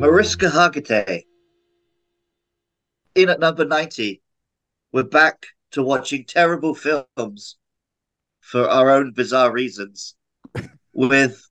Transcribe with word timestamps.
Mariska 0.00 0.46
Hargitay. 0.46 1.24
In 3.14 3.28
at 3.28 3.38
number 3.38 3.66
90, 3.66 4.22
we're 4.92 5.02
back 5.02 5.46
to 5.72 5.82
watching 5.82 6.24
terrible 6.24 6.74
films 6.74 7.58
for 8.40 8.66
our 8.66 8.88
own 8.88 9.12
bizarre 9.12 9.52
reasons 9.52 10.14
with 10.94 11.46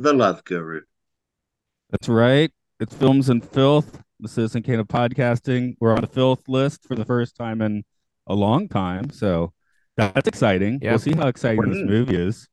The 0.00 0.12
Love 0.12 0.42
Guru. 0.44 0.80
That's 1.90 2.08
right. 2.08 2.50
It's 2.80 2.94
Films 2.96 3.28
and 3.28 3.48
Filth, 3.48 4.02
the 4.18 4.28
Citizen 4.28 4.64
Kane 4.64 4.80
of 4.80 4.88
podcasting. 4.88 5.76
We're 5.78 5.94
on 5.94 6.00
the 6.00 6.08
filth 6.08 6.48
list 6.48 6.82
for 6.84 6.96
the 6.96 7.04
first 7.04 7.36
time 7.36 7.62
in 7.62 7.84
a 8.26 8.34
long 8.34 8.68
time. 8.68 9.10
So 9.10 9.52
that's 9.96 10.26
exciting. 10.26 10.80
Yeah. 10.82 10.90
We'll 10.90 10.98
see 10.98 11.12
how 11.14 11.28
exciting 11.28 11.68
this 11.68 11.78
Mm. 11.78 11.86
movie 11.86 12.16
is. 12.16 12.48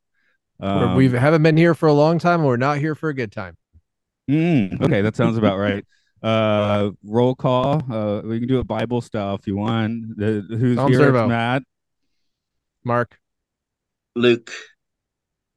Um, 0.59 0.95
we 0.95 1.09
haven't 1.09 1.41
been 1.41 1.57
here 1.57 1.73
for 1.73 1.87
a 1.87 1.93
long 1.93 2.19
time. 2.19 2.41
and 2.41 2.47
We're 2.47 2.57
not 2.57 2.77
here 2.77 2.93
for 2.93 3.09
a 3.09 3.13
good 3.15 3.31
time. 3.31 3.57
Mm, 4.29 4.81
okay, 4.81 5.01
that 5.01 5.15
sounds 5.15 5.37
about 5.37 5.57
right. 5.57 5.85
Uh, 6.23 6.89
roll 7.03 7.35
call. 7.35 7.83
Uh, 7.91 8.21
we 8.25 8.39
can 8.39 8.47
do 8.47 8.59
it 8.59 8.65
Bible 8.65 8.99
style 8.99 9.35
if 9.35 9.45
you 9.45 9.55
want. 9.55 10.17
The, 10.17 10.43
who's 10.49 10.75
Tom 10.75 10.89
here? 10.89 10.99
Servo. 10.99 11.25
It's 11.25 11.29
Matt. 11.29 11.61
Mark, 12.83 13.19
Luke. 14.15 14.51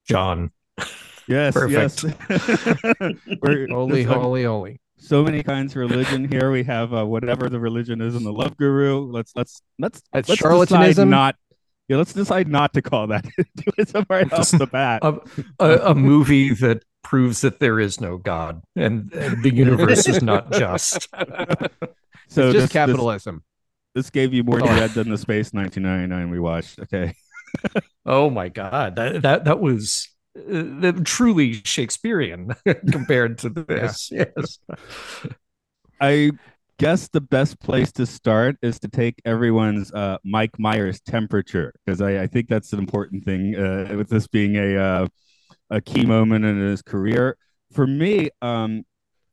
John. 0.06 0.50
Yes, 1.27 1.55
Perfect. 1.55 2.05
yes. 2.28 3.19
We're, 3.41 3.66
holy, 3.69 4.05
there's, 4.05 4.14
holy, 4.14 4.44
holy. 4.44 4.80
So 4.98 5.22
many 5.22 5.42
kinds 5.42 5.72
of 5.72 5.78
religion 5.78 6.30
here. 6.30 6.50
We 6.50 6.64
have 6.64 6.92
uh, 6.92 7.06
whatever 7.06 7.48
the 7.48 7.61
religion 7.61 8.02
is 8.02 8.14
in 8.14 8.24
the 8.24 8.33
Love 8.33 8.56
Guru. 8.56 9.11
Let's 9.11 9.33
let's 9.36 9.62
let's 9.78 10.02
That's 10.12 10.28
let's 10.28 10.42
charlatanism? 10.42 10.89
decide 10.89 11.08
not. 11.08 11.36
Yeah, 11.89 11.96
let's 11.96 12.12
decide 12.12 12.48
not 12.48 12.74
to 12.74 12.83
call 12.83 13.06
that. 13.06 13.24
do 13.39 13.64
it 13.78 14.06
right 14.11 14.30
off 14.30 14.50
the 14.50 14.66
bat. 14.66 15.00
A, 15.02 15.19
a, 15.58 15.91
a 15.91 15.94
movie 15.94 16.52
that 16.55 16.83
proves 17.09 17.41
that 17.41 17.59
there 17.59 17.81
is 17.81 18.03
no 18.03 18.19
God 18.19 18.62
and, 18.77 19.11
and 19.14 19.42
the 19.42 19.55
universe 19.55 20.06
is 20.06 20.23
not 20.23 20.53
just. 20.53 21.09
so 21.14 21.17
it's 21.17 22.34
just 22.34 22.53
this- 22.53 22.73
capitalism. 22.73 23.42
This, 23.95 24.11
gave 24.11 24.34
you 24.34 24.45
more 24.45 24.62
Oh. 24.62 24.67
dread 24.67 24.91
than 24.91 25.09
the 25.09 25.17
Space 25.17 25.55
1999 25.55 26.31
we 26.31 26.39
watched. 26.39 26.79
Okay. 26.81 27.14
Oh 28.05 28.29
my 28.31 28.48
God. 28.48 28.97
That 28.97 29.23
that, 29.23 29.45
that 29.45 29.61
was 29.61 30.09
uh, 30.36 30.92
truly 31.05 31.55
Shakespearean 31.64 32.55
compared 32.91 33.39
to 33.39 33.48
this. 33.51 34.11
Yes. 34.11 34.59
I 36.01 36.31
guess 36.79 37.09
the 37.09 37.20
best 37.20 37.59
place 37.61 37.91
to 37.92 38.06
start 38.06 38.56
is 38.62 38.79
to 38.81 38.89
take 38.89 39.20
everyone's 39.25 39.92
uh, 39.92 40.19
Mike 40.25 40.59
Myers 40.59 41.01
temperature 41.01 41.75
because 41.84 42.01
I, 42.01 42.23
I 42.23 42.27
think 42.27 42.48
that's 42.48 42.73
an 42.73 42.79
important 42.79 43.25
thing 43.25 43.56
uh, 43.56 43.95
with 43.97 44.09
this 44.09 44.27
being 44.27 44.56
a 44.56 44.77
uh, 44.77 45.06
a 45.70 45.80
key 45.80 46.05
moment 46.05 46.44
in 46.44 46.61
his 46.61 46.83
career. 46.83 47.36
For 47.72 47.86
me, 47.86 48.30
um, 48.42 48.84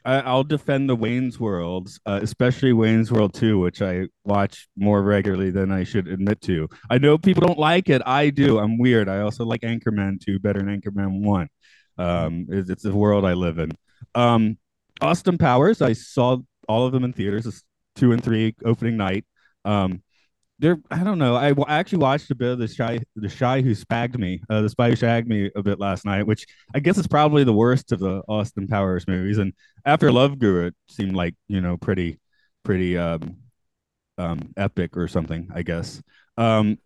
I, 0.04 0.20
I'll 0.20 0.44
defend 0.44 0.90
the 0.90 0.96
Wayne's 0.96 1.40
Worlds, 1.40 2.00
uh, 2.06 2.20
especially 2.22 2.74
Wayne's 2.74 3.12
World 3.12 3.34
Two, 3.34 3.60
which 3.60 3.82
I 3.82 4.08
watch 4.24 4.68
more 4.78 5.02
regularly 5.02 5.50
than 5.50 5.72
I 5.72 5.84
should 5.84 6.08
admit 6.08 6.42
to. 6.42 6.70
I 6.90 7.00
know 7.00 7.18
people 7.18 7.46
don't 7.46 7.58
like 7.58 7.90
it. 7.90 8.02
I 8.06 8.30
do. 8.30 8.60
I'm 8.60 8.78
weird. 8.78 9.10
I 9.10 9.22
also 9.22 9.46
like 9.46 9.62
Anchorman 9.62 10.20
Two 10.20 10.40
better 10.40 10.60
than 10.60 10.80
Anchorman 10.80 11.22
One. 11.24 11.50
Um, 11.98 12.46
it's, 12.50 12.70
it's 12.70 12.84
the 12.84 12.96
world 12.96 13.26
I 13.26 13.34
live 13.34 13.58
in. 13.58 13.72
Um, 14.14 14.58
Austin 15.02 15.38
Powers, 15.38 15.82
I 15.82 15.94
saw 15.94 16.38
all 16.68 16.86
of 16.86 16.92
them 16.92 17.04
in 17.04 17.14
theaters. 17.14 17.64
Two 17.96 18.12
and 18.12 18.22
three 18.22 18.54
opening 18.66 18.98
night. 18.98 19.26
Um, 19.64 20.04
they're 20.60 20.78
I 20.90 21.04
don't 21.04 21.20
know. 21.20 21.36
I, 21.36 21.50
I 21.52 21.78
actually 21.80 22.00
watched 22.00 22.32
a 22.32 22.36
bit 22.36 22.52
of 22.52 22.60
the 22.60 22.68
shy 22.68 23.00
the 23.16 23.30
shy 23.30 23.62
who 23.62 23.72
spagged 23.72 24.18
me, 24.18 24.42
uh, 24.50 24.62
the 24.62 24.70
spy 24.70 24.90
who 24.90 24.96
shagged 24.96 25.28
me 25.28 25.52
a 25.56 25.62
bit 25.62 25.80
last 25.80 26.06
night, 26.06 26.26
which 26.26 26.46
I 26.74 26.80
guess 26.80 26.98
is 26.98 27.08
probably 27.08 27.44
the 27.44 27.54
worst 27.54 27.92
of 27.92 28.00
the 28.00 28.22
Austin 28.28 28.68
Powers 28.68 29.08
movies. 29.08 29.38
And 29.38 29.54
after 29.86 30.12
Love 30.12 30.40
Guru, 30.40 30.68
it 30.68 30.76
seemed 30.90 31.16
like 31.16 31.36
you 31.48 31.62
know 31.62 31.78
pretty 31.78 32.20
pretty 32.64 32.98
um, 32.98 33.38
um, 34.18 34.54
epic 34.56 34.96
or 34.96 35.08
something. 35.08 35.50
I 35.54 35.62
guess. 35.62 36.02
Um, 36.38 36.78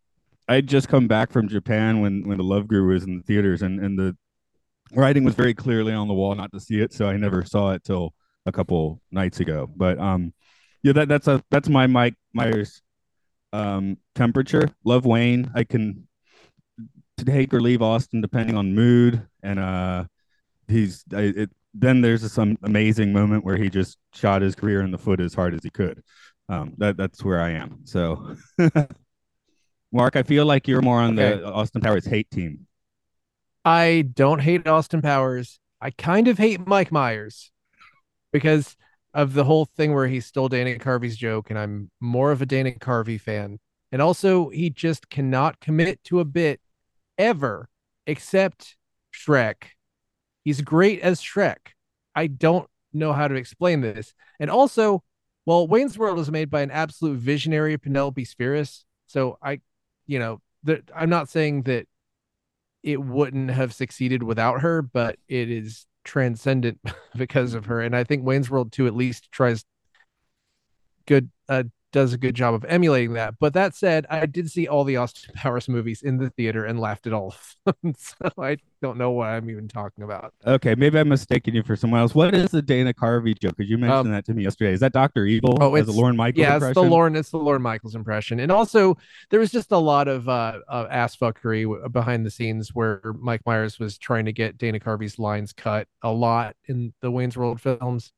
I'd 0.48 0.68
just 0.68 0.88
come 0.88 1.08
back 1.08 1.32
from 1.32 1.48
Japan 1.48 2.02
when 2.02 2.28
when 2.28 2.38
the 2.38 2.44
Love 2.44 2.68
Guru 2.68 2.94
was 2.94 3.04
in 3.04 3.18
the 3.18 3.24
theaters, 3.24 3.62
and 3.62 3.80
and 3.80 3.98
the 4.00 4.18
writing 4.94 5.24
was 5.24 5.36
very 5.36 5.54
clearly 5.54 5.94
on 5.94 6.08
the 6.08 6.14
wall 6.16 6.34
not 6.34 6.52
to 6.54 6.60
see 6.60 6.80
it, 6.80 6.92
so 6.92 7.08
I 7.08 7.18
never 7.18 7.46
saw 7.46 7.74
it 7.74 7.84
till 7.84 8.16
a 8.48 8.52
couple 8.52 9.00
nights 9.12 9.40
ago. 9.40 9.70
But 9.76 10.00
um, 10.00 10.34
yeah, 10.82 10.94
that 10.94 11.08
that's 11.08 11.28
a 11.28 11.44
that's 11.52 11.70
my 11.70 11.86
Mike 11.86 12.16
Myers 12.34 12.82
um 13.54 13.98
temperature. 14.16 14.70
Love 14.84 15.06
Wayne. 15.06 15.52
I 15.56 15.64
can 15.64 16.08
take 17.18 17.54
or 17.54 17.62
leave 17.62 17.82
Austin 17.82 18.22
depending 18.22 18.56
on 18.56 18.74
mood, 18.74 19.28
and 19.44 19.60
uh, 19.60 20.06
he's 20.68 21.04
I, 21.14 21.22
it. 21.22 21.50
Then 21.74 22.02
there's 22.02 22.30
some 22.32 22.58
amazing 22.64 23.14
moment 23.14 23.46
where 23.46 23.56
he 23.58 23.70
just 23.70 23.98
shot 24.14 24.42
his 24.42 24.56
career 24.56 24.82
in 24.82 24.92
the 24.92 24.98
foot 24.98 25.20
as 25.20 25.34
hard 25.36 25.54
as 25.54 25.62
he 25.64 25.70
could. 25.70 26.02
Um, 26.48 26.74
that 26.78 26.98
that's 26.98 27.24
where 27.24 27.40
I 27.40 27.52
am. 27.52 27.82
So, 27.86 28.36
Mark, 29.92 30.16
I 30.16 30.24
feel 30.24 30.46
like 30.46 30.68
you're 30.68 30.82
more 30.82 31.00
on 31.00 31.18
Okay. 31.18 31.42
the 31.42 31.46
Austin 31.46 31.82
Powers 31.82 32.06
hate 32.06 32.30
team. 32.32 32.66
I 33.66 34.10
don't 34.14 34.40
hate 34.40 34.68
Austin 34.68 35.02
Powers. 35.02 35.60
I 35.82 35.92
kind 35.92 36.28
of 36.28 36.38
hate 36.38 36.66
Mike 36.66 36.92
Myers 36.92 37.52
because 38.32 38.76
of 39.14 39.34
the 39.34 39.44
whole 39.44 39.66
thing 39.66 39.94
where 39.94 40.08
he 40.08 40.20
stole 40.20 40.50
Dana 40.50 40.78
Carvey's 40.78 41.18
joke, 41.18 41.50
and 41.50 41.58
I'm 41.58 41.92
more 42.00 42.32
of 42.32 42.42
a 42.42 42.46
Dana 42.46 42.72
Carvey 42.72 43.20
fan. 43.20 43.60
And 43.92 44.02
also, 44.02 44.50
he 44.50 44.70
just 44.70 45.10
cannot 45.10 45.60
commit 45.60 46.04
to 46.06 46.20
a 46.20 46.26
bit 46.26 46.62
ever, 47.18 47.70
except 48.06 48.76
Shrek. 49.14 49.64
He's 50.44 50.62
great 50.62 51.02
as 51.02 51.22
Shrek. 51.22 51.74
I 52.16 52.28
don't 52.28 52.70
know 52.94 53.14
how 53.14 53.28
to 53.28 53.36
explain 53.36 53.82
this. 53.82 54.14
And 54.40 54.50
also, 54.50 55.04
well, 55.46 55.68
Wayne's 55.68 55.98
World 55.98 56.18
was 56.18 56.32
made 56.32 56.50
by 56.50 56.62
an 56.62 56.72
absolute 56.72 57.18
visionary, 57.18 57.78
Penelope 57.78 58.24
Spheeris. 58.26 58.84
So 59.08 59.38
I, 59.42 59.62
you 60.06 60.20
know, 60.20 60.42
the, 60.64 60.84
I'm 60.96 61.10
not 61.10 61.30
saying 61.30 61.64
that 61.64 61.88
it 62.84 63.02
wouldn't 63.02 63.50
have 63.52 63.74
succeeded 63.74 64.24
without 64.24 64.62
her, 64.62 64.82
but 64.82 65.18
it 65.28 65.50
is 65.50 65.86
transcendent 66.04 66.80
because 67.18 67.54
of 67.54 67.66
her. 67.66 67.82
And 67.82 67.96
I 67.96 68.04
think 68.04 68.24
Wayne's 68.24 68.50
World 68.50 68.72
2 68.72 68.88
at 68.88 68.96
least 68.96 69.32
tries 69.32 69.66
good 71.06 71.30
uh 71.48 71.64
does 71.92 72.14
a 72.14 72.18
good 72.18 72.36
job 72.36 72.54
of 72.54 72.64
emulating 72.66 73.14
that. 73.14 73.36
But 73.40 73.54
that 73.54 73.76
said, 73.76 74.06
I 74.10 74.26
did 74.26 74.50
see 74.52 74.68
all 74.68 74.84
the 74.84 74.98
Austin 74.98 75.34
Powers 75.36 75.68
movies 75.68 76.02
in 76.02 76.18
the 76.18 76.30
theater 76.30 76.66
and 76.66 76.80
laughed 76.80 77.08
at 77.08 77.14
all 77.14 77.36
of 77.66 77.76
them. 77.82 77.94
so 77.98 78.30
I 78.38 78.58
don't 78.82 78.98
know 78.98 79.12
what 79.12 79.30
I'm 79.30 79.50
even 79.50 79.68
talking 79.68 80.04
about. 80.04 80.34
Okay, 80.46 80.76
maybe 80.76 81.00
I'm 81.00 81.10
mistaking 81.10 81.56
you 81.56 81.64
for 81.64 81.76
someone 81.76 82.02
else. 82.02 82.14
What 82.14 82.34
is 82.34 82.52
the 82.52 82.62
Dana 82.62 82.94
Carvey 82.94 83.38
joke? 83.38 83.58
Because 83.58 83.70
you 83.70 83.78
mentioned 83.78 84.08
Um, 84.08 84.12
that 84.12 84.26
to 84.26 84.34
me 84.34 84.44
yesterday. 84.44 84.74
Is 84.74 84.80
that 84.82 84.94
Doctor 84.94 85.26
Evil? 85.26 85.58
Oh, 85.62 85.76
it's- 85.76 85.96
Lorne 85.96 86.16
Michaels 86.16 86.40
yeah, 86.42 86.56
it's 86.58 86.74
the? 86.74 86.84
Lorne, 86.84 87.16
it's 87.16 87.32
the 87.32 87.38
Lorne 87.38 87.62
Michaels 87.62 87.96
impression, 87.96 88.40
and 88.40 88.52
also 88.52 88.96
there 89.30 89.40
was 89.40 89.52
just 89.52 89.72
a 89.72 89.78
lot 89.78 90.08
of 90.08 90.30
uh, 90.30 90.60
uh 90.68 90.88
ass 90.90 91.16
fuckery 91.16 91.64
w- 91.64 91.90
behind 91.90 92.26
the 92.26 92.32
scenes 92.32 92.70
where 92.74 93.02
Mike 93.20 93.42
Myers 93.46 93.80
was 93.80 93.98
trying 93.98 94.26
to 94.26 94.34
get 94.34 94.58
Dana 94.58 94.80
Carvey's 94.80 95.18
lines 95.20 95.54
cut 95.54 95.88
a 96.04 96.12
lot 96.12 96.56
in 96.68 96.94
the 97.02 97.10
Wayne's 97.12 97.38
World 97.38 97.60
films. 97.62 98.12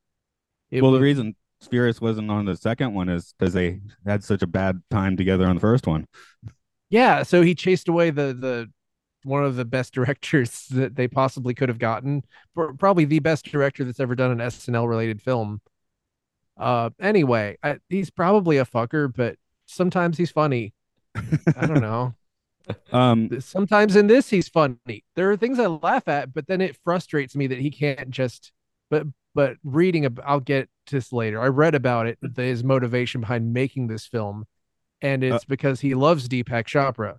It 0.70 0.82
well, 0.82 0.92
the 0.92 1.02
reason 1.02 1.36
Spheeris 1.64 2.02
wasn't 2.02 2.32
on 2.32 2.46
the 2.46 2.56
second 2.56 2.94
one 2.94 3.10
is 3.10 3.34
because 3.38 3.54
they 3.54 3.82
had 4.06 4.24
such 4.24 4.42
a 4.42 4.48
bad 4.48 4.82
time 4.90 5.16
together 5.16 5.46
on 5.46 5.56
the 5.56 5.62
first 5.62 5.88
one. 5.88 6.08
yeah, 6.90 7.24
so 7.24 7.42
he 7.42 7.56
chased 7.56 7.88
away 7.88 8.10
the 8.10 8.34
the 8.34 8.70
one 9.24 9.44
of 9.44 9.56
the 9.56 9.66
best 9.66 9.94
directors 9.96 10.66
that 10.72 10.96
they 10.96 11.08
possibly 11.08 11.54
could 11.54 11.70
have 11.70 11.80
gotten, 11.80 12.24
Pr- 12.56 12.74
probably 12.78 13.06
the 13.06 13.20
best 13.20 13.46
director 13.46 13.84
that's 13.84 14.00
ever 14.00 14.16
done 14.16 14.32
an 14.32 14.40
SNL 14.40 14.88
related 14.88 15.22
film. 15.22 15.62
Uh, 16.58 16.90
anyway, 17.00 17.58
I, 17.64 17.78
he's 17.90 18.10
probably 18.10 18.58
a 18.58 18.66
fucker, 18.66 19.12
but 19.14 19.36
sometimes 19.66 20.18
he's 20.18 20.32
funny. 20.32 20.74
I 21.16 21.66
don't 21.66 21.82
know. 21.82 22.16
Um, 22.94 23.42
sometimes 23.42 23.96
in 23.96 24.06
this 24.06 24.30
he's 24.30 24.48
funny. 24.48 25.04
There 25.16 25.30
are 25.32 25.36
things 25.36 25.60
I 25.60 25.66
laugh 25.66 26.08
at, 26.08 26.32
but 26.32 26.46
then 26.48 26.62
it 26.62 26.78
frustrates 26.86 27.36
me 27.36 27.48
that 27.48 27.58
he 27.58 27.72
can't 27.72 28.12
just. 28.12 28.54
But 28.90 29.08
but 29.34 29.58
reading 29.64 30.06
about, 30.06 30.26
I'll 30.28 30.40
get 30.40 30.70
to 30.88 30.96
this 30.96 31.14
later. 31.14 31.42
I 31.42 31.48
read 31.48 31.76
about 31.76 32.08
it, 32.08 32.20
his 32.36 32.64
motivation 32.64 33.22
behind 33.22 33.54
making 33.54 33.88
this 33.88 34.06
film, 34.06 34.46
and 35.02 35.24
it's 35.24 35.46
because 35.46 35.82
he 35.82 35.96
loves 35.96 36.28
Deepak 36.28 36.66
Chopra. 36.66 37.18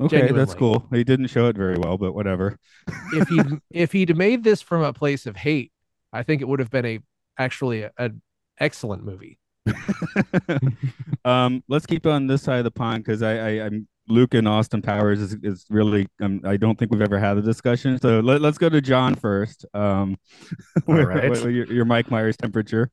okay, 0.00 0.30
that's 0.32 0.54
cool. 0.54 0.86
He 0.92 1.04
didn't 1.04 1.28
show 1.28 1.46
it 1.46 1.56
very 1.56 1.76
well, 1.78 1.98
but 1.98 2.14
whatever. 2.14 2.58
If 3.12 3.28
he 3.28 3.40
if 3.70 3.92
he'd 3.92 4.16
made 4.16 4.44
this 4.44 4.60
from 4.60 4.82
a 4.82 4.92
place 4.92 5.24
of 5.26 5.36
hate, 5.36 5.72
I 6.12 6.22
think 6.22 6.42
it 6.42 6.48
would 6.48 6.58
have 6.58 6.70
been 6.70 6.84
a 6.84 6.98
actually 7.38 7.88
an 7.96 8.20
excellent 8.58 9.04
movie. 9.04 9.38
um, 11.24 11.62
let's 11.68 11.86
keep 11.86 12.06
on 12.06 12.26
this 12.26 12.42
side 12.42 12.58
of 12.58 12.64
the 12.64 12.70
pond 12.70 13.04
because 13.04 13.22
I, 13.22 13.36
I, 13.36 13.48
I'm 13.66 13.88
Luke 14.08 14.34
and 14.34 14.46
Austin 14.46 14.82
Powers 14.82 15.20
is, 15.20 15.36
is 15.42 15.64
really 15.70 16.06
um, 16.20 16.40
I 16.44 16.56
don't 16.56 16.78
think 16.78 16.90
we've 16.90 17.00
ever 17.00 17.18
had 17.18 17.38
a 17.38 17.42
discussion. 17.42 17.98
So 18.00 18.20
let, 18.20 18.44
us 18.44 18.58
go 18.58 18.68
to 18.68 18.80
John 18.80 19.14
first. 19.14 19.64
Um, 19.74 20.18
All 20.88 20.94
right. 20.94 21.30
what, 21.30 21.40
what, 21.40 21.48
your, 21.48 21.72
your 21.72 21.84
Mike 21.84 22.10
Myers 22.10 22.36
temperature. 22.36 22.90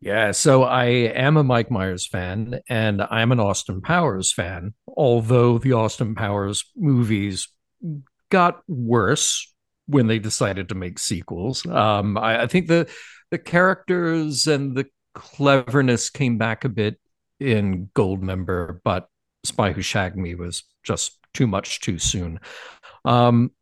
Yeah, 0.00 0.30
so 0.30 0.62
I 0.62 0.84
am 0.86 1.36
a 1.36 1.44
Mike 1.44 1.70
Myers 1.70 2.06
fan 2.06 2.60
and 2.70 3.02
I'm 3.02 3.32
an 3.32 3.40
Austin 3.40 3.82
Powers 3.82 4.32
fan, 4.32 4.72
although 4.88 5.58
the 5.58 5.74
Austin 5.74 6.14
Powers 6.14 6.64
movies 6.74 7.48
got 8.30 8.62
worse 8.66 9.52
when 9.86 10.06
they 10.06 10.18
decided 10.18 10.70
to 10.70 10.74
make 10.74 10.98
sequels. 10.98 11.66
Um, 11.66 12.16
I, 12.16 12.44
I 12.44 12.46
think 12.46 12.68
the 12.68 12.88
the 13.30 13.38
characters 13.38 14.46
and 14.46 14.74
the 14.74 14.86
cleverness 15.14 16.10
came 16.10 16.38
back 16.38 16.64
a 16.64 16.68
bit 16.68 16.98
in 17.38 17.90
Goldmember, 17.94 18.80
but 18.82 19.08
Spy 19.44 19.72
Who 19.72 19.82
Shagged 19.82 20.16
Me 20.16 20.34
was 20.34 20.64
just 20.82 21.18
too 21.34 21.46
much 21.46 21.80
too 21.80 21.98
soon. 21.98 22.40
Um, 23.04 23.52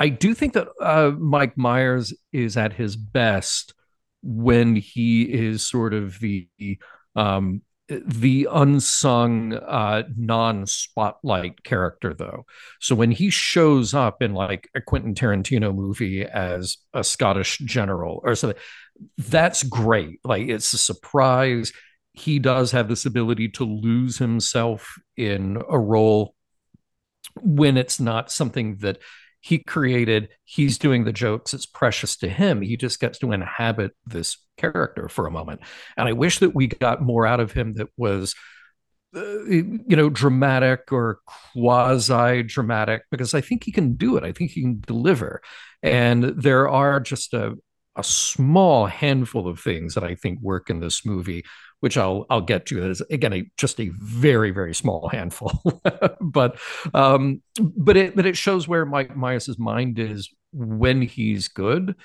I 0.00 0.08
do 0.08 0.34
think 0.34 0.54
that 0.54 0.68
uh, 0.80 1.12
Mike 1.18 1.56
Myers 1.56 2.12
is 2.32 2.56
at 2.56 2.72
his 2.72 2.96
best 2.96 3.74
when 4.22 4.76
he 4.76 5.22
is 5.22 5.62
sort 5.62 5.94
of 5.94 6.18
the 6.20 6.48
um, 7.14 7.62
the 7.88 8.48
unsung 8.50 9.52
uh, 9.52 10.04
non-spotlight 10.16 11.62
character 11.64 12.14
though. 12.14 12.46
So 12.80 12.94
when 12.94 13.10
he 13.10 13.30
shows 13.30 13.92
up 13.92 14.22
in 14.22 14.32
like 14.32 14.70
a 14.74 14.80
quentin 14.80 15.14
tarantino 15.14 15.74
movie 15.74 16.24
as 16.24 16.78
a 16.94 17.04
scottish 17.04 17.58
general 17.58 18.20
or 18.24 18.34
something 18.34 18.60
that's 19.18 19.62
great. 19.62 20.20
Like 20.24 20.48
it's 20.48 20.72
a 20.72 20.78
surprise 20.78 21.72
he 22.14 22.38
does 22.38 22.70
have 22.70 22.88
this 22.88 23.04
ability 23.04 23.48
to 23.48 23.64
lose 23.64 24.18
himself 24.18 24.98
in 25.16 25.60
a 25.68 25.78
role 25.78 26.34
when 27.42 27.76
it's 27.76 27.98
not 27.98 28.30
something 28.30 28.76
that 28.76 28.98
he 29.40 29.58
created. 29.58 30.28
He's 30.44 30.78
doing 30.78 31.04
the 31.04 31.12
jokes. 31.12 31.52
It's 31.52 31.66
precious 31.66 32.16
to 32.18 32.28
him. 32.28 32.62
He 32.62 32.76
just 32.76 33.00
gets 33.00 33.18
to 33.18 33.32
inhabit 33.32 33.92
this 34.06 34.38
character 34.56 35.08
for 35.08 35.26
a 35.26 35.30
moment. 35.30 35.60
And 35.96 36.08
i 36.08 36.12
wish 36.12 36.38
that 36.38 36.54
we 36.54 36.68
got 36.68 37.02
more 37.02 37.26
out 37.26 37.40
of 37.40 37.52
him 37.52 37.74
that 37.74 37.88
was 37.96 38.34
uh, 39.16 39.44
you 39.44 39.84
know 39.88 40.08
dramatic 40.08 40.92
or 40.92 41.18
quasi 41.52 42.42
dramatic 42.42 43.02
because 43.10 43.32
i 43.34 43.40
think 43.40 43.64
he 43.64 43.72
can 43.72 43.94
do 43.94 44.16
it. 44.16 44.24
I 44.24 44.32
think 44.32 44.52
he 44.52 44.62
can 44.62 44.80
deliver. 44.86 45.42
And 45.82 46.24
there 46.24 46.68
are 46.68 47.00
just 47.00 47.34
a, 47.34 47.54
a 47.96 48.04
small 48.04 48.86
handful 48.86 49.48
of 49.48 49.60
things 49.60 49.94
that 49.94 50.04
i 50.04 50.14
think 50.14 50.40
work 50.40 50.70
in 50.70 50.80
this 50.80 51.04
movie 51.04 51.44
which 51.80 51.96
I'll 51.96 52.26
I'll 52.30 52.40
get 52.40 52.66
to. 52.66 52.80
That 52.80 52.90
is 52.90 53.00
again 53.10 53.32
a, 53.32 53.50
just 53.56 53.80
a 53.80 53.90
very 53.94 54.50
very 54.50 54.74
small 54.74 55.08
handful, 55.08 55.52
but 56.20 56.58
um, 56.92 57.42
but 57.60 57.96
it 57.96 58.16
but 58.16 58.26
it 58.26 58.36
shows 58.36 58.66
where 58.68 58.86
Mike 58.86 59.16
Myers' 59.16 59.58
mind 59.58 59.98
is 59.98 60.30
when 60.52 61.02
he's 61.02 61.48
good. 61.48 61.96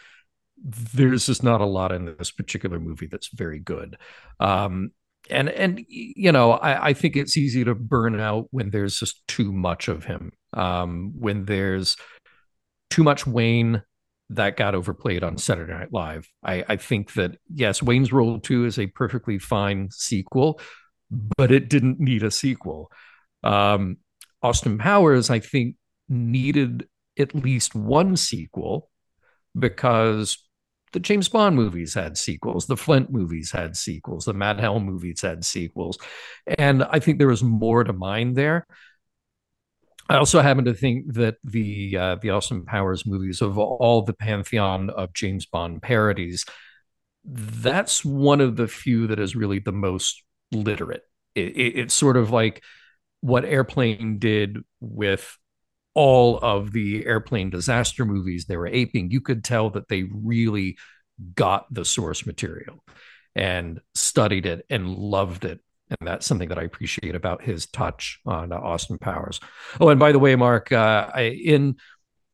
There's 0.61 1.27
just 1.27 1.43
not 1.43 1.61
a 1.61 1.65
lot 1.65 1.91
in 1.91 2.05
this 2.17 2.31
particular 2.31 2.79
movie 2.79 3.07
that's 3.07 3.29
very 3.33 3.59
good. 3.59 3.97
Um, 4.39 4.91
and 5.29 5.49
and 5.49 5.85
you 5.87 6.31
know 6.31 6.53
I, 6.53 6.89
I 6.89 6.93
think 6.93 7.15
it's 7.15 7.37
easy 7.37 7.63
to 7.63 7.75
burn 7.75 8.19
out 8.19 8.47
when 8.51 8.71
there's 8.71 8.99
just 8.99 9.27
too 9.27 9.51
much 9.51 9.87
of 9.87 10.05
him 10.05 10.31
um, 10.53 11.13
when 11.17 11.45
there's 11.45 11.97
too 12.89 13.03
much 13.03 13.27
wayne 13.27 13.83
that 14.29 14.57
got 14.57 14.75
overplayed 14.75 15.23
on 15.23 15.37
Saturday 15.37 15.73
Night 15.73 15.91
Live. 15.91 16.29
I, 16.43 16.63
I 16.67 16.75
think 16.75 17.13
that 17.13 17.37
yes, 17.53 17.81
Wayne's 17.81 18.11
World 18.11 18.43
2 18.43 18.65
is 18.65 18.77
a 18.77 18.87
perfectly 18.87 19.39
fine 19.39 19.89
sequel, 19.91 20.59
but 21.37 21.51
it 21.51 21.69
didn't 21.69 21.99
need 21.99 22.23
a 22.23 22.31
sequel. 22.31 22.91
Um, 23.43 23.97
Austin 24.41 24.77
Powers, 24.77 25.29
I 25.29 25.39
think, 25.39 25.75
needed 26.07 26.87
at 27.17 27.35
least 27.35 27.75
one 27.75 28.15
sequel 28.15 28.89
because 29.57 30.37
the 30.91 30.99
James 30.99 31.29
Bond 31.29 31.55
movies 31.55 31.93
had 31.93 32.17
sequels, 32.17 32.65
the 32.65 32.77
Flint 32.77 33.11
movies 33.11 33.51
had 33.51 33.75
sequels, 33.75 34.25
the 34.25 34.33
Matt 34.33 34.59
Helm 34.59 34.85
movies 34.85 35.21
had 35.21 35.45
sequels. 35.45 35.97
And 36.57 36.83
I 36.83 36.99
think 36.99 37.17
there 37.17 37.27
was 37.27 37.43
more 37.43 37.83
to 37.83 37.93
mine 37.93 38.33
there. 38.33 38.65
I 40.09 40.17
also 40.17 40.41
happen 40.41 40.65
to 40.65 40.73
think 40.73 41.13
that 41.13 41.35
the 41.43 41.95
uh, 41.95 42.15
the 42.15 42.31
Austin 42.31 42.65
Powers 42.65 43.05
movies 43.05 43.41
of 43.41 43.57
all 43.59 44.01
the 44.01 44.13
pantheon 44.13 44.89
of 44.89 45.13
James 45.13 45.45
Bond 45.45 45.81
parodies, 45.83 46.45
that's 47.23 48.03
one 48.03 48.41
of 48.41 48.55
the 48.55 48.67
few 48.67 49.07
that 49.07 49.19
is 49.19 49.35
really 49.35 49.59
the 49.59 49.71
most 49.71 50.23
literate. 50.51 51.03
It, 51.35 51.55
it, 51.55 51.79
it's 51.79 51.93
sort 51.93 52.17
of 52.17 52.31
like 52.31 52.63
what 53.21 53.45
Airplane 53.45 54.17
did 54.17 54.57
with 54.79 55.37
all 55.93 56.39
of 56.39 56.71
the 56.71 57.05
airplane 57.05 57.49
disaster 57.49 58.05
movies 58.05 58.45
they 58.45 58.57
were 58.57 58.67
aping. 58.67 59.11
You 59.11 59.21
could 59.21 59.43
tell 59.43 59.69
that 59.71 59.89
they 59.89 60.03
really 60.03 60.77
got 61.35 61.71
the 61.73 61.83
source 61.83 62.25
material 62.25 62.83
and 63.35 63.79
studied 63.95 64.45
it 64.45 64.65
and 64.69 64.95
loved 64.95 65.45
it 65.45 65.59
and 65.89 66.07
that's 66.07 66.25
something 66.25 66.49
that 66.49 66.59
I 66.59 66.63
appreciate 66.63 67.15
about 67.15 67.43
his 67.43 67.67
touch 67.67 68.19
on 68.25 68.51
uh, 68.51 68.57
Austin 68.57 68.97
Powers. 68.97 69.39
Oh, 69.79 69.89
and 69.89 69.99
by 69.99 70.11
the 70.11 70.19
way, 70.19 70.35
Mark, 70.35 70.71
uh, 70.71 71.09
I, 71.13 71.21
in 71.21 71.77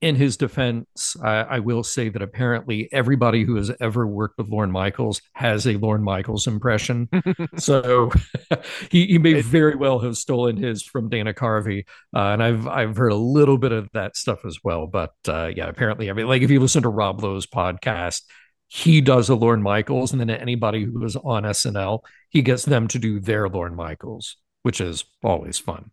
in 0.02 0.16
his 0.16 0.38
defense, 0.38 1.16
I, 1.24 1.38
I, 1.38 1.60
will 1.60 1.82
say 1.82 2.10
that 2.10 2.22
apparently 2.22 2.90
everybody 2.92 3.44
who 3.44 3.56
has 3.56 3.72
ever 3.80 4.06
worked 4.06 4.38
with 4.38 4.50
Lorne 4.50 4.70
Michaels 4.70 5.22
has 5.34 5.66
a 5.66 5.78
Lorne 5.78 6.04
Michaels 6.04 6.48
impression. 6.48 7.10
so 7.58 8.12
he, 8.92 9.08
he 9.08 9.18
may 9.18 9.42
very 9.42 9.76
well 9.76 10.00
have 10.00 10.18
stolen 10.18 10.58
his 10.58 10.84
from 10.84 11.10
Dana 11.10 11.34
Carvey, 11.34 11.86
uh, 12.14 12.20
and 12.20 12.44
I've 12.44 12.68
I've 12.68 12.98
heard 12.98 13.14
a 13.14 13.16
little 13.16 13.58
bit 13.58 13.72
of 13.72 13.90
that 13.94 14.18
stuff 14.18 14.46
as 14.46 14.60
well. 14.64 14.86
But 14.86 15.14
uh, 15.28 15.52
yeah, 15.56 15.68
apparently, 15.68 16.10
I 16.10 16.14
mean, 16.14 16.28
like 16.28 16.42
if 16.42 16.52
you 16.52 16.60
listen 16.60 16.84
to 16.84 16.90
Rob 16.90 17.24
Lowe's 17.24 17.48
podcast, 17.48 18.22
he 18.76 19.00
does 19.00 19.30
a 19.30 19.36
Lorne 19.36 19.62
Michaels, 19.62 20.12
and 20.12 20.20
then 20.20 20.30
anybody 20.30 20.84
who 20.84 21.02
is 21.06 21.16
on 21.16 21.44
SNL, 21.44 22.02
he 22.28 22.42
gets 22.42 22.66
them 22.66 22.90
to 22.90 23.00
do 23.00 23.22
their 23.22 23.48
Lorne 23.48 23.74
Michaels, 23.74 24.36
which 24.64 24.82
is 24.82 25.06
always 25.24 25.58
fun. 25.58 25.92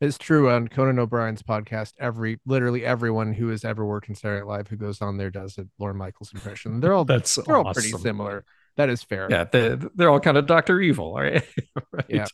It's 0.00 0.16
true 0.16 0.48
on 0.48 0.68
Conan 0.68 1.00
O'Brien's 1.00 1.42
podcast. 1.42 1.94
Every 1.98 2.38
literally 2.46 2.84
everyone 2.84 3.32
who 3.32 3.48
has 3.48 3.64
ever 3.64 3.84
worked 3.84 4.08
in 4.08 4.14
Saturday 4.14 4.46
Night 4.46 4.46
Live 4.46 4.68
who 4.68 4.76
goes 4.76 5.02
on 5.02 5.16
there 5.16 5.30
does 5.30 5.58
a 5.58 5.66
Lorne 5.80 5.96
Michaels 5.96 6.32
impression. 6.32 6.78
They're 6.78 6.92
all 6.92 7.04
that's 7.04 7.34
they're 7.34 7.56
awesome. 7.56 7.66
all 7.66 7.74
pretty 7.74 7.90
similar. 7.90 8.44
That 8.76 8.90
is 8.90 9.02
fair. 9.02 9.26
Yeah, 9.28 9.44
they're, 9.50 9.74
they're 9.96 10.08
all 10.08 10.20
kind 10.20 10.36
of 10.36 10.46
Doctor 10.46 10.80
Evil, 10.80 11.14
right? 11.14 11.44
right. 11.92 12.06
Yeah. 12.08 12.26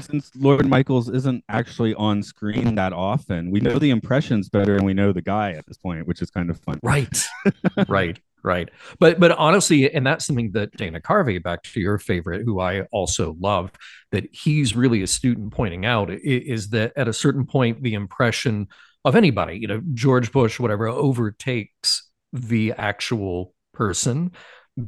Since 0.00 0.30
Lorne 0.36 0.68
Michaels 0.68 1.08
isn't 1.08 1.44
actually 1.48 1.94
on 1.94 2.22
screen 2.22 2.74
that 2.76 2.92
often, 2.92 3.50
we 3.50 3.60
know 3.60 3.78
the 3.78 3.90
impressions 3.90 4.48
better 4.48 4.76
and 4.76 4.84
we 4.84 4.94
know 4.94 5.12
the 5.12 5.22
guy 5.22 5.52
at 5.52 5.66
this 5.66 5.78
point, 5.78 6.06
which 6.06 6.22
is 6.22 6.30
kind 6.30 6.50
of 6.50 6.58
fun. 6.60 6.80
Right. 6.82 7.26
right 7.88 8.18
right 8.42 8.70
but 8.98 9.20
but 9.20 9.32
honestly 9.32 9.92
and 9.92 10.06
that's 10.06 10.24
something 10.24 10.50
that 10.52 10.72
dana 10.76 11.00
carvey 11.00 11.42
back 11.42 11.62
to 11.62 11.80
your 11.80 11.98
favorite 11.98 12.42
who 12.44 12.58
i 12.60 12.80
also 12.92 13.36
love 13.38 13.70
that 14.12 14.24
he's 14.32 14.74
really 14.74 15.02
astute 15.02 15.36
in 15.36 15.50
pointing 15.50 15.84
out 15.84 16.10
is 16.10 16.70
that 16.70 16.92
at 16.96 17.08
a 17.08 17.12
certain 17.12 17.44
point 17.44 17.82
the 17.82 17.94
impression 17.94 18.66
of 19.04 19.14
anybody 19.14 19.58
you 19.58 19.68
know 19.68 19.82
george 19.92 20.32
bush 20.32 20.58
whatever 20.58 20.88
overtakes 20.88 22.08
the 22.32 22.72
actual 22.76 23.54
person 23.74 24.32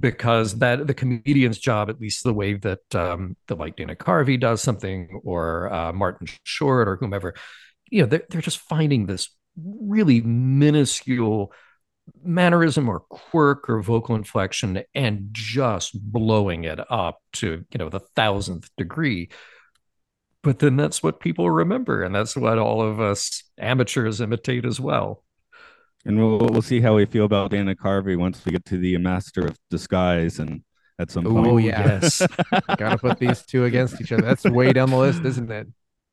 because 0.01 0.59
that 0.59 0.87
the 0.87 0.95
comedian's 0.95 1.59
job, 1.59 1.91
at 1.91 2.01
least 2.01 2.25
the 2.25 2.35
way 2.35 2.55
that 2.55 2.95
um, 2.95 3.37
the 3.47 3.57
like 3.57 3.77
Dana 3.77 3.95
Carvey 3.95 4.39
does 4.39 4.63
something, 4.63 5.21
or 5.25 5.73
uh, 5.73 5.93
Martin 5.93 6.27
Short, 6.45 6.89
or 6.89 6.97
whomever, 6.97 7.35
you 7.91 8.03
know, 8.03 8.07
they're, 8.07 8.25
they're 8.29 8.41
just 8.41 8.59
finding 8.59 9.07
this 9.07 9.29
really 9.57 10.21
minuscule 10.21 11.53
mannerism 12.25 12.89
or 12.89 13.01
quirk 13.01 13.69
or 13.69 13.81
vocal 13.83 14.15
inflection 14.17 14.83
and 14.95 15.29
just 15.33 15.93
blowing 16.01 16.65
it 16.65 16.81
up 16.91 17.21
to 17.33 17.65
you 17.71 17.79
know 17.79 17.89
the 17.89 18.01
thousandth 18.01 18.69
degree. 18.77 19.31
But 20.43 20.59
then 20.59 20.77
that's 20.77 21.03
what 21.03 21.21
people 21.21 21.49
remember 21.51 22.03
and 22.03 22.15
that's 22.15 22.37
what 22.37 22.59
all 22.59 22.83
of 22.83 23.01
us 23.01 23.45
amateurs 23.59 24.21
imitate 24.21 24.65
as 24.65 24.81
well 24.81 25.23
and 26.05 26.19
we'll 26.19 26.39
we'll 26.39 26.63
see 26.63 26.81
how 26.81 26.97
we 26.97 27.07
feel 27.07 27.25
about 27.25 27.51
Dana 27.51 27.75
Carvey 27.75 28.17
once 28.17 28.45
we 28.45 28.53
get 28.53 28.65
to 28.67 28.79
the 28.79 28.97
Master 28.99 29.47
of 29.47 29.57
Disguise 29.71 30.39
and 30.39 30.63
at 30.99 31.11
some 31.11 31.25
point. 31.25 31.47
Oh 31.47 31.57
yeah. 31.59 32.01
yes, 32.01 32.23
gotta 32.77 32.99
put 32.99 33.19
these 33.19 33.43
two 33.43 33.65
against 33.65 34.01
each 34.01 34.13
other. 34.13 34.23
That's 34.23 34.45
way 34.45 34.73
down 34.73 34.91
the 34.91 34.99
list, 34.99 35.25
isn't 35.25 35.51
it? 35.51 35.69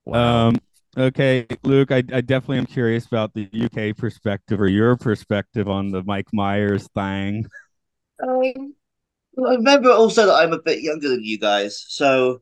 Wow. 0.06 0.48
Um, 0.48 0.56
Okay, 0.98 1.46
Luke, 1.64 1.92
I, 1.92 1.98
I 1.98 2.22
definitely 2.22 2.58
am 2.58 2.66
curious 2.66 3.06
about 3.06 3.34
the 3.34 3.48
UK 3.54 3.96
perspective 3.96 4.60
or 4.60 4.68
your 4.68 4.98
perspective 4.98 5.70
on 5.70 5.92
the 5.92 6.04
Mike 6.04 6.28
Myers 6.34 6.90
thing. 6.96 7.46
Um, 8.22 8.74
I 9.48 9.56
remember 9.56 9.92
also 9.92 10.26
that 10.26 10.34
I'm 10.34 10.52
a 10.52 10.62
bit 10.62 10.82
younger 10.82 11.10
than 11.10 11.24
you 11.24 11.38
guys. 11.38 11.86
So 11.88 12.42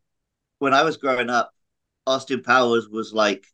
when 0.60 0.74
I 0.74 0.84
was 0.84 0.98
growing 0.98 1.30
up, 1.30 1.52
Austin 2.06 2.42
Powers 2.42 2.88
was 2.88 3.14
like 3.14 3.46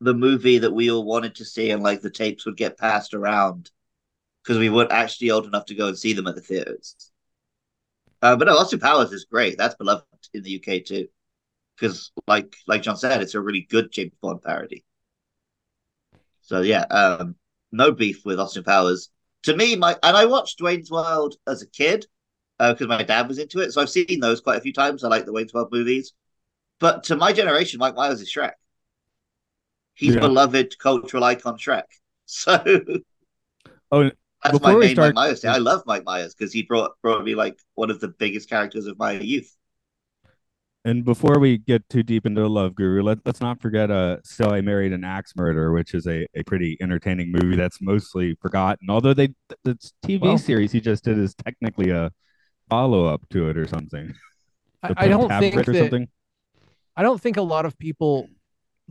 the 0.00 0.14
movie 0.14 0.58
that 0.58 0.72
we 0.72 0.90
all 0.90 1.04
wanted 1.04 1.34
to 1.36 1.44
see, 1.44 1.70
and 1.70 1.82
like 1.82 2.00
the 2.00 2.10
tapes 2.10 2.46
would 2.46 2.56
get 2.56 2.78
passed 2.78 3.14
around 3.14 3.70
because 4.42 4.58
we 4.58 4.70
weren't 4.70 4.92
actually 4.92 5.30
old 5.30 5.46
enough 5.46 5.66
to 5.66 5.74
go 5.74 5.88
and 5.88 5.98
see 5.98 6.12
them 6.12 6.26
at 6.26 6.34
the 6.34 6.40
theaters. 6.40 7.12
Uh, 8.22 8.36
but 8.36 8.46
no, 8.46 8.56
Austin 8.56 8.80
Powers 8.80 9.12
is 9.12 9.24
great. 9.24 9.56
That's 9.58 9.74
beloved 9.74 10.04
in 10.34 10.42
the 10.42 10.56
UK 10.56 10.84
too, 10.84 11.08
because 11.76 12.12
like 12.26 12.54
like 12.66 12.82
John 12.82 12.96
said, 12.96 13.22
it's 13.22 13.34
a 13.34 13.40
really 13.40 13.66
good 13.68 13.92
James 13.92 14.12
Bond 14.20 14.42
parody. 14.42 14.84
So 16.42 16.62
yeah, 16.62 16.82
um, 16.90 17.36
no 17.72 17.92
beef 17.92 18.24
with 18.24 18.40
Austin 18.40 18.64
Powers. 18.64 19.10
To 19.44 19.56
me, 19.56 19.76
my 19.76 19.96
and 20.02 20.16
I 20.16 20.26
watched 20.26 20.60
Wayne's 20.60 20.90
World 20.90 21.36
as 21.46 21.62
a 21.62 21.66
kid 21.66 22.06
because 22.58 22.82
uh, 22.82 22.88
my 22.88 23.02
dad 23.02 23.28
was 23.28 23.38
into 23.38 23.60
it, 23.60 23.72
so 23.72 23.80
I've 23.80 23.90
seen 23.90 24.20
those 24.20 24.40
quite 24.40 24.58
a 24.58 24.62
few 24.62 24.72
times. 24.72 25.02
I 25.02 25.08
like 25.08 25.24
the 25.24 25.32
Wayne's 25.32 25.54
World 25.54 25.68
movies, 25.72 26.12
but 26.78 27.04
to 27.04 27.16
my 27.16 27.32
generation, 27.32 27.78
Mike 27.78 27.94
Myers 27.94 28.20
is 28.20 28.30
Shrek. 28.30 28.52
He's 30.00 30.14
yeah. 30.14 30.20
beloved 30.20 30.78
cultural 30.78 31.22
icon 31.24 31.58
Shrek. 31.58 31.84
So 32.32 32.62
oh, 33.90 34.08
that's 34.44 34.60
my 34.60 34.76
main 34.76 34.90
start... 34.90 35.16
Mike 35.16 35.26
Myers. 35.26 35.40
Day. 35.40 35.48
I 35.48 35.56
love 35.56 35.82
Mike 35.84 36.04
Myers 36.04 36.32
because 36.32 36.52
he 36.52 36.62
brought 36.62 36.92
brought 37.02 37.24
me 37.24 37.34
like 37.34 37.58
one 37.74 37.90
of 37.90 37.98
the 37.98 38.06
biggest 38.06 38.48
characters 38.48 38.86
of 38.86 38.96
my 39.00 39.12
youth. 39.12 39.52
And 40.84 41.04
before 41.04 41.40
we 41.40 41.58
get 41.58 41.86
too 41.88 42.04
deep 42.04 42.26
into 42.26 42.46
Love 42.46 42.76
Guru, 42.76 43.02
let, 43.02 43.18
let's 43.24 43.40
not 43.40 43.60
forget 43.60 43.90
uh, 43.90 44.18
So 44.22 44.50
I 44.50 44.60
Married 44.60 44.92
an 44.92 45.02
Axe 45.02 45.32
Murderer, 45.34 45.72
which 45.72 45.92
is 45.92 46.06
a, 46.06 46.24
a 46.36 46.44
pretty 46.44 46.78
entertaining 46.80 47.32
movie 47.32 47.56
that's 47.56 47.82
mostly 47.82 48.36
forgotten. 48.40 48.88
Although 48.88 49.12
they 49.12 49.30
the 49.64 49.76
TV 50.04 50.20
well, 50.20 50.38
series 50.38 50.70
he 50.70 50.80
just 50.80 51.02
did 51.02 51.18
is 51.18 51.34
technically 51.34 51.90
a 51.90 52.12
follow 52.70 53.06
up 53.06 53.28
to 53.30 53.48
it 53.50 53.58
or 53.58 53.66
something. 53.66 54.14
I, 54.84 54.94
I 54.96 55.08
don't 55.08 55.28
think 55.28 55.56
that, 55.56 55.66
something. 55.66 56.08
I 56.96 57.02
don't 57.02 57.20
think 57.20 57.38
a 57.38 57.42
lot 57.42 57.66
of 57.66 57.76
people 57.76 58.28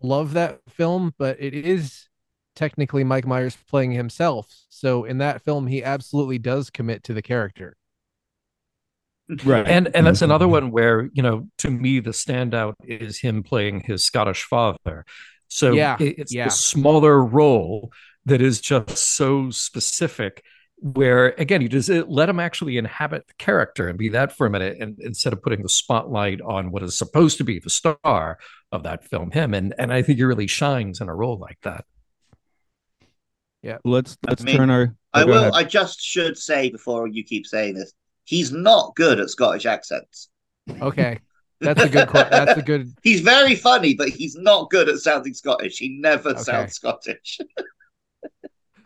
love 0.04 0.34
that 0.34 0.60
film, 0.70 1.14
but 1.18 1.38
it 1.40 1.54
is 1.54 2.08
technically 2.56 3.04
Mike 3.04 3.26
Myers 3.26 3.58
playing 3.70 3.92
himself. 3.92 4.48
So 4.70 5.06
in 5.06 5.20
that 5.20 5.42
film, 5.44 5.68
he 5.68 5.84
absolutely 5.84 6.38
does 6.38 6.70
commit 6.70 7.04
to 7.06 7.14
the 7.14 7.22
character 7.22 7.76
right 9.44 9.68
and 9.68 9.90
and 9.96 10.08
that's 10.08 10.20
mm-hmm. 10.20 10.26
another 10.26 10.48
one 10.48 10.72
where 10.72 11.10
you 11.14 11.22
know 11.22 11.48
to 11.58 11.70
me 11.70 12.00
the 12.00 12.10
standout 12.12 12.74
is 12.84 13.20
him 13.20 13.44
playing 13.44 13.82
his 13.82 14.04
scottish 14.04 14.44
father 14.44 15.06
so 15.48 15.72
yeah 15.72 15.96
it's 16.00 16.34
yeah. 16.34 16.48
a 16.48 16.50
smaller 16.50 17.24
role 17.24 17.92
that 18.26 18.42
is 18.42 18.60
just 18.60 18.98
so 18.98 19.50
specific 19.52 20.44
where 20.82 21.30
again 21.38 21.62
you 21.62 21.68
just 21.68 21.90
uh, 21.90 22.06
let 22.08 22.30
him 22.30 22.40
actually 22.40 22.78
inhabit 22.78 23.28
the 23.28 23.34
character 23.34 23.90
and 23.90 23.98
be 23.98 24.10
that 24.10 24.32
for 24.32 24.48
a 24.48 24.50
minute 24.50 24.78
and 24.80 24.98
instead 25.00 25.34
of 25.34 25.42
putting 25.42 25.62
the 25.62 25.70
spotlight 25.70 26.40
on 26.42 26.72
what 26.72 26.82
is 26.82 26.98
supposed 26.98 27.38
to 27.38 27.44
be 27.44 27.60
the 27.60 27.70
star 27.70 28.38
of 28.72 28.84
that 28.84 29.04
film 29.04 29.30
him 29.32 29.54
and 29.54 29.74
and 29.78 29.92
i 29.92 30.02
think 30.02 30.18
he 30.18 30.24
really 30.24 30.48
shines 30.48 31.02
in 31.02 31.10
a 31.10 31.16
role 31.16 31.38
like 31.38 31.58
that 31.64 31.84
yeah 33.62 33.78
let's 33.84 34.18
let's 34.26 34.42
I 34.42 34.46
mean, 34.46 34.56
turn 34.56 34.70
our 34.70 34.96
oh, 35.14 35.20
i 35.20 35.26
will 35.26 35.42
ahead. 35.42 35.54
i 35.54 35.64
just 35.66 36.00
should 36.00 36.38
say 36.38 36.70
before 36.70 37.08
you 37.08 37.26
keep 37.26 37.46
saying 37.46 37.74
this 37.74 37.94
he's 38.30 38.52
not 38.52 38.96
good 38.96 39.20
at 39.20 39.30
Scottish 39.30 39.66
accents. 39.66 40.30
Okay. 40.80 41.20
That's 41.62 41.82
a 41.82 41.90
good. 41.90 42.10
That's 42.10 42.58
a 42.58 42.62
good. 42.62 42.94
He's 43.04 43.20
very 43.20 43.56
funny, 43.56 43.94
but 43.94 44.08
he's 44.08 44.36
not 44.36 44.70
good 44.70 44.88
at 44.88 45.00
sounding 45.00 45.34
Scottish. 45.34 45.78
He 45.78 45.90
never 46.00 46.30
okay. 46.30 46.42
sounds 46.42 46.76
Scottish. 46.76 47.40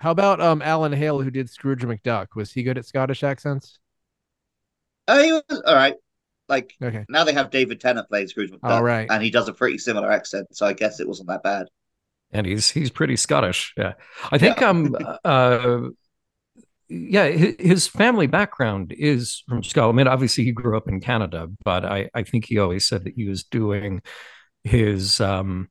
How 0.04 0.12
about 0.12 0.42
um 0.42 0.62
Alan 0.62 0.92
Hale, 0.92 1.22
who 1.22 1.32
did 1.32 1.50
Scrooge 1.50 1.84
McDuck? 1.84 2.36
Was 2.36 2.52
he 2.52 2.62
good 2.62 2.78
at 2.78 2.86
Scottish 2.86 3.24
accents? 3.24 3.80
Oh, 5.08 5.24
he 5.24 5.32
was 5.32 5.64
all 5.66 5.76
right. 5.76 5.96
Like 6.50 6.74
okay. 6.84 7.06
now 7.08 7.24
they 7.24 7.32
have 7.32 7.52
David 7.52 7.80
Tennant 7.80 8.10
playing 8.10 8.28
Scrooge 8.28 8.52
McDuck, 8.52 8.70
all 8.70 8.84
right. 8.84 9.08
and 9.10 9.24
he 9.24 9.30
does 9.30 9.48
a 9.48 9.54
pretty 9.54 9.78
similar 9.78 10.12
accent, 10.12 10.48
so 10.52 10.66
I 10.66 10.74
guess 10.74 11.00
it 11.00 11.08
wasn't 11.08 11.30
that 11.30 11.42
bad. 11.42 11.68
And 12.32 12.46
he's 12.46 12.70
he's 12.70 12.90
pretty 12.90 13.16
Scottish. 13.16 13.74
Yeah, 13.78 13.94
I 14.30 14.38
think 14.38 14.60
yeah. 14.60 14.68
um 14.68 14.98
uh 15.24 15.80
yeah, 16.90 17.30
his 17.30 17.88
family 17.88 18.28
background 18.28 18.94
is 18.98 19.42
from 19.48 19.64
Scotland. 19.64 20.02
I 20.02 20.04
mean, 20.04 20.14
obviously 20.14 20.44
he 20.44 20.52
grew 20.52 20.76
up 20.76 20.90
in 20.90 21.00
Canada, 21.00 21.48
but 21.64 21.86
I, 21.86 22.10
I 22.14 22.24
think 22.24 22.44
he 22.46 22.60
always 22.60 22.86
said 22.86 23.06
that 23.06 23.14
he 23.16 23.24
was 23.24 23.46
doing 23.46 24.02
his 24.66 25.22
um, 25.22 25.70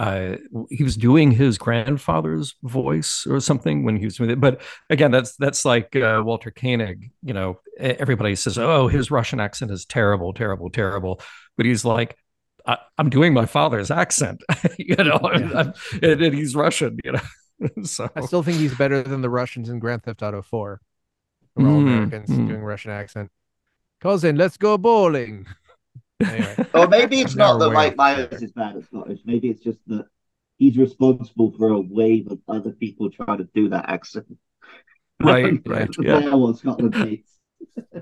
uh, 0.00 0.36
he 0.70 0.82
was 0.82 0.96
doing 0.96 1.30
his 1.30 1.58
grandfather's 1.58 2.54
voice 2.62 3.26
or 3.26 3.38
something 3.38 3.84
when 3.84 3.98
he 3.98 4.06
was 4.06 4.18
with 4.18 4.30
it. 4.30 4.40
But 4.40 4.62
again, 4.88 5.10
that's 5.10 5.36
that's 5.36 5.66
like 5.66 5.94
uh, 5.94 6.22
Walter 6.24 6.50
Koenig. 6.50 7.10
You 7.22 7.34
know, 7.34 7.60
everybody 7.76 8.34
says, 8.34 8.56
"Oh, 8.56 8.88
his 8.88 9.10
Russian 9.10 9.40
accent 9.40 9.70
is 9.70 9.84
terrible, 9.84 10.32
terrible, 10.32 10.70
terrible," 10.70 11.20
but 11.58 11.66
he's 11.66 11.84
like, 11.84 12.16
I, 12.66 12.78
am 12.98 13.10
doing 13.10 13.34
my 13.34 13.44
father's 13.44 13.90
accent, 13.90 14.42
you 14.78 14.96
know, 14.96 15.20
yeah. 15.34 15.72
and, 16.02 16.22
and, 16.22 16.34
he's 16.34 16.56
Russian, 16.56 16.98
you 17.04 17.12
know. 17.12 17.82
so 17.84 18.08
I 18.16 18.22
still 18.22 18.42
think 18.42 18.56
he's 18.56 18.74
better 18.74 19.02
than 19.02 19.20
the 19.20 19.28
Russians 19.28 19.68
in 19.68 19.80
Grand 19.80 20.04
Theft 20.04 20.22
Auto 20.22 20.40
4. 20.40 20.80
We're 21.56 21.68
all 21.68 21.74
mm, 21.74 21.82
Americans 21.82 22.30
mm. 22.30 22.48
doing 22.48 22.62
Russian 22.62 22.92
accent. 22.92 23.30
Cousin, 24.00 24.36
let's 24.36 24.56
go 24.56 24.78
bowling. 24.78 25.46
anyway. 26.30 26.66
Or 26.74 26.88
maybe 26.88 27.20
it's 27.20 27.34
not 27.34 27.58
that 27.58 27.70
Mike 27.70 27.96
Myers 27.96 28.42
is 28.42 28.52
bad 28.52 28.76
at 28.76 28.84
Scottish. 28.84 29.20
Maybe 29.24 29.48
it's 29.48 29.62
just 29.62 29.78
that 29.88 30.06
he's 30.58 30.76
responsible 30.76 31.52
for 31.56 31.70
a 31.70 31.80
wave 31.80 32.30
of 32.30 32.38
other 32.48 32.70
people 32.70 33.10
trying 33.10 33.38
to 33.38 33.48
do 33.54 33.68
that 33.70 33.88
accent. 33.88 34.26
Right, 35.22 35.60
right. 35.66 35.90
yeah. 36.00 36.34
What 36.34 36.56
Scotland 36.56 36.94
hates. 36.94 37.30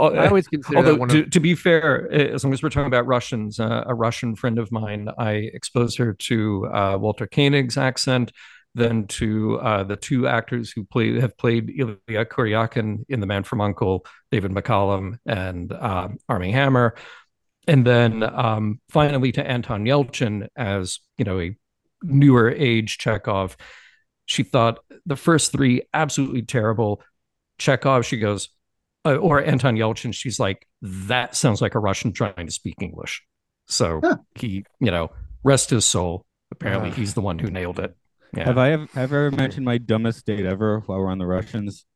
Uh, 0.00 0.10
I 0.10 0.28
always 0.28 0.46
consider 0.46 0.76
although 0.76 1.06
to, 1.06 1.24
of... 1.24 1.30
to, 1.30 1.40
be 1.40 1.56
fair, 1.56 2.08
as 2.12 2.44
long 2.44 2.52
as 2.52 2.62
we're 2.62 2.68
talking 2.68 2.86
about 2.86 3.06
Russians, 3.06 3.58
uh, 3.58 3.82
a 3.84 3.94
Russian 3.94 4.36
friend 4.36 4.58
of 4.58 4.70
mine, 4.70 5.08
I 5.18 5.50
exposed 5.52 5.98
her 5.98 6.12
to 6.14 6.66
uh, 6.66 6.98
Walter 7.00 7.26
Koenig's 7.26 7.76
accent, 7.76 8.30
then 8.78 9.06
to 9.06 9.58
uh, 9.60 9.84
the 9.84 9.96
two 9.96 10.26
actors 10.26 10.70
who 10.70 10.84
play 10.84 11.20
have 11.20 11.36
played 11.36 11.70
Ilya 11.70 12.24
Kuryakin 12.26 13.04
in 13.08 13.20
The 13.20 13.26
Man 13.26 13.44
from 13.44 13.60
Uncle, 13.60 14.06
David 14.30 14.52
McCallum 14.52 15.18
and 15.26 15.72
um, 15.72 16.18
Armie 16.28 16.52
Hammer, 16.52 16.94
and 17.66 17.86
then 17.86 18.22
um, 18.22 18.80
finally 18.90 19.32
to 19.32 19.46
Anton 19.46 19.84
Yelchin 19.84 20.48
as 20.56 21.00
you 21.16 21.24
know 21.24 21.40
a 21.40 21.56
newer 22.02 22.50
age 22.50 22.98
Chekhov. 22.98 23.56
She 24.26 24.42
thought 24.42 24.80
the 25.06 25.16
first 25.16 25.52
three 25.52 25.82
absolutely 25.92 26.42
terrible. 26.42 27.02
Chekhov, 27.58 28.04
she 28.04 28.18
goes, 28.18 28.50
uh, 29.04 29.16
or 29.16 29.42
Anton 29.42 29.76
Yelchin, 29.76 30.14
she's 30.14 30.38
like, 30.38 30.66
that 30.82 31.34
sounds 31.34 31.60
like 31.60 31.74
a 31.74 31.78
Russian 31.78 32.12
trying 32.12 32.46
to 32.46 32.52
speak 32.52 32.76
English. 32.80 33.22
So 33.66 34.00
huh. 34.02 34.16
he, 34.34 34.64
you 34.80 34.90
know, 34.90 35.10
rest 35.42 35.70
his 35.70 35.84
soul. 35.84 36.24
Apparently, 36.50 36.90
uh, 36.90 36.94
he's 36.94 37.14
the 37.14 37.20
one 37.20 37.38
who 37.38 37.50
nailed 37.50 37.78
it. 37.78 37.94
Yeah. 38.36 38.44
Have 38.44 38.58
I 38.58 38.72
ever, 38.72 38.88
have 38.94 39.12
ever 39.12 39.30
mentioned 39.30 39.64
my 39.64 39.78
dumbest 39.78 40.26
date 40.26 40.44
ever 40.44 40.80
while 40.80 40.98
we're 40.98 41.10
on 41.10 41.18
the 41.18 41.26
Russians? 41.26 41.86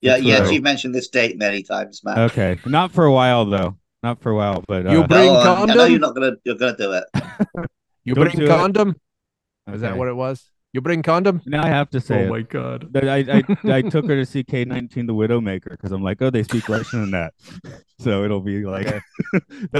Yeah, 0.00 0.16
yes, 0.16 0.50
you've 0.50 0.62
mentioned 0.62 0.94
this 0.94 1.08
date 1.08 1.38
many 1.38 1.62
times, 1.62 2.02
Matt. 2.04 2.18
Okay, 2.30 2.58
not 2.66 2.92
for 2.92 3.04
a 3.04 3.12
while 3.12 3.44
though. 3.44 3.76
Not 4.02 4.22
for 4.22 4.30
a 4.30 4.36
while, 4.36 4.62
but 4.66 4.86
uh, 4.86 4.92
you 4.92 5.06
bring 5.06 5.28
condom. 5.28 5.70
I 5.70 5.74
know 5.74 5.84
you're 5.86 5.98
not 5.98 6.14
gonna 6.14 6.32
you're 6.44 6.54
gonna 6.54 6.76
do 6.76 6.92
it. 6.92 7.04
you 8.04 8.14
Don't 8.14 8.32
bring 8.32 8.46
condom. 8.46 8.90
It. 8.90 9.74
Is 9.74 9.82
okay. 9.82 9.90
that 9.90 9.98
what 9.98 10.08
it 10.08 10.14
was? 10.14 10.50
You 10.72 10.80
bring 10.80 11.02
condom? 11.02 11.40
Now 11.46 11.64
I 11.64 11.68
have 11.68 11.88
to 11.90 12.00
say. 12.00 12.26
Oh 12.26 12.30
my 12.30 12.42
god! 12.42 12.94
I, 12.94 13.18
I 13.18 13.42
I 13.78 13.82
took 13.82 14.06
her 14.06 14.14
to 14.14 14.26
see 14.26 14.44
K 14.44 14.64
nineteen, 14.64 15.06
the 15.06 15.14
Widowmaker, 15.14 15.70
because 15.70 15.90
I'm 15.90 16.02
like, 16.02 16.20
oh, 16.20 16.30
they 16.30 16.42
speak 16.42 16.68
Russian 16.68 17.02
in 17.02 17.10
that, 17.12 17.32
so 17.98 18.24
it'll 18.24 18.40
be 18.40 18.64
like. 18.64 19.02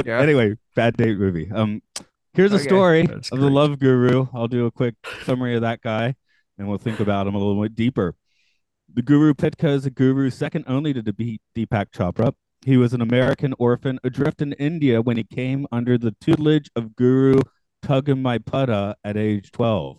yeah. 0.05 0.19
Anyway, 0.19 0.57
bad 0.75 0.97
date 0.97 1.19
movie. 1.19 1.51
Um, 1.53 1.83
here's 2.37 2.53
a 2.53 2.59
story 2.59 3.07
That's 3.07 3.33
of 3.33 3.39
great. 3.39 3.47
the 3.49 3.51
Love 3.51 3.79
Guru. 3.79 4.27
I'll 4.35 4.49
do 4.49 4.67
a 4.67 4.71
quick 4.71 4.95
summary 5.25 5.55
of 5.57 5.63
that 5.63 5.81
guy, 5.81 6.15
and 6.59 6.69
we'll 6.69 6.79
think 6.79 7.01
about 7.01 7.27
him 7.27 7.35
a 7.35 7.39
little 7.39 7.61
bit 7.63 7.75
deeper. 7.75 8.15
The 8.93 9.03
Guru 9.03 9.35
Pitka 9.35 9.69
is 9.69 9.85
a 9.87 9.91
guru 9.91 10.31
second 10.31 10.65
only 10.69 10.95
to 10.95 11.03
Deepak 11.03 11.91
Chopra. 11.91 12.33
He 12.65 12.77
was 12.77 12.93
an 12.93 13.01
American 13.01 13.55
orphan 13.59 13.99
adrift 14.05 14.41
in 14.41 14.53
India 14.55 15.03
when 15.03 15.17
he 15.17 15.25
came 15.25 15.67
under 15.73 15.99
the 15.99 16.15
tutelage 16.21 16.71
of 16.77 16.95
Guru 16.97 17.41
Tugginmypudha 17.85 18.95
at 19.05 19.17
age 19.17 19.51
12. 19.53 19.99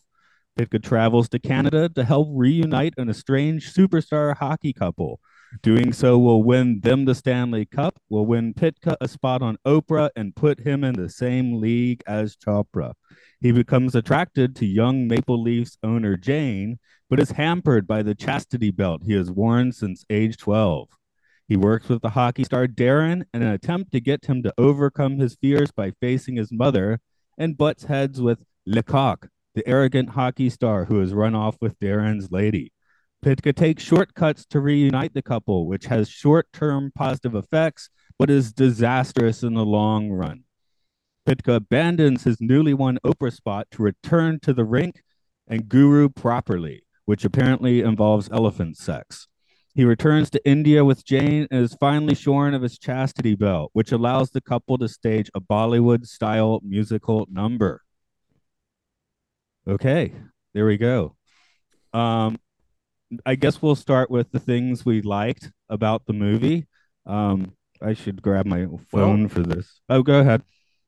Pitka 0.57 0.81
travels 0.81 1.29
to 1.29 1.39
Canada 1.39 1.89
to 1.89 2.03
help 2.03 2.29
reunite 2.31 2.93
an 2.97 3.09
estranged 3.09 3.75
superstar 3.75 4.35
hockey 4.35 4.73
couple. 4.73 5.19
Doing 5.61 5.93
so 5.93 6.19
will 6.19 6.43
win 6.43 6.81
them 6.81 7.05
the 7.05 7.15
Stanley 7.15 7.65
Cup, 7.65 7.99
will 8.09 8.25
win 8.25 8.53
Pitka 8.53 8.97
a 8.99 9.07
spot 9.07 9.41
on 9.41 9.57
Oprah, 9.65 10.09
and 10.15 10.35
put 10.35 10.59
him 10.59 10.83
in 10.83 10.93
the 10.93 11.09
same 11.09 11.61
league 11.61 12.03
as 12.05 12.35
Chopra. 12.35 12.93
He 13.39 13.51
becomes 13.51 13.95
attracted 13.95 14.55
to 14.57 14.65
young 14.65 15.07
Maple 15.07 15.41
Leafs 15.41 15.77
owner 15.83 16.17
Jane, 16.17 16.79
but 17.09 17.19
is 17.19 17.31
hampered 17.31 17.87
by 17.87 18.03
the 18.03 18.15
chastity 18.15 18.71
belt 18.71 19.03
he 19.05 19.13
has 19.13 19.31
worn 19.31 19.71
since 19.71 20.05
age 20.09 20.37
12. 20.37 20.89
He 21.47 21.55
works 21.55 21.87
with 21.87 22.01
the 22.01 22.09
hockey 22.09 22.43
star 22.43 22.67
Darren 22.67 23.23
in 23.33 23.41
an 23.41 23.51
attempt 23.51 23.93
to 23.93 24.01
get 24.01 24.25
him 24.25 24.43
to 24.43 24.53
overcome 24.57 25.17
his 25.17 25.35
fears 25.35 25.71
by 25.71 25.91
facing 26.01 26.35
his 26.35 26.51
mother 26.51 26.99
and 27.37 27.57
butts 27.57 27.85
heads 27.85 28.19
with 28.19 28.43
Lecoq, 28.65 29.29
the 29.55 29.65
arrogant 29.65 30.09
hockey 30.09 30.49
star 30.49 30.85
who 30.85 30.99
has 30.99 31.13
run 31.13 31.35
off 31.35 31.55
with 31.61 31.79
Darren's 31.79 32.31
lady. 32.31 32.73
Pitka 33.23 33.53
takes 33.53 33.83
shortcuts 33.83 34.45
to 34.47 34.59
reunite 34.59 35.13
the 35.13 35.21
couple, 35.21 35.67
which 35.67 35.85
has 35.85 36.09
short 36.09 36.47
term 36.53 36.91
positive 36.93 37.35
effects, 37.35 37.89
but 38.17 38.29
is 38.29 38.53
disastrous 38.53 39.43
in 39.43 39.53
the 39.53 39.65
long 39.65 40.09
run. 40.09 40.43
Pitka 41.27 41.55
abandons 41.55 42.23
his 42.23 42.39
newly 42.39 42.73
won 42.73 42.99
Oprah 43.03 43.33
spot 43.33 43.67
to 43.71 43.83
return 43.83 44.39
to 44.41 44.53
the 44.53 44.63
rink 44.63 45.01
and 45.47 45.67
guru 45.67 46.09
properly, 46.09 46.83
which 47.05 47.25
apparently 47.25 47.81
involves 47.81 48.29
elephant 48.31 48.77
sex. 48.77 49.27
He 49.73 49.85
returns 49.85 50.29
to 50.31 50.47
India 50.47 50.83
with 50.83 51.05
Jane 51.05 51.47
and 51.51 51.63
is 51.63 51.75
finally 51.79 52.15
shorn 52.15 52.53
of 52.53 52.63
his 52.63 52.79
chastity 52.79 53.35
belt, 53.35 53.69
which 53.73 53.91
allows 53.91 54.31
the 54.31 54.41
couple 54.41 54.77
to 54.79 54.87
stage 54.87 55.29
a 55.35 55.41
Bollywood 55.41 56.07
style 56.07 56.59
musical 56.63 57.27
number. 57.29 57.83
Okay, 59.67 60.13
there 60.53 60.65
we 60.65 60.77
go. 60.77 61.15
Um, 61.93 62.39
I 63.25 63.35
guess 63.35 63.61
we'll 63.61 63.75
start 63.75 64.09
with 64.09 64.31
the 64.31 64.39
things 64.39 64.85
we 64.85 65.01
liked 65.01 65.51
about 65.69 66.05
the 66.05 66.13
movie. 66.13 66.67
Um, 67.05 67.53
I 67.81 67.93
should 67.93 68.21
grab 68.21 68.45
my 68.45 68.65
phone 68.89 69.21
well, 69.21 69.29
for 69.29 69.41
this. 69.41 69.79
Oh, 69.89 70.03
go 70.03 70.19
ahead. 70.19 70.43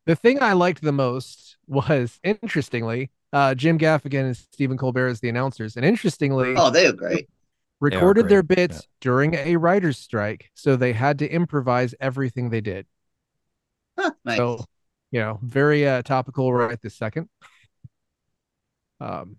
The 0.05 0.15
thing 0.15 0.41
I 0.41 0.53
liked 0.53 0.81
the 0.81 0.91
most 0.91 1.57
was, 1.67 2.19
interestingly, 2.23 3.11
uh, 3.31 3.53
Jim 3.55 3.77
Gaffigan 3.77 4.25
and 4.25 4.35
Stephen 4.35 4.77
Colbert 4.77 5.07
as 5.07 5.19
the 5.19 5.29
announcers, 5.29 5.75
and 5.75 5.85
interestingly, 5.85 6.55
oh, 6.57 6.69
they 6.71 6.88
are 6.88 6.93
great. 6.93 7.29
Recorded 7.79 8.23
great. 8.23 8.29
their 8.29 8.43
bits 8.43 8.75
yeah. 8.75 8.88
during 9.01 9.35
a 9.35 9.55
writer's 9.55 9.97
strike, 9.97 10.49
so 10.55 10.75
they 10.75 10.93
had 10.93 11.19
to 11.19 11.29
improvise 11.29 11.93
everything 12.01 12.49
they 12.49 12.61
did. 12.61 12.85
Huh, 13.97 14.11
nice. 14.25 14.38
So, 14.38 14.65
you 15.11 15.19
know, 15.19 15.39
very 15.41 15.88
uh, 15.88 16.01
topical 16.01 16.51
right 16.51 16.81
this 16.81 16.95
second. 16.95 17.29
Um, 18.99 19.38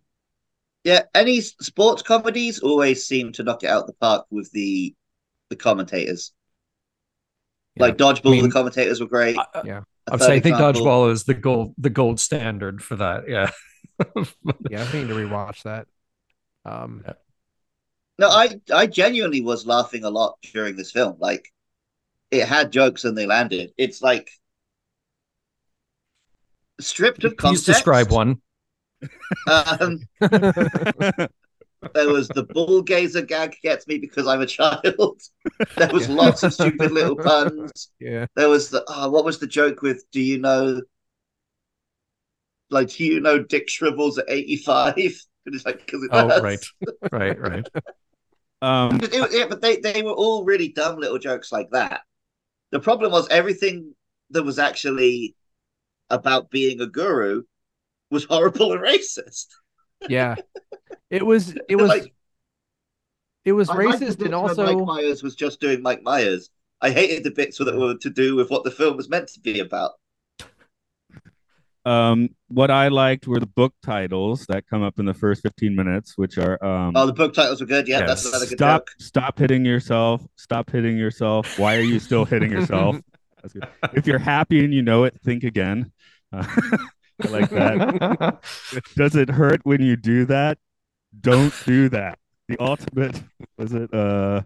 yeah, 0.85 1.03
any 1.15 1.41
sports 1.41 2.03
comedies 2.03 2.61
always 2.61 3.07
seem 3.07 3.33
to 3.33 3.43
knock 3.43 3.63
it 3.63 3.69
out 3.69 3.87
the 3.87 3.93
park 3.95 4.27
with 4.31 4.51
the 4.53 4.95
the 5.51 5.57
commentators. 5.57 6.33
Yeah. 7.77 7.85
Like 7.85 7.97
dodgeball, 7.97 8.29
I 8.29 8.31
mean, 8.31 8.45
the 8.45 8.51
commentators 8.51 9.01
were 9.01 9.07
great. 9.07 9.37
Uh, 9.37 9.63
yeah, 9.65 9.81
I 10.09 10.13
would 10.13 10.23
say 10.23 10.35
I 10.35 10.41
think 10.41 10.57
dodgeball 10.57 11.11
is 11.13 11.25
the 11.25 11.35
gold 11.35 11.75
the 11.77 11.91
gold 11.91 12.19
standard 12.19 12.83
for 12.83 12.97
that. 12.97 13.29
Yeah. 13.29 13.51
yeah, 14.71 14.85
I 14.85 14.93
need 14.93 15.09
to 15.09 15.15
rewatch 15.15 15.63
that. 15.65 15.87
Um, 16.65 17.03
yeah. 17.07 17.13
No, 18.19 18.29
I 18.29 18.61
I 18.73 18.87
genuinely 18.87 19.41
was 19.41 19.67
laughing 19.67 20.05
a 20.05 20.11
lot 20.11 20.39
during 20.53 20.77
this 20.77 20.91
film. 20.91 21.17
Like, 21.19 21.53
it 22.31 22.47
had 22.47 22.73
jokes 22.73 23.05
and 23.05 23.17
they 23.17 23.27
landed. 23.27 23.73
It's 23.77 24.01
like 24.01 24.31
stripped 26.81 27.25
of 27.25 27.37
context. 27.37 27.67
Please 27.67 27.75
describe 27.75 28.11
one. 28.11 28.41
Um, 29.47 30.01
there 31.95 32.09
was 32.09 32.29
the 32.29 32.47
bull 32.51 32.83
gazer 32.83 33.23
gag 33.23 33.57
gets 33.63 33.87
me 33.87 33.99
because 33.99 34.27
I'm 34.27 34.41
a 34.41 34.47
child. 34.47 35.21
there 35.77 35.93
was 35.93 36.09
yeah. 36.09 36.15
lots 36.15 36.43
of 36.43 36.53
stupid 36.53 36.93
little 36.93 37.17
puns. 37.23 37.91
Yeah. 37.99 38.27
There 38.37 38.49
was 38.49 38.71
the 38.71 38.85
oh, 38.89 39.11
what 39.11 39.25
was 39.25 39.39
the 39.39 39.47
joke 39.47 39.83
with? 39.83 40.05
Do 40.13 40.21
you 40.21 40.39
know? 40.39 40.83
Like, 42.71 42.91
do 42.91 43.05
you 43.05 43.21
know 43.21 43.43
Dick 43.43 43.69
Shrivels 43.69 44.19
at 44.19 44.27
85? 44.29 44.95
And 44.97 45.55
It's 45.55 45.65
like 45.65 45.85
because 45.85 46.05
it 46.05 46.11
oh, 46.13 46.29
does. 46.29 46.43
right, 46.43 46.67
right, 47.11 47.41
right. 47.41 47.69
Um, 48.63 49.01
it, 49.03 49.33
yeah, 49.33 49.47
but 49.49 49.63
they 49.63 49.79
they 49.79 50.03
were 50.03 50.13
all 50.13 50.45
really 50.45 50.69
dumb 50.69 50.99
little 50.99 51.19
jokes 51.19 51.51
like 51.51 51.71
that. 51.71 52.03
The 52.71 52.81
problem 52.81 53.11
was 53.11 53.27
everything 53.29 53.95
that 54.31 54.45
was 54.45 54.59
actually 54.59 55.35
about 56.11 56.51
being 56.51 56.81
a 56.81 56.87
guru 56.87 57.43
was 58.11 58.25
horrible 58.25 58.73
and 58.73 58.83
racist. 58.83 59.47
Yeah, 60.09 60.37
it 61.11 61.25
was. 61.25 61.55
It 61.69 61.77
was. 61.77 61.89
like, 61.89 62.13
it 63.45 63.53
was 63.53 63.69
racist, 63.69 64.25
and 64.25 64.35
also 64.35 64.65
Mike 64.65 64.87
Myers 64.87 65.23
was 65.23 65.35
just 65.35 65.61
doing 65.61 65.83
Mike 65.83 66.03
Myers. 66.03 66.51
I 66.83 66.91
hated 66.91 67.25
the 67.25 67.31
bits 67.31 67.59
that 67.59 67.77
were 67.77 67.97
to 67.97 68.11
do 68.11 68.37
with 68.37 68.51
what 68.51 68.65
the 68.65 68.71
film 68.71 68.97
was 68.97 69.09
meant 69.09 69.29
to 69.29 69.41
be 69.41 69.61
about. 69.61 69.93
Um, 71.87 72.29
what 72.49 72.71
I 72.71 72.89
liked 72.89 73.27
were 73.27 73.41
the 73.41 73.47
book 73.47 73.73
titles 73.83 74.45
that 74.51 74.67
come 74.67 74.83
up 74.83 74.99
in 74.99 75.07
the 75.07 75.15
first 75.15 75.43
15 75.43 75.75
minutes, 75.75 76.13
which 76.17 76.37
are 76.37 76.63
um 76.63 76.93
Oh, 76.95 77.07
the 77.07 77.13
book 77.13 77.33
titles 77.33 77.61
were 77.61 77.67
good. 77.67 77.89
Yeah, 77.89 78.01
yes. 78.01 78.09
that's 78.09 78.27
another 78.27 78.47
good 78.47 78.59
Stop 78.59 78.81
joke. 78.89 78.95
stop 78.99 79.39
hitting 79.39 79.65
yourself. 79.65 80.23
Stop 80.37 80.71
hitting 80.71 80.99
yourself. 80.99 81.59
Why 81.59 81.77
are 81.77 81.83
you 81.83 81.99
still 81.99 82.25
hitting 82.27 82.51
yourself? 82.51 82.97
That's 83.43 83.55
good. 83.55 83.67
If 83.95 84.07
you're 84.07 84.19
happy 84.19 84.63
and 84.63 84.75
you 84.75 84.83
know 84.83 85.05
it, 85.05 85.19
think 85.25 85.45
again. 85.45 85.93
Uh, 86.31 86.45
I 86.47 86.77
like 87.29 87.51
that. 87.51 88.41
Does 88.97 89.17
it 89.17 89.29
hurt 89.29 89.61
when 89.65 89.83
you 89.83 89.97
do 89.97 90.25
that? 90.27 90.59
Don't 91.21 91.53
do 91.67 91.89
that. 91.91 92.19
The 92.49 92.59
ultimate 92.59 93.23
was 93.57 93.73
it 93.73 93.93
uh 93.93 94.43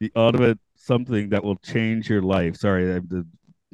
the 0.00 0.12
ultimate 0.16 0.58
something 0.76 1.28
that 1.30 1.44
will 1.44 1.56
change 1.56 2.10
your 2.10 2.22
life. 2.22 2.56
Sorry, 2.56 2.94
I, 2.94 3.00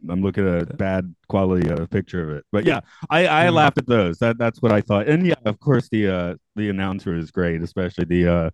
I'm 0.09 0.23
looking 0.23 0.47
at 0.47 0.71
a 0.71 0.75
bad 0.75 1.15
quality 1.29 1.71
uh, 1.71 1.87
picture 1.87 2.23
of 2.23 2.37
it, 2.37 2.45
but 2.53 2.65
yeah, 2.65 2.81
I 3.11 3.27
I 3.27 3.47
mm. 3.47 3.55
laughed 3.55 3.79
at 3.79 3.87
those. 3.87 4.19
That 4.19 4.39
that's 4.39 4.61
what 4.63 4.73
I 4.73 4.81
thought, 4.81 5.09
and 5.09 5.27
yeah, 5.27 5.35
of 5.45 5.59
course 5.59 5.89
the 5.89 6.09
uh 6.09 6.35
the 6.57 6.69
announcer 6.69 7.17
is 7.17 7.31
great, 7.31 7.63
especially 7.63 8.05
the 8.05 8.29
uh 8.29 8.51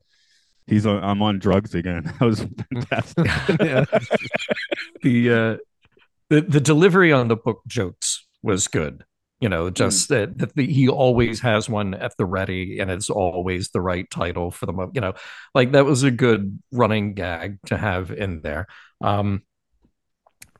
he's 0.67 0.87
on 0.87 1.03
I'm 1.03 1.23
on 1.23 1.39
drugs 1.39 1.75
again. 1.75 2.05
That 2.19 2.27
was 2.27 2.47
fantastic. 2.71 3.25
the 5.03 5.31
uh 5.31 5.57
the 6.31 6.41
the 6.41 6.61
delivery 6.61 7.13
on 7.13 7.29
the 7.29 7.37
book 7.37 7.63
jokes 7.67 8.27
was 8.43 8.69
good. 8.69 9.05
You 9.45 9.51
know, 9.51 9.69
just 9.69 10.09
mm. 10.09 10.39
that, 10.39 10.55
that 10.57 10.71
he 10.71 10.89
always 10.89 11.39
has 11.41 11.69
one 11.69 11.93
at 11.93 12.17
the 12.17 12.25
ready, 12.25 12.79
and 12.79 12.91
it's 12.91 13.11
always 13.11 13.69
the 13.69 13.81
right 13.83 14.11
title 14.11 14.51
for 14.51 14.65
the 14.65 14.73
moment. 14.73 14.95
You 14.95 15.03
know, 15.03 15.13
like 15.55 15.73
that 15.73 15.85
was 15.85 16.03
a 16.03 16.11
good 16.11 16.59
running 16.73 17.13
gag 17.13 17.59
to 17.67 17.77
have 17.77 18.11
in 18.11 18.41
there. 18.41 18.69
Um, 19.03 19.43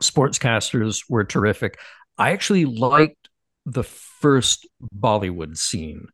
sportscasters 0.03 1.05
were 1.09 1.25
terrific. 1.25 1.81
I 2.19 2.33
actually 2.33 2.67
liked 2.67 3.31
the 3.65 3.85
first 3.85 4.69
Bollywood 4.95 5.57
scene 5.57 6.09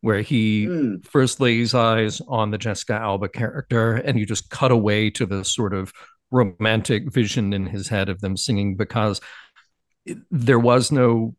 where 0.00 0.22
he 0.22 0.66
mm. 0.66 1.06
first 1.06 1.38
lays 1.38 1.74
eyes 1.74 2.20
on 2.26 2.50
the 2.50 2.58
Jessica 2.58 2.94
Alba 2.94 3.28
character, 3.28 3.94
and 3.94 4.18
you 4.18 4.26
just 4.26 4.50
cut 4.50 4.72
away 4.72 5.10
to 5.10 5.26
the 5.26 5.44
sort 5.44 5.74
of 5.74 5.92
romantic 6.32 7.08
vision 7.12 7.52
in 7.52 7.66
his 7.66 7.86
head 7.86 8.08
of 8.08 8.20
them 8.20 8.36
singing 8.36 8.74
because 8.74 9.20
there 10.32 10.58
was 10.58 10.90
no 10.90 11.36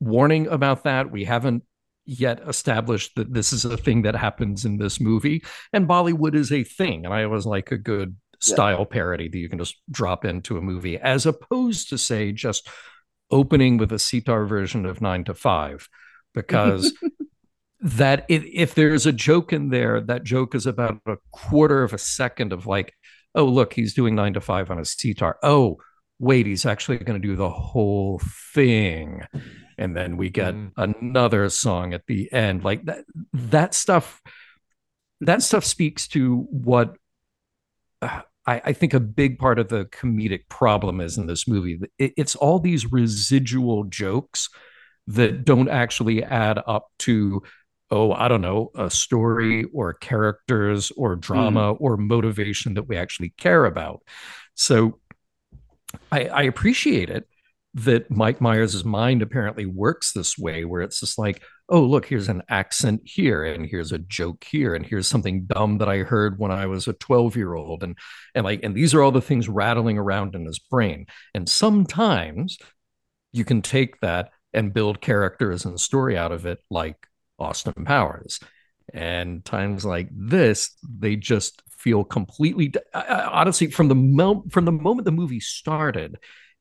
warning 0.00 0.46
about 0.46 0.84
that. 0.84 1.10
We 1.10 1.24
haven't 1.24 1.64
yet 2.04 2.40
established 2.46 3.14
that 3.16 3.32
this 3.32 3.52
is 3.52 3.64
a 3.64 3.76
thing 3.76 4.02
that 4.02 4.16
happens 4.16 4.64
in 4.64 4.78
this 4.78 5.00
movie, 5.00 5.42
and 5.72 5.88
Bollywood 5.88 6.34
is 6.34 6.52
a 6.52 6.64
thing. 6.64 7.04
And 7.04 7.14
I 7.14 7.26
was 7.26 7.46
like 7.46 7.70
a 7.70 7.78
good 7.78 8.16
style 8.40 8.80
yeah. 8.80 8.84
parody 8.90 9.28
that 9.28 9.38
you 9.38 9.48
can 9.48 9.58
just 9.58 9.76
drop 9.90 10.24
into 10.24 10.56
a 10.56 10.62
movie, 10.62 10.98
as 10.98 11.26
opposed 11.26 11.90
to 11.90 11.98
say 11.98 12.32
just 12.32 12.68
opening 13.30 13.76
with 13.76 13.92
a 13.92 13.98
sitar 13.98 14.46
version 14.46 14.86
of 14.86 15.00
Nine 15.00 15.24
to 15.24 15.34
Five, 15.34 15.88
because. 16.34 16.92
that 17.80 18.24
it, 18.28 18.42
if 18.52 18.74
there's 18.74 19.06
a 19.06 19.12
joke 19.12 19.52
in 19.52 19.68
there, 19.68 20.00
that 20.00 20.24
joke 20.24 20.54
is 20.56 20.66
about 20.66 21.00
a 21.06 21.16
quarter 21.30 21.84
of 21.84 21.92
a 21.92 21.98
second 21.98 22.52
of 22.52 22.66
like, 22.66 22.92
oh 23.34 23.44
look, 23.44 23.72
he's 23.72 23.94
doing 23.94 24.14
nine 24.14 24.34
to 24.34 24.40
five 24.40 24.70
on 24.70 24.78
his 24.78 24.92
sitar. 24.92 25.38
Oh, 25.42 25.78
wait, 26.18 26.46
he's 26.46 26.66
actually 26.66 26.98
going 26.98 27.20
to 27.20 27.26
do 27.26 27.36
the 27.36 27.50
whole 27.50 28.20
thing, 28.52 29.22
and 29.78 29.96
then 29.96 30.16
we 30.16 30.28
get 30.28 30.54
mm. 30.54 30.72
another 30.76 31.48
song 31.48 31.94
at 31.94 32.06
the 32.06 32.30
end. 32.32 32.64
Like 32.64 32.84
that, 32.84 33.04
that 33.32 33.74
stuff. 33.74 34.20
That 35.20 35.42
stuff 35.42 35.64
speaks 35.64 36.06
to 36.08 36.46
what 36.50 36.96
uh, 38.00 38.20
I, 38.46 38.62
I, 38.66 38.72
think 38.72 38.94
a 38.94 39.00
big 39.00 39.38
part 39.40 39.58
of 39.58 39.68
the 39.68 39.86
comedic 39.86 40.48
problem 40.48 41.00
is 41.00 41.18
in 41.18 41.26
this 41.26 41.48
movie. 41.48 41.80
It, 41.98 42.14
it's 42.16 42.36
all 42.36 42.60
these 42.60 42.92
residual 42.92 43.82
jokes 43.84 44.48
that 45.08 45.44
don't 45.44 45.68
actually 45.68 46.22
add 46.22 46.60
up 46.66 46.86
to, 47.00 47.42
oh, 47.90 48.12
I 48.12 48.28
don't 48.28 48.40
know, 48.40 48.70
a 48.76 48.90
story 48.90 49.64
or 49.74 49.94
characters 49.94 50.92
or 50.96 51.16
drama 51.16 51.74
mm. 51.74 51.76
or 51.80 51.96
motivation 51.96 52.74
that 52.74 52.84
we 52.84 52.96
actually 52.96 53.30
care 53.36 53.64
about. 53.64 54.02
So 54.54 55.00
I, 56.12 56.26
I 56.26 56.42
appreciate 56.42 57.10
it 57.10 57.26
that 57.84 58.10
Mike 58.10 58.40
Myers' 58.40 58.84
mind 58.84 59.22
apparently 59.22 59.66
works 59.66 60.12
this 60.12 60.38
way, 60.38 60.64
where 60.64 60.82
it's 60.82 61.00
just 61.00 61.18
like, 61.18 61.42
oh, 61.68 61.82
look, 61.82 62.06
here's 62.06 62.28
an 62.28 62.42
accent 62.48 63.02
here, 63.04 63.44
and 63.44 63.66
here's 63.66 63.92
a 63.92 63.98
joke 63.98 64.44
here, 64.44 64.74
and 64.74 64.86
here's 64.86 65.06
something 65.06 65.44
dumb 65.44 65.78
that 65.78 65.88
I 65.88 65.98
heard 65.98 66.38
when 66.38 66.50
I 66.50 66.66
was 66.66 66.88
a 66.88 66.94
12 66.94 67.36
year 67.36 67.54
old. 67.54 67.82
And, 67.82 67.96
and 68.34 68.44
like, 68.44 68.60
and 68.62 68.74
these 68.74 68.94
are 68.94 69.02
all 69.02 69.12
the 69.12 69.20
things 69.20 69.48
rattling 69.48 69.98
around 69.98 70.34
in 70.34 70.44
his 70.44 70.58
brain. 70.58 71.06
And 71.34 71.48
sometimes 71.48 72.58
you 73.32 73.44
can 73.44 73.62
take 73.62 74.00
that 74.00 74.30
and 74.54 74.72
build 74.72 75.00
characters 75.00 75.64
and 75.64 75.78
story 75.78 76.16
out 76.16 76.32
of 76.32 76.46
it, 76.46 76.58
like 76.70 76.96
Austin 77.38 77.84
Powers. 77.84 78.40
And 78.94 79.44
times 79.44 79.84
like 79.84 80.08
this, 80.10 80.70
they 80.82 81.16
just 81.16 81.62
feel 81.76 82.02
completely 82.02 82.72
honestly 82.92 83.68
from 83.68 83.86
the 83.86 83.94
mo- 83.94 84.44
from 84.50 84.64
the 84.64 84.72
moment 84.72 85.04
the 85.04 85.12
movie 85.12 85.38
started 85.38 86.18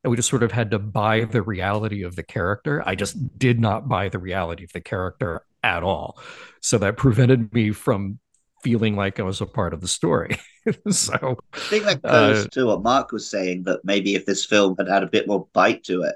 and 0.08 0.12
we 0.12 0.16
just 0.16 0.30
sort 0.30 0.44
of 0.44 0.54
had 0.54 0.72
to 0.72 0.80
buy 0.80 1.26
the 1.26 1.42
reality 1.42 2.04
of 2.04 2.16
the 2.16 2.24
character. 2.24 2.82
I 2.86 2.96
just 2.96 3.38
did 3.38 3.60
not 3.60 3.90
buy 3.90 4.08
the 4.08 4.20
reality 4.20 4.64
of 4.64 4.72
the 4.72 4.80
character 4.80 5.44
at 5.62 5.84
all. 5.84 6.18
So 6.62 6.78
that 6.78 6.96
prevented 6.96 7.54
me 7.54 7.72
from 7.72 8.18
feeling 8.64 8.96
like 8.96 9.20
I 9.20 9.24
was 9.24 9.42
a 9.42 9.46
part 9.46 9.74
of 9.74 9.82
the 9.82 9.88
story. 9.90 10.38
so 10.90 11.38
I 11.52 11.60
think 11.60 11.84
that 11.84 12.02
goes 12.02 12.46
uh, 12.46 12.48
to 12.54 12.68
what 12.68 12.84
Mark 12.84 13.12
was 13.12 13.30
saying 13.30 13.64
that 13.64 13.82
maybe 13.84 14.16
if 14.16 14.26
this 14.26 14.46
film 14.46 14.76
had 14.78 14.88
had 14.88 15.04
a 15.04 15.08
bit 15.08 15.28
more 15.28 15.50
bite 15.52 15.84
to 15.84 16.04
it, 16.04 16.16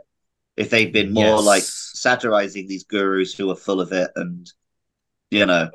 if 0.56 0.70
they'd 0.70 0.94
been 0.94 1.12
more 1.12 1.26
yes. 1.26 1.46
like 1.46 1.64
satirizing 1.64 2.68
these 2.68 2.86
gurus 2.86 3.34
who 3.34 3.52
are 3.52 3.58
full 3.58 3.82
of 3.82 3.92
it 3.92 4.12
and 4.16 4.50
you 5.32 5.46
know 5.46 5.70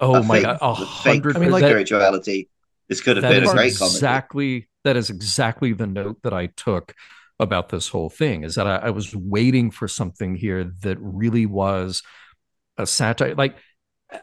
Oh 0.00 0.16
I 0.16 0.22
my 0.22 0.34
think 0.40 0.46
god, 0.46 0.58
a 0.62 0.80
the 0.80 0.86
fake 0.86 1.22
hundred. 1.22 1.36
I 1.36 1.40
mean, 1.40 1.50
like- 1.52 1.60
that- 1.60 1.68
spirituality. 1.68 2.48
This 2.88 3.00
could 3.00 3.16
have 3.16 3.24
been 3.24 3.42
a 3.42 3.46
is 3.46 3.52
great 3.52 3.76
comedy. 3.76 3.96
exactly 3.96 4.68
that 4.84 4.96
is 4.96 5.10
exactly 5.10 5.72
the 5.72 5.88
note 5.88 6.22
that 6.22 6.32
I 6.32 6.46
took 6.46 6.94
about 7.38 7.68
this 7.68 7.88
whole 7.88 8.10
thing. 8.10 8.44
Is 8.44 8.54
that 8.54 8.66
I, 8.66 8.76
I 8.76 8.90
was 8.90 9.14
waiting 9.14 9.70
for 9.70 9.88
something 9.88 10.34
here 10.34 10.72
that 10.82 10.98
really 11.00 11.46
was 11.46 12.02
a 12.76 12.86
satire. 12.86 13.34
Like 13.34 13.56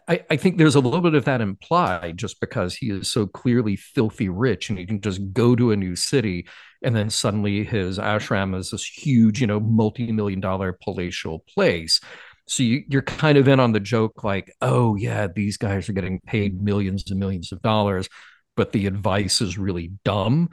I, 0.08 0.24
I 0.30 0.38
think 0.38 0.58
there's 0.58 0.76
a 0.76 0.80
little 0.80 1.02
bit 1.02 1.14
of 1.14 1.26
that 1.26 1.42
implied 1.42 2.18
just 2.18 2.40
because 2.40 2.76
he 2.76 2.90
is 2.90 3.12
so 3.12 3.28
clearly 3.28 3.76
filthy 3.76 4.30
rich 4.30 4.70
and 4.70 4.80
he 4.80 4.86
can 4.86 5.02
just 5.02 5.34
go 5.34 5.56
to 5.56 5.72
a 5.72 5.76
new 5.76 5.96
city 5.96 6.48
and 6.84 6.96
then 6.96 7.10
suddenly 7.10 7.64
his 7.64 8.00
ashram 8.00 8.56
is 8.56 8.72
this 8.72 8.86
huge, 8.86 9.42
you 9.42 9.48
know, 9.48 9.60
multi-million 9.60 10.40
dollar 10.40 10.78
palatial 10.82 11.44
place. 11.54 12.00
So 12.48 12.64
you, 12.64 12.84
you're 12.90 13.02
kind 13.02 13.38
of 13.38 13.48
in 13.48 13.60
on 13.60 13.72
the 13.72 13.80
joke, 13.80 14.24
like, 14.24 14.54
oh 14.62 14.96
yeah, 14.96 15.28
these 15.28 15.58
guys 15.58 15.88
are 15.88 15.94
getting 15.94 16.20
paid 16.20 16.62
millions 16.62 17.10
and 17.10 17.20
millions 17.20 17.52
of 17.52 17.62
dollars, 17.62 18.10
but 18.56 18.72
the 18.72 18.86
advice 18.86 19.42
is 19.42 19.58
really 19.58 19.92
dumb. 20.04 20.50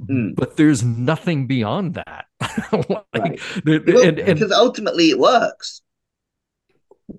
Mm. 0.00 0.34
But 0.34 0.56
there's 0.56 0.82
nothing 0.82 1.46
beyond 1.46 1.94
that. 1.94 2.26
like, 2.72 3.06
Right. 3.14 3.40
the- 3.64 3.82
Well, 3.86 4.02
and- 4.08 4.18
and- 4.18 4.38
because 4.38 4.52
ultimately 4.52 5.10
it 5.10 5.18
works. 5.18 5.82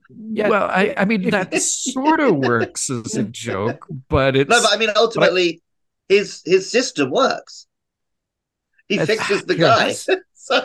Yeah, 0.10 0.50
well, 0.50 0.64
I, 0.70 0.94
I 0.98 1.06
mean 1.06 1.30
that 1.30 1.54
sort 1.62 2.20
of 2.20 2.36
works 2.38 2.90
as 2.90 3.16
a 3.16 3.24
joke, 3.46 3.86
but 4.10 4.36
it's 4.36 4.50
No, 4.50 4.62
but 4.62 4.74
I 4.74 4.78
mean 4.78 4.90
ultimately 4.96 5.62
his 6.10 6.42
his 6.46 6.70
system 6.72 7.12
works. 7.12 7.68
He 8.88 8.98
fixes 8.98 9.44
the 9.46 9.56
yeah, 9.56 9.62
guy. 9.78 9.92
so 9.94 10.16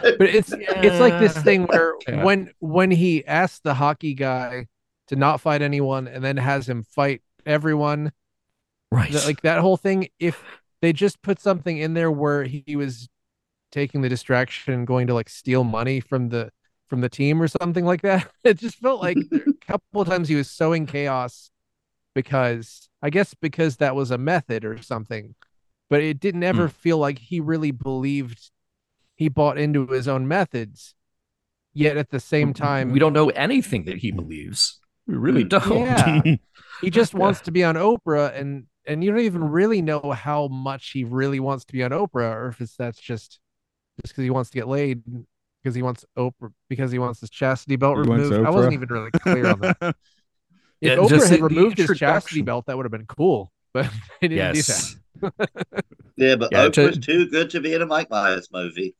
but 0.00 0.22
it's 0.22 0.52
it's 0.52 1.00
like 1.00 1.20
this 1.20 1.36
thing 1.42 1.64
where 1.64 1.94
Yeah. 2.08 2.24
when 2.24 2.52
when 2.60 2.90
he 2.90 3.26
asks 3.26 3.60
the 3.60 3.74
hockey 3.74 4.14
guy 4.14 4.66
to 5.08 5.16
not 5.16 5.40
fight 5.40 5.60
anyone 5.62 6.08
and 6.08 6.24
then 6.24 6.36
has 6.38 6.66
him 6.68 6.82
fight 6.84 7.22
everyone 7.44 8.12
right. 8.90 9.12
that, 9.12 9.26
like 9.26 9.42
that 9.42 9.60
whole 9.60 9.76
thing 9.76 10.08
if 10.18 10.42
they 10.80 10.92
just 10.92 11.20
put 11.22 11.40
something 11.40 11.78
in 11.78 11.94
there 11.94 12.10
where 12.10 12.44
he 12.44 12.76
was 12.76 13.08
taking 13.72 14.00
the 14.00 14.08
distraction 14.08 14.84
going 14.84 15.06
to 15.06 15.14
like 15.14 15.28
steal 15.28 15.64
money 15.64 16.00
from 16.00 16.28
the 16.30 16.50
from 16.86 17.00
the 17.02 17.08
team 17.08 17.42
or 17.42 17.48
something 17.48 17.84
like 17.84 18.00
that 18.02 18.30
it 18.44 18.58
just 18.58 18.76
felt 18.78 19.00
like 19.02 19.18
a 19.32 19.52
couple 19.66 20.00
of 20.00 20.08
times 20.08 20.28
he 20.28 20.34
was 20.34 20.50
sowing 20.50 20.86
chaos 20.86 21.50
because 22.14 22.88
i 23.02 23.10
guess 23.10 23.34
because 23.34 23.76
that 23.76 23.94
was 23.94 24.10
a 24.10 24.18
method 24.18 24.64
or 24.64 24.80
something 24.80 25.34
but 25.90 26.00
it 26.02 26.18
didn't 26.18 26.42
ever 26.42 26.68
feel 26.68 26.98
like 26.98 27.18
he 27.18 27.40
really 27.40 27.70
believed 27.70 28.50
he 29.14 29.28
bought 29.28 29.58
into 29.58 29.86
his 29.88 30.08
own 30.08 30.26
methods 30.26 30.94
yet 31.74 31.96
at 31.96 32.10
the 32.10 32.20
same 32.20 32.54
time 32.54 32.90
we 32.90 32.98
don't 32.98 33.12
know 33.12 33.28
anything 33.30 33.84
that 33.84 33.98
he 33.98 34.10
believes. 34.10 34.80
We 35.06 35.14
really 35.14 35.44
Mm. 35.44 35.48
don't. 35.48 35.80
Yeah. 36.26 36.36
he 36.82 36.90
just 36.90 37.14
wants 37.14 37.40
to 37.42 37.50
be 37.50 37.64
on 37.64 37.76
Oprah 37.76 38.38
and 38.38 38.66
and 38.88 39.04
you 39.04 39.10
don't 39.10 39.20
even 39.20 39.44
really 39.50 39.82
know 39.82 40.12
how 40.12 40.48
much 40.48 40.90
he 40.90 41.04
really 41.04 41.38
wants 41.40 41.64
to 41.66 41.72
be 41.72 41.82
on 41.84 41.90
Oprah 41.92 42.34
or 42.34 42.48
if 42.48 42.60
it's 42.60 42.74
that's 42.76 42.98
just 43.00 43.38
just 44.02 44.14
because 44.14 44.24
he 44.24 44.30
wants 44.30 44.50
to 44.50 44.54
get 44.54 44.66
laid 44.68 45.02
because 45.62 45.74
he 45.74 45.82
wants 45.82 46.04
Oprah 46.16 46.52
because 46.68 46.90
he 46.90 46.98
wants 46.98 47.20
his 47.20 47.30
chastity 47.30 47.76
belt 47.76 47.96
He 47.96 48.10
removed. 48.10 48.34
I 48.46 48.50
wasn't 48.50 48.74
even 48.74 48.88
really 48.88 49.10
clear 49.12 49.46
on 49.48 49.60
that. 49.60 49.76
If 50.80 50.90
Yeah, 50.92 50.96
Oprah 50.96 51.08
just 51.08 51.28
had 51.30 51.40
the- 51.40 51.48
the 51.48 51.54
removed 51.54 51.78
his 51.78 51.98
chastity 51.98 52.42
belt, 52.42 52.66
that 52.66 52.76
would 52.76 52.84
have 52.86 52.92
been 52.92 53.06
cool. 53.06 53.50
But 53.74 53.90
they 54.20 54.28
didn't 54.28 54.54
do 54.54 54.62
that. 54.62 54.68
yes. 54.68 54.96
yeah, 56.16 56.36
but 56.36 56.50
Yeah, 56.52 56.68
to- 56.68 56.80
Oprah's 56.88 56.98
too 57.04 57.28
good 57.28 57.50
to 57.50 57.60
be 57.60 57.74
in 57.74 57.82
a 57.82 57.86
Mike 57.86 58.10
Myers 58.10 58.48
movie. 58.52 58.94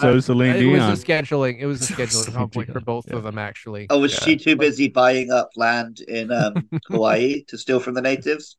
so 0.00 0.18
Celine 0.18 0.56
it 0.56 0.60
Dion. 0.60 0.90
was 0.90 1.00
a 1.00 1.06
scheduling. 1.06 1.60
It 1.60 1.66
was 1.66 1.88
a 1.88 1.92
scheduling 1.94 2.32
conflict 2.34 2.72
for 2.72 2.80
both 2.80 3.04
yeah. 3.08 3.14
of 3.16 3.22
them, 3.22 3.38
actually. 3.38 3.86
Oh, 3.90 4.00
was 4.00 4.12
Yeah. 4.14 4.24
she 4.24 4.36
too 4.36 4.56
busy 4.56 4.88
buying 4.88 5.30
up 5.30 5.50
land 5.54 6.00
in 6.00 6.32
um, 6.32 6.68
Hawaii 6.88 7.44
to 7.44 7.56
steal 7.56 7.78
from 7.78 7.94
the 7.94 8.02
natives? 8.02 8.56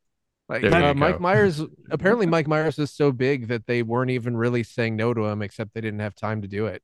Like 0.49 0.63
uh, 0.63 0.93
Mike. 0.93 1.19
Myers, 1.19 1.61
apparently 1.91 2.25
Mike 2.25 2.47
Myers 2.47 2.79
is 2.79 2.91
so 2.91 3.11
big 3.11 3.49
that 3.49 3.65
they 3.67 3.83
weren't 3.83 4.11
even 4.11 4.37
really 4.37 4.63
saying 4.63 4.95
no 4.95 5.13
to 5.13 5.25
him, 5.25 5.41
except 5.41 5.73
they 5.73 5.81
didn't 5.81 5.99
have 5.99 6.15
time 6.15 6.41
to 6.41 6.47
do 6.47 6.67
it. 6.67 6.81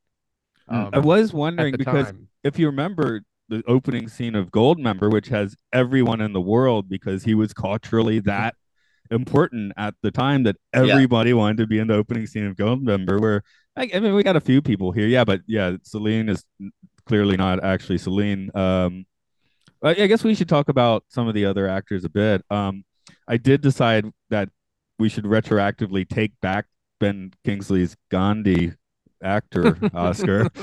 Hmm. 0.67 0.87
I 0.93 0.99
was 0.99 1.33
wondering 1.33 1.75
because 1.77 2.07
time. 2.07 2.27
if 2.43 2.59
you 2.59 2.67
remember 2.67 3.21
the 3.49 3.63
opening 3.67 4.07
scene 4.07 4.35
of 4.35 4.51
Goldmember, 4.51 5.11
which 5.11 5.27
has 5.27 5.55
everyone 5.71 6.21
in 6.21 6.33
the 6.33 6.41
world 6.41 6.89
because 6.89 7.23
he 7.23 7.35
was 7.35 7.53
culturally 7.53 8.19
that 8.21 8.55
important 9.11 9.73
at 9.77 9.93
the 10.01 10.11
time 10.11 10.43
that 10.43 10.55
everybody 10.73 11.33
wanted 11.33 11.57
to 11.57 11.67
be 11.67 11.79
in 11.79 11.87
the 11.87 11.93
opening 11.93 12.25
scene 12.25 12.45
of 12.45 12.55
Goldmember. 12.55 13.19
Where 13.19 13.43
I, 13.75 13.89
I 13.93 13.99
mean, 13.99 14.13
we 14.13 14.23
got 14.23 14.35
a 14.35 14.41
few 14.41 14.61
people 14.61 14.91
here, 14.91 15.07
yeah, 15.07 15.23
but 15.23 15.41
yeah, 15.47 15.75
Celine 15.83 16.29
is 16.29 16.43
clearly 17.05 17.37
not 17.37 17.63
actually 17.63 17.97
Celine. 17.97 18.49
Um, 18.55 19.05
I 19.81 19.89
I 19.89 20.07
guess 20.07 20.23
we 20.23 20.35
should 20.35 20.49
talk 20.49 20.69
about 20.69 21.03
some 21.07 21.27
of 21.27 21.33
the 21.33 21.45
other 21.45 21.67
actors 21.67 22.05
a 22.05 22.09
bit. 22.09 22.43
Um, 22.49 22.83
I 23.27 23.37
did 23.37 23.61
decide 23.61 24.11
that 24.29 24.49
we 24.99 25.09
should 25.09 25.25
retroactively 25.25 26.07
take 26.07 26.39
back 26.41 26.65
Ben 26.99 27.33
Kingsley's 27.43 27.95
Gandhi 28.09 28.73
actor 29.21 29.77
Oscar. 29.93 30.49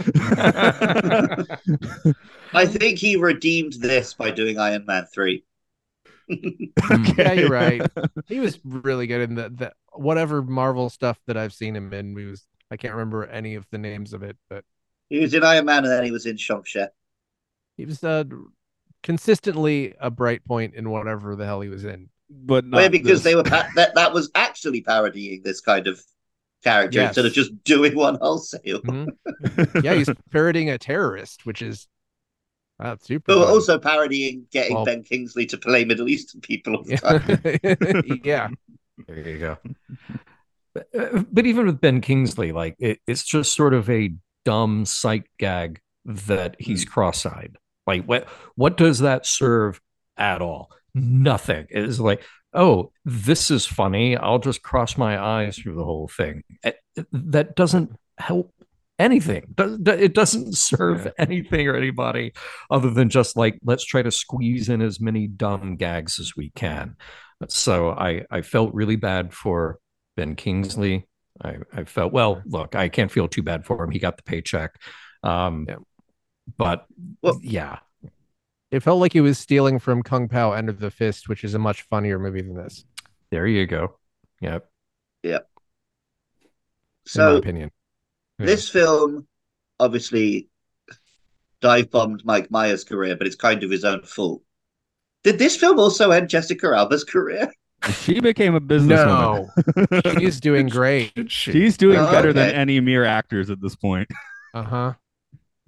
I 2.52 2.66
think 2.66 2.98
he 2.98 3.16
redeemed 3.16 3.74
this 3.74 4.14
by 4.14 4.30
doing 4.30 4.58
Iron 4.58 4.84
Man 4.86 5.06
3. 5.12 5.44
Yeah, 7.18 7.32
you're 7.32 7.48
right. 7.48 7.82
He 8.28 8.38
was 8.40 8.58
really 8.64 9.06
good 9.06 9.22
in 9.22 9.34
the, 9.34 9.48
the 9.50 9.72
whatever 9.92 10.42
Marvel 10.42 10.88
stuff 10.88 11.18
that 11.26 11.36
I've 11.36 11.52
seen 11.52 11.74
him 11.74 11.92
in. 11.92 12.16
He 12.16 12.24
was 12.24 12.46
I 12.70 12.76
can't 12.76 12.94
remember 12.94 13.26
any 13.26 13.56
of 13.56 13.66
the 13.70 13.78
names 13.78 14.12
of 14.12 14.22
it, 14.22 14.36
but 14.48 14.64
He 15.08 15.18
was 15.18 15.34
in 15.34 15.42
Iron 15.42 15.64
Man 15.66 15.78
and 15.84 15.92
then 15.92 16.04
he 16.04 16.12
was 16.12 16.26
in 16.26 16.36
Shang-Chi. 16.36 16.88
he 17.76 17.84
was 17.84 18.04
uh, 18.04 18.24
consistently 19.02 19.94
a 20.00 20.10
bright 20.10 20.44
point 20.44 20.74
in 20.74 20.90
whatever 20.90 21.34
the 21.34 21.46
hell 21.46 21.60
he 21.62 21.68
was 21.68 21.84
in. 21.84 22.10
But 22.30 22.64
not 22.64 22.76
Well, 22.78 22.88
because 22.90 23.22
this. 23.22 23.24
they 23.24 23.34
were 23.34 23.42
pa- 23.54 23.68
that 23.76 23.94
that 23.94 24.12
was 24.14 24.30
actually 24.34 24.80
parodying 24.82 25.42
this 25.42 25.60
kind 25.60 25.86
of 25.86 26.00
character 26.62 26.98
Yes. 26.98 27.08
instead 27.10 27.26
of 27.26 27.32
just 27.32 27.64
doing 27.64 27.94
one 27.96 28.16
wholesale. 28.20 28.82
Mhm. 28.82 29.08
Yeah, 29.84 29.94
he's 29.94 30.08
parodying 30.30 30.70
a 30.70 30.78
terrorist, 30.78 31.44
which 31.46 31.62
is 31.62 31.86
uh, 32.78 32.96
super. 33.00 33.24
But 33.26 33.38
we're 33.38 33.44
fun. 33.44 33.52
also 33.54 33.78
parodying 33.78 34.46
getting 34.52 34.74
Well- 34.74 34.84
Ben 34.84 35.02
Kingsley 35.02 35.46
to 35.46 35.58
play 35.58 35.84
Middle 35.84 36.08
Eastern 36.08 36.40
people 36.40 36.76
all 36.76 36.82
the 36.84 36.96
time. 36.96 38.20
yeah. 38.24 38.48
There 39.06 39.18
you 39.28 39.38
go. 39.38 39.58
But, 40.74 40.88
uh, 40.98 41.24
but 41.32 41.46
even 41.46 41.66
with 41.66 41.80
Ben 41.80 42.00
Kingsley, 42.00 42.52
like 42.52 42.76
it, 42.78 43.00
it's 43.06 43.24
just 43.24 43.54
sort 43.54 43.74
of 43.74 43.88
a 43.90 44.12
dumb 44.44 44.84
sight 44.86 45.24
gag 45.38 45.80
that 46.04 46.56
he's 46.58 46.84
cross-eyed. 46.84 47.56
Like 47.86 48.04
what 48.04 48.28
what 48.54 48.76
does 48.76 49.00
that 49.00 49.26
serve 49.26 49.80
at 50.16 50.40
all? 50.42 50.70
Nothing. 50.94 51.66
It's 51.70 51.98
like, 52.00 52.22
oh, 52.52 52.92
this 53.04 53.50
is 53.50 53.66
funny. 53.66 54.16
I'll 54.16 54.38
just 54.38 54.62
cross 54.62 54.96
my 54.96 55.18
eyes 55.18 55.56
through 55.58 55.76
the 55.76 55.84
whole 55.84 56.08
thing. 56.08 56.42
That 57.12 57.54
doesn't 57.56 57.92
help 58.18 58.52
anything. 58.98 59.44
Does- 59.54 59.78
It 59.86 60.14
doesn't 60.14 60.56
serve 60.56 61.04
Yeah. 61.06 61.12
anything 61.18 61.66
or 61.68 61.76
anybody 61.76 62.32
other 62.70 62.90
than 62.90 63.08
just 63.08 63.36
like 63.36 63.58
let's 63.64 63.84
try 63.84 64.02
to 64.02 64.10
squeeze 64.10 64.68
in 64.68 64.82
as 64.82 65.00
many 65.00 65.26
dumb 65.26 65.76
gags 65.76 66.18
as 66.20 66.34
we 66.36 66.50
can. 66.50 66.96
So 67.48 67.90
I 67.90 68.24
I 68.30 68.42
felt 68.42 68.74
really 68.74 68.96
bad 68.96 69.32
for 69.32 69.78
Ben 70.16 70.36
Kingsley. 70.36 71.06
I, 71.42 71.56
I 71.72 71.84
felt 71.84 72.12
well. 72.12 72.42
Look, 72.44 72.74
I 72.76 72.88
can't 72.90 73.10
feel 73.10 73.26
too 73.28 73.42
bad 73.42 73.64
for 73.64 73.82
him. 73.82 73.90
He 73.90 73.98
got 73.98 74.18
the 74.18 74.22
paycheck. 74.24 74.72
Um, 75.22 75.64
Yeah. 75.68 75.76
but 76.58 76.84
Well- 77.22 77.40
yeah, 77.42 77.78
It 78.70 78.80
felt 78.82 79.00
like 79.00 79.12
he 79.12 79.20
was 79.20 79.38
stealing 79.38 79.78
from 79.78 80.02
Kung 80.02 80.28
Pow! 80.28 80.52
Enter 80.52 80.72
the 80.72 80.90
Fist, 80.90 81.28
which 81.28 81.42
is 81.44 81.54
a 81.54 81.58
much 81.58 81.82
funnier 81.82 82.18
movie 82.18 82.42
than 82.42 82.54
this, 82.54 82.84
there 83.30 83.46
you 83.46 83.66
go. 83.66 83.96
Yep. 84.40 84.68
in 85.24 85.32
my 85.32 85.40
So 87.06 87.36
opinion. 87.36 87.70
Yeah. 88.38 88.46
this 88.46 88.68
film 88.68 89.26
obviously 89.78 90.48
dive 91.60 91.90
bombed 91.90 92.24
Mike 92.24 92.50
Myers' 92.50 92.84
career, 92.84 93.16
but 93.16 93.26
it's 93.26 93.36
kind 93.36 93.62
of 93.62 93.70
his 93.70 93.84
own 93.84 94.02
fault. 94.02 94.42
Did 95.24 95.38
this 95.38 95.56
film 95.56 95.78
also 95.78 96.10
end 96.10 96.28
Jessica 96.30 96.68
Alba's 96.74 97.04
career? 97.04 97.52
she 97.92 98.20
became 98.20 98.54
a 98.54 98.60
businesswoman. 98.60 99.48
No, 100.04 100.18
she's 100.18 100.40
doing 100.40 100.68
great. 100.70 101.12
She's 101.30 101.76
doing 101.76 101.98
Oh, 101.98 102.10
better 102.10 102.32
than 102.32 102.50
any 102.54 102.80
mere 102.80 103.04
actors 103.04 103.50
at 103.50 103.60
this 103.60 103.76
point. 103.76 104.08
Uh 104.54 104.62
huh. 104.62 104.92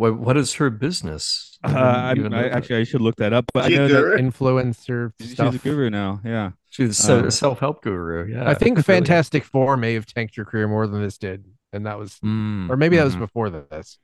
What 0.02 0.18
what 0.18 0.36
is 0.36 0.54
her 0.54 0.68
business? 0.68 1.56
Uh, 1.62 1.68
I 1.78 2.14
I, 2.18 2.26
I, 2.32 2.48
actually, 2.48 2.80
I 2.80 2.82
should 2.82 3.02
look 3.02 3.14
that 3.16 3.32
up. 3.32 3.44
But 3.54 3.66
I 3.66 3.68
know 3.68 3.86
that? 3.86 4.18
Influencer 4.18 5.12
she's 5.20 5.34
stuff. 5.34 5.54
a 5.54 5.58
guru 5.58 5.90
now. 5.90 6.20
Yeah. 6.24 6.50
she's 6.70 7.08
uh, 7.08 7.26
a 7.26 7.30
self 7.30 7.60
help 7.60 7.84
guru. 7.84 8.26
Yeah, 8.32 8.48
I 8.50 8.54
think 8.54 8.78
really. 8.78 8.82
Fantastic 8.82 9.44
Four 9.44 9.76
may 9.76 9.94
have 9.94 10.04
tanked 10.06 10.36
your 10.36 10.44
career 10.44 10.66
more 10.66 10.88
than 10.88 11.00
this 11.00 11.18
did, 11.18 11.44
and 11.72 11.86
that 11.86 12.00
was, 12.00 12.18
Mm, 12.18 12.68
or 12.68 12.76
maybe 12.76 12.96
that 12.96 13.04
was 13.04 13.14
mhm. 13.14 13.20
before 13.20 13.48
this. 13.50 13.98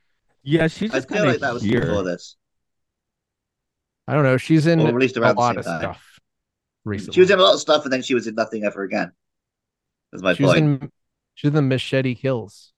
Yeah, 0.44 0.68
she's 0.68 0.92
I 0.92 0.98
just 0.98 1.08
feel 1.08 1.18
kind 1.18 1.30
like 1.32 1.40
that 1.40 1.52
was 1.52 1.64
here. 1.64 1.80
before 1.80 2.04
this. 2.04 2.36
I 4.06 4.14
don't 4.14 4.22
know. 4.22 4.36
She's 4.36 4.68
in 4.68 4.78
Or 4.78 4.92
released 4.92 5.16
a 5.16 5.20
around 5.22 5.34
the 5.34 5.40
lot 5.40 5.56
of 5.56 5.64
time. 5.64 5.80
stuff 5.80 6.20
recently. 6.84 7.14
She 7.14 7.20
was 7.22 7.30
in 7.30 7.40
a 7.40 7.42
lot 7.42 7.54
of 7.54 7.60
stuff 7.60 7.82
and 7.82 7.92
then 7.92 8.02
she 8.02 8.14
was 8.14 8.28
in 8.28 8.36
nothing 8.36 8.62
ever 8.62 8.84
again. 8.84 9.10
That's 10.12 10.22
my 10.22 10.34
She 10.34 10.44
was 10.44 10.52
point. 10.52 10.82
in. 10.82 10.92
She 11.34 11.48
was 11.48 11.58
in 11.58 11.66
Machete 11.66 12.14
Kills. 12.14 12.72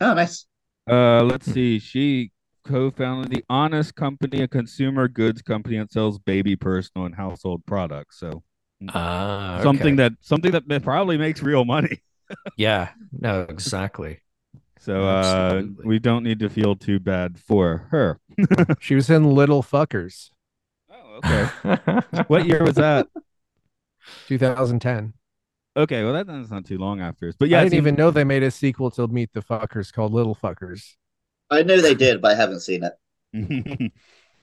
Oh, 0.00 0.14
nice. 0.14 0.46
Uh, 0.88 1.22
let's 1.24 1.50
see. 1.50 1.78
She 1.78 2.30
co-founded 2.64 3.30
the 3.30 3.44
Honest 3.48 3.94
Company, 3.94 4.42
a 4.42 4.48
consumer 4.48 5.08
goods 5.08 5.42
company 5.42 5.78
that 5.78 5.92
sells 5.92 6.18
baby, 6.18 6.56
personal, 6.56 7.06
and 7.06 7.14
household 7.14 7.64
products. 7.66 8.18
So 8.18 8.42
Ah, 8.88 9.60
something 9.62 9.96
that 9.96 10.12
something 10.20 10.52
that 10.52 10.82
probably 10.82 11.18
makes 11.18 11.42
real 11.42 11.64
money. 11.64 12.02
yeah, 12.56 12.90
no, 13.12 13.42
exactly. 13.48 14.20
So 14.78 15.02
uh, 15.02 15.62
we 15.84 15.98
don't 15.98 16.22
need 16.22 16.38
to 16.40 16.48
feel 16.48 16.76
too 16.76 17.00
bad 17.00 17.38
for 17.38 17.88
her. 17.90 18.20
She 18.80 18.94
was 18.94 19.10
in 19.10 19.24
Little 19.34 19.62
Fuckers, 19.62 20.30
Oh, 20.90 21.20
okay. 21.24 22.02
what 22.28 22.46
year 22.46 22.62
was 22.62 22.76
that? 22.76 23.08
2010. 24.26 25.14
Okay, 25.78 26.02
well 26.02 26.12
that, 26.12 26.26
that's 26.26 26.50
not 26.50 26.66
too 26.66 26.76
long 26.76 27.00
after. 27.00 27.32
But 27.38 27.48
Yeah, 27.48 27.58
yeah, 27.58 27.60
I 27.60 27.64
didn't 27.64 27.78
even 27.78 27.94
know 27.94 28.10
they 28.10 28.24
made 28.24 28.42
a 28.42 28.50
sequel 28.50 28.90
to 28.92 29.06
Meet 29.06 29.32
the 29.32 29.40
Fuckers 29.42 29.92
called 29.92 30.12
Little 30.12 30.34
Fuckers. 30.34 30.96
I 31.50 31.62
know 31.62 31.80
they 31.80 31.94
did, 31.94 32.20
but 32.20 32.32
I 32.32 32.34
haven't 32.34 32.60
seen 32.60 32.82
it. 32.84 32.94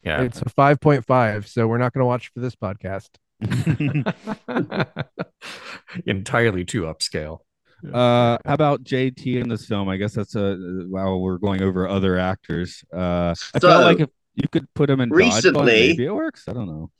yeah. 0.03 0.21
It's 0.21 0.41
a 0.41 0.45
5.5, 0.45 1.45
so 1.45 1.67
we're 1.67 1.77
not 1.77 1.93
going 1.93 2.01
to 2.01 2.05
watch 2.05 2.31
for 2.33 2.39
this 2.39 2.55
podcast. 2.55 3.09
Entirely 6.05 6.63
too 6.65 6.83
upscale. 6.83 7.39
Uh, 7.85 8.37
how 8.45 8.53
about 8.53 8.83
JT 8.83 9.41
in 9.41 9.49
this 9.49 9.65
film? 9.65 9.89
I 9.89 9.97
guess 9.97 10.13
that's 10.13 10.35
a 10.35 10.55
while 10.89 11.19
we're 11.19 11.37
going 11.37 11.61
over 11.61 11.87
other 11.87 12.17
actors. 12.17 12.83
Uh, 12.93 13.35
I 13.53 13.59
So, 13.59 13.67
felt 13.69 13.83
like 13.83 13.99
if 13.99 14.09
you 14.35 14.47
could 14.47 14.73
put 14.73 14.89
him 14.89 15.01
in 15.01 15.09
Dodgeball, 15.09 15.15
recently- 15.17 15.65
maybe 15.65 16.05
it 16.05 16.15
works. 16.15 16.47
I 16.47 16.53
don't 16.53 16.67
know. 16.67 16.91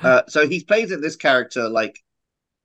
Uh, 0.00 0.22
so 0.28 0.46
he 0.48 0.62
plays 0.62 0.92
in 0.92 1.00
this 1.00 1.16
character 1.16 1.68
like 1.68 2.00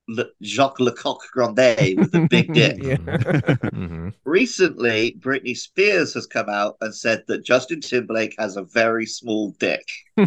Le- 0.09 0.25
Jacques 0.43 0.79
Lecoq 0.81 1.19
Grandet 1.33 1.97
with 1.97 2.13
a 2.13 2.27
big 2.29 2.53
dick. 2.53 2.77
Yeah. 2.83 2.97
Mhm. 2.97 4.13
Recently, 4.25 5.15
Britney 5.19 5.55
Spears 5.57 6.13
has 6.13 6.27
come 6.27 6.49
out 6.49 6.75
and 6.81 6.93
said 6.93 7.23
that 7.27 7.45
Justin 7.45 7.79
Timberlake 7.79 8.35
has 8.37 8.57
a 8.57 8.63
very 8.63 9.05
small 9.05 9.51
dick. 9.59 9.87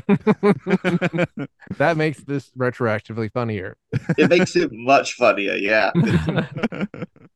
that 1.77 1.95
makes 1.97 2.23
this 2.25 2.51
retroactively 2.57 3.31
funnier. 3.33 3.77
It 4.17 4.31
makes 4.31 4.57
it 4.57 4.71
much 4.73 5.13
funnier. 5.15 5.55
Yeah, 5.57 5.91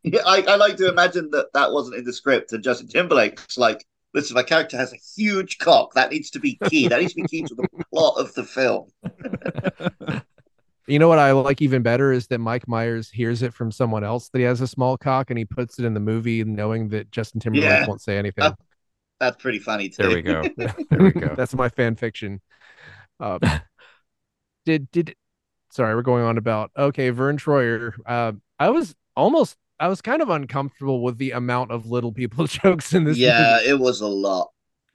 Yeah, 0.02 0.22
I, 0.24 0.42
I 0.48 0.56
like 0.56 0.76
to 0.78 0.88
imagine 0.88 1.30
that 1.32 1.52
that 1.52 1.72
wasn't 1.72 1.96
in 1.96 2.04
the 2.04 2.12
script, 2.12 2.52
and 2.52 2.64
Justin 2.64 2.88
Timberlake's 2.88 3.58
like, 3.58 3.84
"Listen, 4.14 4.34
my 4.34 4.42
character 4.42 4.78
has 4.78 4.94
a 4.94 5.20
huge 5.20 5.58
cock. 5.58 5.92
That 5.94 6.10
needs 6.10 6.30
to 6.30 6.38
be 6.40 6.58
key. 6.70 6.88
That 6.88 7.00
needs 7.00 7.12
to 7.14 7.20
be 7.22 7.28
key 7.28 7.42
to 7.42 7.54
the 7.54 7.68
plot 7.92 8.14
of 8.18 8.32
the 8.34 8.44
film." 8.44 8.88
You 10.90 10.98
know 10.98 11.08
what 11.08 11.18
I 11.20 11.30
like 11.32 11.62
even 11.62 11.82
better 11.82 12.12
is 12.12 12.26
that 12.28 12.38
Mike 12.38 12.66
Myers 12.66 13.08
hears 13.10 13.42
it 13.42 13.54
from 13.54 13.70
someone 13.70 14.02
else 14.02 14.28
that 14.30 14.38
he 14.40 14.44
has 14.44 14.60
a 14.60 14.66
small 14.66 14.96
cock 14.98 15.30
and 15.30 15.38
he 15.38 15.44
puts 15.44 15.78
it 15.78 15.84
in 15.84 15.94
the 15.94 16.00
movie 16.00 16.42
knowing 16.42 16.88
that 16.88 17.10
Justin 17.12 17.40
Timberlake 17.40 17.64
Yeah. 17.68 17.86
won't 17.86 18.02
say 18.02 18.18
anything. 18.18 18.42
Uh, 18.44 18.54
That's 19.20 19.40
pretty 19.40 19.60
funny 19.60 19.88
too. 19.88 20.02
There 20.02 20.10
we 20.16 20.22
go. 20.22 20.42
There 20.90 21.00
we 21.00 21.12
go. 21.12 21.34
That's 21.36 21.54
my 21.54 21.68
fan 21.68 21.94
fiction. 21.94 22.40
Uh, 23.20 23.38
did 24.66 24.90
did 24.90 25.14
sorry, 25.70 25.94
we're 25.94 26.02
going 26.02 26.24
on 26.24 26.38
about 26.38 26.70
okay, 26.76 27.10
Vern 27.10 27.36
Troyer. 27.36 27.92
Uh, 28.04 28.32
I 28.58 28.70
was 28.70 28.94
almost 29.16 29.56
I 29.78 29.88
was 29.88 30.02
kind 30.02 30.20
of 30.22 30.28
uncomfortable 30.28 31.02
with 31.02 31.18
the 31.18 31.30
amount 31.30 31.70
of 31.70 31.86
little 31.86 32.12
people 32.12 32.46
jokes 32.46 32.92
in 32.94 33.04
this. 33.04 33.16
yeah, 33.16 33.58
movie. 33.60 33.70
it 33.70 33.78
was 33.78 34.00
a 34.00 34.06
lot. 34.08 34.50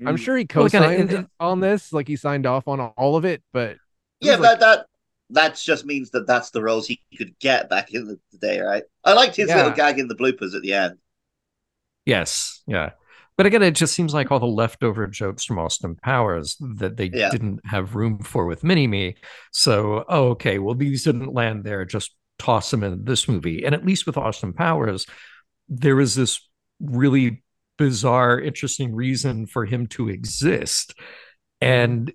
I'm 0.06 0.18
sure 0.18 0.36
he 0.36 0.46
Well, 0.54 0.66
again, 0.66 0.82
co-signed 0.84 1.12
it- 1.14 1.20
it- 1.22 1.28
on 1.40 1.62
this, 1.62 1.94
like 1.94 2.08
he 2.10 2.18
signed 2.18 2.46
off 2.46 2.68
on 2.68 2.82
all 2.82 3.16
of 3.16 3.24
it, 3.24 3.42
but 3.54 3.70
it 3.72 3.78
Yeah, 4.20 4.32
was 4.34 4.42
like- 4.42 4.60
that 4.60 4.60
that 4.60 4.88
that 5.32 5.56
just 5.56 5.86
means 5.86 6.12
that 6.12 6.28
that's 6.28 6.52
the 6.52 6.62
roles 6.62 6.88
he 6.88 7.02
could 7.18 7.38
get 7.40 7.70
back 7.70 7.94
in 7.94 8.06
the 8.08 8.38
day, 8.38 8.60
right? 8.62 8.84
I 9.04 9.14
liked 9.14 9.36
his 9.36 9.50
Yeah. 9.50 9.58
little 9.58 9.72
gag 9.72 10.00
in 10.00 10.08
the 10.08 10.16
bloopers 10.16 10.56
at 10.56 10.62
the 10.62 10.74
end. 10.74 10.98
Yes, 12.06 12.62
yeah. 12.68 12.92
But 13.38 13.46
again, 13.48 13.64
it 13.64 13.72
just 13.72 13.94
seems 13.94 14.14
like 14.14 14.32
all 14.32 14.40
the 14.40 14.46
leftover 14.46 15.08
jokes 15.08 15.44
from 15.44 15.60
Austin 15.60 15.96
Powers 15.96 16.56
that 16.78 16.96
they 16.96 17.10
Yeah. 17.12 17.30
didn't 17.32 17.66
have 17.66 17.96
room 17.96 18.20
for 18.20 18.46
with 18.46 18.64
Mini 18.64 18.88
Me. 18.88 19.16
So, 19.52 20.06
oh, 20.08 20.30
okay, 20.30 20.60
well, 20.60 20.76
these 20.76 21.04
didn't 21.04 21.34
land 21.34 21.64
there. 21.64 21.84
Just 21.86 22.16
toss 22.38 22.72
them 22.72 22.84
in 22.84 23.04
this 23.04 23.28
movie. 23.28 23.66
And 23.66 23.74
at 23.74 23.86
least 23.86 24.06
with 24.06 24.18
Austin 24.18 24.54
Powers, 24.54 25.06
there 25.68 25.96
was 25.96 26.16
this 26.16 26.48
really 26.80 27.44
bizarre, 27.78 28.40
interesting 28.40 28.94
reason 28.96 29.48
for 29.48 29.66
him 29.66 29.88
to 29.88 30.10
exist. 30.10 30.94
And 31.60 32.14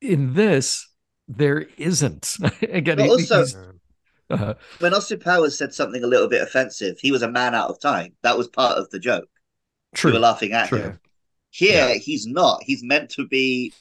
in 0.00 0.34
this, 0.34 0.88
there 1.36 1.66
isn't. 1.76 2.36
again, 2.62 2.96
But 2.98 3.08
also- 3.08 3.38
he's- 3.38 3.56
uh, 4.30 4.54
When 4.78 4.94
Austin 4.94 5.18
Powers 5.18 5.58
said 5.58 5.74
something 5.74 6.04
a 6.04 6.06
little 6.06 6.28
bit 6.28 6.42
offensive, 6.42 6.98
he 7.00 7.10
was 7.10 7.22
a 7.22 7.30
man 7.30 7.54
out 7.54 7.68
of 7.70 7.80
time. 7.80 8.12
That 8.22 8.38
was 8.38 8.46
part 8.48 8.78
of 8.78 8.88
the 8.90 8.98
joke. 8.98 9.28
true. 9.94 10.10
We 10.12 10.16
were 10.18 10.20
laughing 10.22 10.52
at 10.52 10.68
True. 10.68 10.78
him. 10.78 11.00
Here, 11.50 11.98
he's 11.98 12.26
not. 12.28 12.62
He's 12.62 12.82
meant 12.84 13.10
to 13.10 13.26
be 13.26 13.72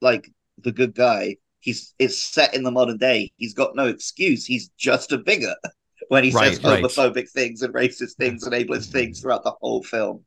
like 0.00 0.30
the 0.58 0.72
good 0.72 0.94
guy. 0.94 1.36
He's 1.60 1.92
it's 1.98 2.16
set 2.18 2.54
in 2.54 2.62
the 2.62 2.70
modern 2.70 2.96
day. 2.96 3.32
He's 3.36 3.52
got 3.52 3.76
no 3.76 3.86
excuse. 3.86 4.46
He's 4.46 4.70
just 4.78 5.12
a 5.12 5.18
bigot 5.18 5.58
when 6.08 6.24
he 6.24 6.30
says 6.30 6.62
Right, 6.64 6.82
right. 6.82 6.84
homophobic 6.84 7.28
things 7.30 7.60
and 7.60 7.74
racist 7.74 8.12
things 8.14 8.44
and 8.44 8.54
ableist 8.54 8.92
things 8.92 9.20
throughout 9.20 9.44
the 9.44 9.52
whole 9.60 9.82
film. 9.82 10.24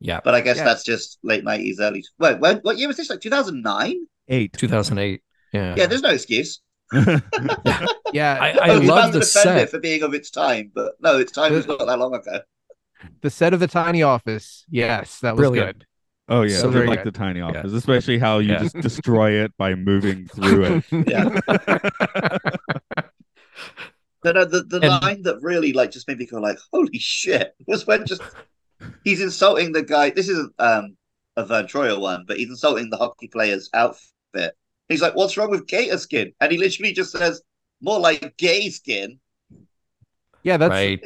Yeah, 0.00 0.20
But 0.22 0.34
I 0.34 0.40
guess 0.42 0.56
Yeah. 0.58 0.64
that's 0.64 0.84
just 0.84 1.18
late 1.22 1.44
nineties, 1.44 1.80
early. 1.80 2.04
Wait, 2.18 2.40
when, 2.40 2.58
what 2.58 2.76
year 2.76 2.88
was 2.88 2.98
this? 2.98 3.08
Like 3.08 3.20
two 3.20 3.30
thousand 3.30 3.62
nine? 3.62 3.96
Eight. 4.28 4.52
2008. 4.52 5.22
Yeah. 5.52 5.74
Yeah, 5.76 5.86
there's 5.86 6.02
no 6.02 6.10
excuse. 6.10 6.60
yeah, 6.92 8.38
I, 8.40 8.58
I 8.60 8.76
was 8.78 8.86
love 8.86 8.98
about 8.98 9.12
to 9.14 9.18
the 9.20 9.24
set. 9.24 9.56
it 9.58 9.70
for 9.70 9.78
being 9.80 10.02
of 10.02 10.12
its 10.14 10.30
time, 10.30 10.70
but 10.74 10.92
no, 11.00 11.18
its 11.18 11.32
time 11.32 11.52
was 11.52 11.66
not 11.66 11.78
that 11.86 11.98
long 11.98 12.14
ago. 12.14 12.40
the 13.22 13.30
set 13.30 13.54
of 13.54 13.60
the 13.60 13.66
tiny 13.66 14.02
office. 14.02 14.64
Yes, 14.68 15.20
that 15.20 15.34
was 15.34 15.40
Brilliant. 15.40 15.78
good. 15.80 15.86
oh 16.28 16.42
yeah, 16.42 16.58
So 16.58 16.70
I 16.70 16.72
did 16.74 16.88
like 16.88 17.02
good. 17.04 17.14
the 17.14 17.18
tiny 17.18 17.40
Yeah. 17.40 17.46
office, 17.46 17.72
especially 17.72 18.18
how 18.18 18.38
you 18.40 18.52
Yeah. 18.52 18.58
just 18.62 18.76
destroy 18.80 19.42
it 19.42 19.52
by 19.56 19.74
moving 19.74 20.26
through 20.34 20.82
it. 20.90 21.08
Yeah. 21.08 22.50
No, 24.24 24.30
no, 24.30 24.44
the, 24.44 24.62
the 24.62 24.76
And- 24.80 25.02
line 25.02 25.22
that 25.22 25.40
really 25.42 25.72
like 25.72 25.90
just 25.90 26.06
made 26.06 26.18
me 26.18 26.26
go 26.26 26.38
like, 26.38 26.56
"Holy 26.72 26.96
shit!" 26.98 27.54
was 27.66 27.88
when 27.88 28.06
just 28.06 28.22
he's 29.02 29.20
insulting 29.20 29.72
the 29.72 29.82
guy. 29.82 30.10
This 30.10 30.28
isn't 30.28 30.52
um 30.60 30.96
a 31.36 31.44
Vern 31.44 31.66
Troyer 31.66 31.98
one, 32.00 32.24
but 32.28 32.36
he's 32.36 32.48
insulting 32.48 32.88
the 32.88 32.98
hockey 32.98 33.26
player's 33.26 33.68
outfit. 33.74 34.54
He's 34.88 35.02
like, 35.02 35.14
"What's 35.14 35.36
wrong 35.36 35.50
with 35.50 35.66
gator 35.66 35.98
skin?" 35.98 36.32
And 36.40 36.52
he 36.52 36.58
literally 36.58 36.92
just 36.92 37.12
says, 37.12 37.42
"More 37.80 37.98
like 38.00 38.36
gay 38.36 38.68
skin." 38.70 39.20
Yeah, 40.42 40.56
that's 40.56 40.70
right. 40.72 41.00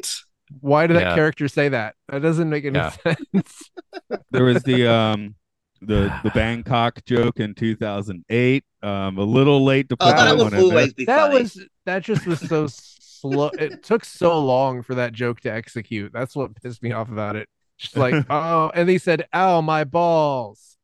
why 0.60 0.86
did 0.86 0.96
that 0.96 1.02
Yeah. 1.02 1.14
character 1.14 1.48
say 1.48 1.68
that? 1.68 1.94
That 2.08 2.22
doesn't 2.22 2.48
make 2.48 2.64
any 2.64 2.76
Yeah. 2.76 2.90
sense. 2.90 3.70
there 4.30 4.44
was 4.44 4.62
the 4.62 4.86
um 4.86 5.34
the 5.82 6.10
the 6.22 6.30
Bangkok 6.30 7.04
joke 7.04 7.38
in 7.40 7.54
2008. 7.54 8.64
Um, 8.82 9.18
a 9.18 9.24
little 9.24 9.64
late 9.64 9.88
to 9.90 9.96
Oh, 10.00 10.08
that 10.08 10.16
that 10.16 10.36
would 10.36 10.44
one 10.44 10.54
in 10.54 10.68
there. 10.68 10.86
be 10.96 11.06
that 11.06 11.24
funny. 11.28 11.42
was 11.42 11.66
that 11.84 12.02
just 12.02 12.26
was 12.26 12.40
so 12.40 12.66
slow. 12.68 13.50
It 13.58 13.82
took 13.82 14.04
so 14.04 14.38
long 14.38 14.82
for 14.82 14.94
that 14.94 15.12
joke 15.12 15.40
to 15.40 15.52
execute. 15.52 16.12
That's 16.12 16.34
what 16.36 16.54
pissed 16.62 16.82
me 16.82 16.92
off 16.92 17.10
about 17.10 17.36
it. 17.36 17.48
Just 17.78 17.96
like, 17.96 18.14
oh, 18.30 18.70
and 18.74 18.88
he 18.88 18.98
said, 18.98 19.26
"Ow, 19.34 19.60
my 19.60 19.84
balls." 19.84 20.75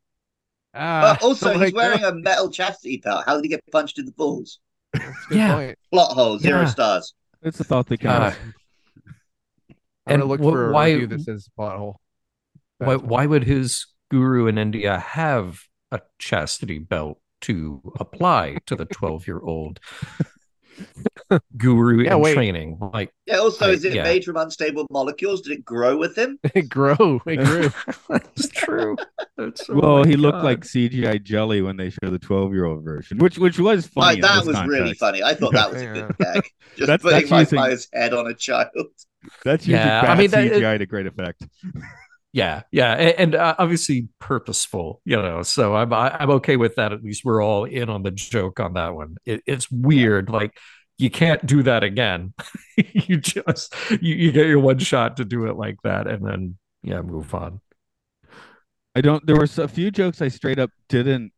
Ah, 0.75 1.01
But 1.19 1.23
also, 1.27 1.49
I'm 1.49 1.53
he's 1.55 1.61
like, 1.61 1.75
wearing 1.75 2.05
oh, 2.05 2.09
a 2.11 2.15
metal 2.15 2.51
chastity 2.51 2.99
belt. 2.99 3.25
How 3.27 3.35
did 3.37 3.45
he 3.45 3.49
get 3.49 3.63
punched 3.71 3.99
in 3.99 4.07
the 4.07 4.13
balls? 4.13 4.59
that's 4.93 5.05
a 5.05 5.29
good 5.29 5.39
Yeah. 5.39 5.55
point. 5.55 5.79
Plot 5.93 6.13
hole, 6.13 6.39
zero 6.39 6.61
Yeah. 6.61 6.67
stars. 6.67 7.15
It's 7.43 7.61
a 7.61 7.65
thought 7.65 7.87
that 7.89 8.05
Uh, 8.05 8.31
counts. 8.31 8.37
I'm 8.39 8.55
gonna 10.07 10.23
And 10.23 10.25
look 10.29 10.41
wh- 10.41 10.45
for 10.45 10.71
a 10.71 10.73
why- 10.73 10.91
review 10.93 11.07
that 11.09 11.21
says 11.23 11.49
plot 11.57 11.79
hole. 11.79 12.01
Why, 12.79 12.97
why 12.97 13.27
would 13.27 13.45
his 13.45 13.87
guru 14.11 14.47
in 14.47 14.59
India 14.59 14.99
have 14.99 15.61
a 15.93 16.01
chastity 16.19 16.79
belt 16.79 17.21
to 17.43 17.81
apply 18.01 18.59
to 18.67 18.75
the 18.77 18.85
12 18.87 19.27
year 19.27 19.41
old 19.41 19.79
guru 21.57 22.03
Yeah, 22.03 22.15
in 22.15 22.21
wait. 22.21 22.35
training? 22.35 22.79
Like, 22.93 23.13
Yeah. 23.27 23.39
Also, 23.39 23.67
I- 23.67 23.71
is 23.71 23.85
it 23.85 23.95
yeah. 23.95 24.03
made 24.05 24.25
from 24.25 24.37
unstable 24.37 24.87
molecules? 24.91 25.41
Did 25.43 25.53
it 25.59 25.65
grow 25.65 25.97
with 25.97 26.17
him? 26.17 26.39
it 26.55 26.69
grew. 26.69 27.21
It 27.27 27.37
grew. 27.45 27.71
that's 28.09 28.49
true. 28.49 28.97
That's, 29.37 29.69
oh 29.71 29.75
well, 29.75 30.03
my 30.05 30.09
he 30.09 30.17
looked 30.17 30.45
like 30.45 30.61
CGI 30.61 31.23
jelly 31.23 31.63
when 31.63 31.77
they 31.77 31.91
show 31.91 32.11
the 32.11 32.19
12 32.19 32.53
year 32.53 32.65
old 32.67 32.85
version, 32.85 33.19
which 33.19 33.39
which 33.39 33.59
was 33.59 33.87
funny. 33.87 34.21
Like, 34.21 34.23
that 34.23 34.45
this 34.45 34.55
was 34.55 34.67
really 34.67 34.95
funny. 34.95 35.23
I 35.23 35.35
thought 35.35 35.53
that 35.55 35.73
was 35.73 35.83
a 35.83 35.87
good 35.87 36.17
gag. 36.19 36.43
Just 36.77 36.87
That's- 36.87 37.03
putting 37.03 37.21
that's 37.21 37.31
Mike 37.31 37.41
using- 37.41 37.59
Myers' 37.59 37.89
head 37.93 38.15
on 38.15 38.27
a 38.27 38.35
child. 38.35 38.69
That's 39.45 39.67
usually 39.67 39.85
Yeah, 39.85 40.01
I 40.01 40.07
bad 40.07 40.19
mean, 40.19 40.31
that- 40.31 40.53
CGI 40.53 40.79
to 40.79 40.87
great 40.87 41.07
effect. 41.07 41.47
Yeah, 42.35 42.63
yeah, 42.71 42.95
and, 42.95 43.15
and 43.19 43.35
uh, 43.35 43.55
obviously 43.59 44.09
purposeful, 44.19 45.03
you 45.05 45.17
know. 45.17 45.43
So 45.43 45.75
I'm 45.77 45.93
I'm 45.93 46.31
okay 46.31 46.57
with 46.57 46.77
that. 46.77 46.93
At 46.93 47.03
least 47.05 47.25
we're 47.25 47.43
all 47.45 47.65
in 47.65 47.91
on 47.91 48.03
the 48.03 48.11
joke 48.11 48.59
on 48.59 48.73
that 48.75 48.95
one. 48.95 49.17
It, 49.27 49.43
it's 49.47 49.71
weird, 49.71 50.31
like 50.31 50.57
you 50.97 51.11
can't 51.11 51.45
do 51.45 51.63
that 51.65 51.85
again. 51.85 52.33
you 52.77 53.19
just 53.19 53.75
you, 53.91 54.15
you 54.15 54.33
get 54.33 54.47
your 54.47 54.61
one 54.61 54.79
shot 54.79 55.19
to 55.19 55.27
do 55.27 55.47
it 55.47 55.57
like 55.57 55.77
that, 55.85 56.07
and 56.07 56.27
then 56.27 56.57
yeah, 56.83 57.03
move 57.03 57.35
on. 57.35 57.61
I 58.95 59.01
don't. 59.01 59.25
There 59.27 59.37
were 59.37 59.49
a 59.59 59.69
few 59.69 59.91
jokes 59.91 60.21
I 60.21 60.29
straight 60.29 60.59
up 60.59 60.71
didn't 60.89 61.33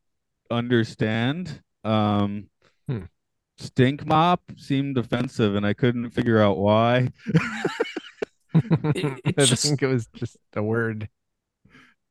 understand. 0.51 1.63
Um, 1.85 2.49
Hmm. 2.89 3.05
Stink 3.59 4.07
mop 4.07 4.43
seemed 4.59 4.99
offensive, 4.99 5.55
and 5.57 5.67
I 5.67 5.75
couldn't 5.75 6.11
figure 6.11 6.41
out 6.41 6.59
why. 6.59 7.11
It- 8.55 9.21
I 9.39 9.45
just 9.45 9.65
think 9.65 9.83
it 9.83 9.87
was 9.87 10.07
just 10.15 10.37
a 10.55 10.63
word. 10.63 11.09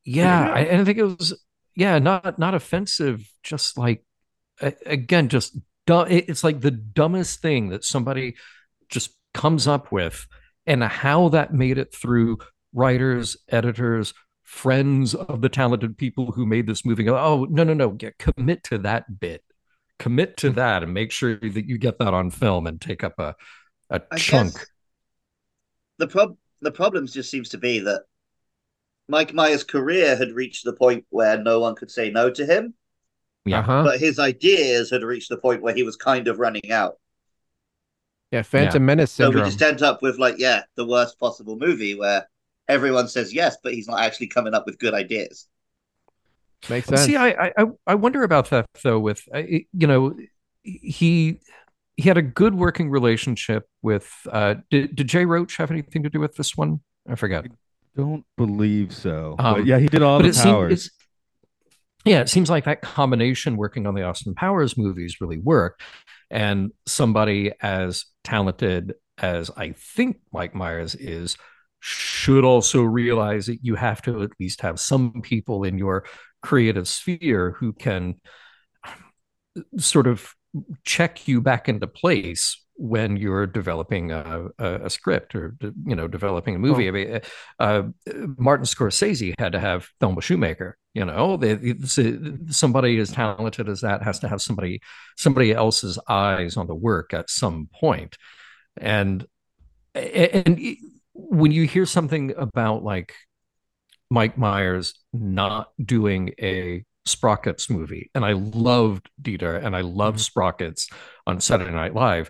yeah, 0.04 0.52
I, 0.52 0.60
and 0.62 0.82
I 0.82 0.86
think 0.86 0.98
it 0.98 1.04
was 1.04 1.34
yeah, 1.76 2.00
not 2.00 2.38
not 2.38 2.54
offensive, 2.54 3.30
just 3.42 3.78
like 3.78 4.04
again, 4.86 5.30
just 5.30 5.58
dumb. 5.86 6.08
It's 6.10 6.44
like 6.44 6.62
the 6.62 6.72
dumbest 6.72 7.42
thing 7.42 7.70
that 7.70 7.84
somebody 7.84 8.36
just 8.90 9.12
comes 9.34 9.68
up 9.68 9.92
with, 9.92 10.28
and 10.66 10.84
how 10.84 11.30
that 11.30 11.54
made 11.54 11.78
it 11.78 11.94
through 11.94 12.38
writers, 12.74 13.38
editors, 13.50 14.14
friends 14.44 15.16
of 15.16 15.42
the 15.42 15.50
talented 15.50 15.98
people 15.98 16.32
who 16.32 16.46
made 16.46 16.68
this 16.68 16.86
movie. 16.86 17.04
Go, 17.04 17.18
oh 17.18 17.48
no, 17.50 17.64
no, 17.64 17.74
no, 17.74 17.90
get 17.90 18.18
commit 18.18 18.64
to 18.66 18.78
that 18.80 19.20
bit, 19.20 19.44
commit 20.00 20.38
to 20.38 20.48
mm-hmm. 20.48 20.58
that, 20.58 20.84
and 20.84 20.94
make 20.94 21.12
sure 21.12 21.38
that 21.38 21.66
you 21.66 21.78
get 21.78 22.00
that 22.00 22.14
on 22.14 22.30
film 22.30 22.68
and 22.68 22.80
take 22.80 23.04
up 23.04 23.18
a 23.20 23.36
a 23.90 24.02
I 24.12 24.18
chunk. 24.18 24.66
The 25.98 26.08
prob 26.08 26.38
the 26.62 26.72
problem 26.72 27.08
just 27.08 27.30
seems 27.30 27.50
to 27.50 27.58
be 27.58 27.80
that 27.80 28.04
Mike 29.08 29.34
Myers' 29.34 29.64
career 29.64 30.16
had 30.16 30.32
reached 30.32 30.66
the 30.66 30.74
point 30.74 31.06
where 31.10 31.38
no 31.38 31.60
one 31.60 31.76
could 31.76 31.92
say 31.92 32.10
no 32.10 32.30
to 32.30 32.46
him. 32.46 32.74
Yeah. 33.46 33.60
Uh-huh. 33.60 33.84
But 33.84 34.00
his 34.00 34.20
ideas 34.20 34.90
had 34.90 35.04
reached 35.04 35.30
the 35.30 35.38
point 35.38 35.62
where 35.62 35.76
he 35.76 35.84
was 35.84 35.98
kind 35.98 36.28
of 36.28 36.40
running 36.40 36.72
out. 36.72 36.98
Yeah, 38.32 38.42
Phantom 38.42 38.82
yeah. 38.82 38.86
Menace 38.86 39.12
syndrome. 39.12 39.34
So 39.34 39.44
we 39.44 39.50
just 39.50 39.62
end 39.62 39.84
up 39.84 40.02
with 40.02 40.18
like, 40.18 40.36
yeah, 40.40 40.64
the 40.76 40.88
worst 40.88 41.20
possible 41.20 41.58
movie 41.58 41.94
where 41.94 42.28
everyone 42.68 43.08
says 43.08 43.34
yes, 43.34 43.58
but 43.62 43.74
he's 43.74 43.88
not 43.88 44.00
actually 44.00 44.28
coming 44.28 44.54
up 44.54 44.66
with 44.66 44.80
good 44.80 44.94
ideas. 44.94 45.48
Makes 46.70 46.88
sense. 46.88 47.02
See, 47.02 47.18
I 47.18 47.52
I 47.58 47.66
I 47.86 47.96
wonder 47.96 48.24
about 48.24 48.50
that 48.52 48.66
though. 48.82 49.00
With 49.00 49.28
uh, 49.36 49.40
you 49.40 49.88
know, 49.88 50.16
he 50.64 51.40
he 51.98 52.10
had 52.10 52.18
a 52.18 52.22
good 52.22 52.56
working 52.56 52.90
relationship 52.90 53.68
with. 53.82 54.12
Uh, 54.30 54.56
did 54.70 54.96
did 54.96 55.08
Jay 55.08 55.26
Roach 55.26 55.58
have 55.58 55.72
anything 55.72 56.04
to 56.04 56.10
do 56.10 56.20
with 56.20 56.36
this 56.36 56.56
one? 56.58 56.82
I 57.08 57.16
forget. 57.16 57.46
I 57.46 57.50
don't 57.96 58.26
believe 58.38 58.94
so. 58.94 59.36
Um, 59.40 59.56
but 59.56 59.66
yeah, 59.66 59.80
he 59.80 59.88
did 59.88 60.02
all 60.02 60.20
the 60.20 60.32
powers. 60.32 60.84
Seemed, 60.84 60.92
yeah, 62.06 62.22
it 62.22 62.30
seems 62.30 62.50
like 62.50 62.66
that 62.66 62.82
combination 62.82 63.56
working 63.56 63.88
on 63.88 63.96
the 63.96 64.04
Austin 64.04 64.36
Powers 64.36 64.78
movies 64.78 65.22
really 65.22 65.38
worked. 65.38 65.82
And 66.30 66.72
somebody 66.86 67.52
as 67.62 68.06
talented 68.24 68.94
as 69.18 69.52
I 69.56 69.74
think 69.74 70.18
Mike 70.32 70.56
Myers 70.56 70.96
is 70.96 71.38
should 71.80 72.44
also 72.44 72.82
realize 72.82 73.46
that 73.46 73.60
you 73.62 73.76
have 73.76 74.02
to 74.02 74.24
at 74.24 74.32
least 74.40 74.62
have 74.62 74.80
some 74.80 75.22
people 75.22 75.64
in 75.64 75.78
your 75.78 76.06
creative 76.42 76.88
sphere 76.88 77.56
who 77.60 77.74
can 77.74 78.16
sort 79.78 80.08
of 80.08 80.34
check 80.84 81.28
you 81.28 81.42
back 81.42 81.68
into 81.70 81.88
place 81.88 82.60
when 82.76 83.18
you're 83.18 83.46
developing 83.46 84.12
a, 84.12 84.48
a, 84.58 84.90
script 84.90 85.36
or 85.36 85.56
you 85.86 85.96
know 85.96 86.08
developing 86.08 86.56
a 86.56 86.60
movie. 86.60 86.88
I 86.88 86.92
mean, 86.92 87.22
uh, 87.60 87.84
Martin 88.38 88.66
Scorsese 88.66 89.36
had 89.38 89.52
to 89.52 89.60
have 89.60 89.90
Thelma 90.00 90.22
Schoonmaker. 90.22 90.74
You 90.94 91.06
know, 91.06 91.38
they, 91.38 91.76
somebody 92.50 93.00
as 93.00 93.12
talented 93.12 93.70
as 93.70 93.82
that 93.82 94.04
has 94.04 94.20
to 94.20 94.28
have 94.28 94.42
somebody 94.42 94.82
somebody 95.18 95.52
else's 95.52 96.00
eyes 96.08 96.58
on 96.58 96.68
the 96.68 96.76
work 96.76 97.14
at 97.14 97.30
some 97.30 97.70
point. 97.80 98.18
And 98.78 99.26
and 99.94 100.60
when 101.14 101.52
you 101.52 101.68
hear 101.68 101.86
something 101.86 102.34
about 102.36 102.84
like 102.84 103.14
Mike 104.10 104.38
Myers 104.38 104.96
not 105.12 105.70
doing 105.84 106.32
a 106.40 106.84
Sprockets 107.06 107.70
movie, 107.70 108.10
and 108.16 108.24
I 108.24 108.34
loved 108.34 109.10
Dieter 109.22 109.64
and 109.64 109.76
I 109.76 109.82
love 109.82 110.16
mm-hmm. 110.16 110.22
Sprockets 110.22 110.90
on 111.28 111.40
Saturday 111.40 111.72
Night 111.72 111.94
Live 111.94 112.30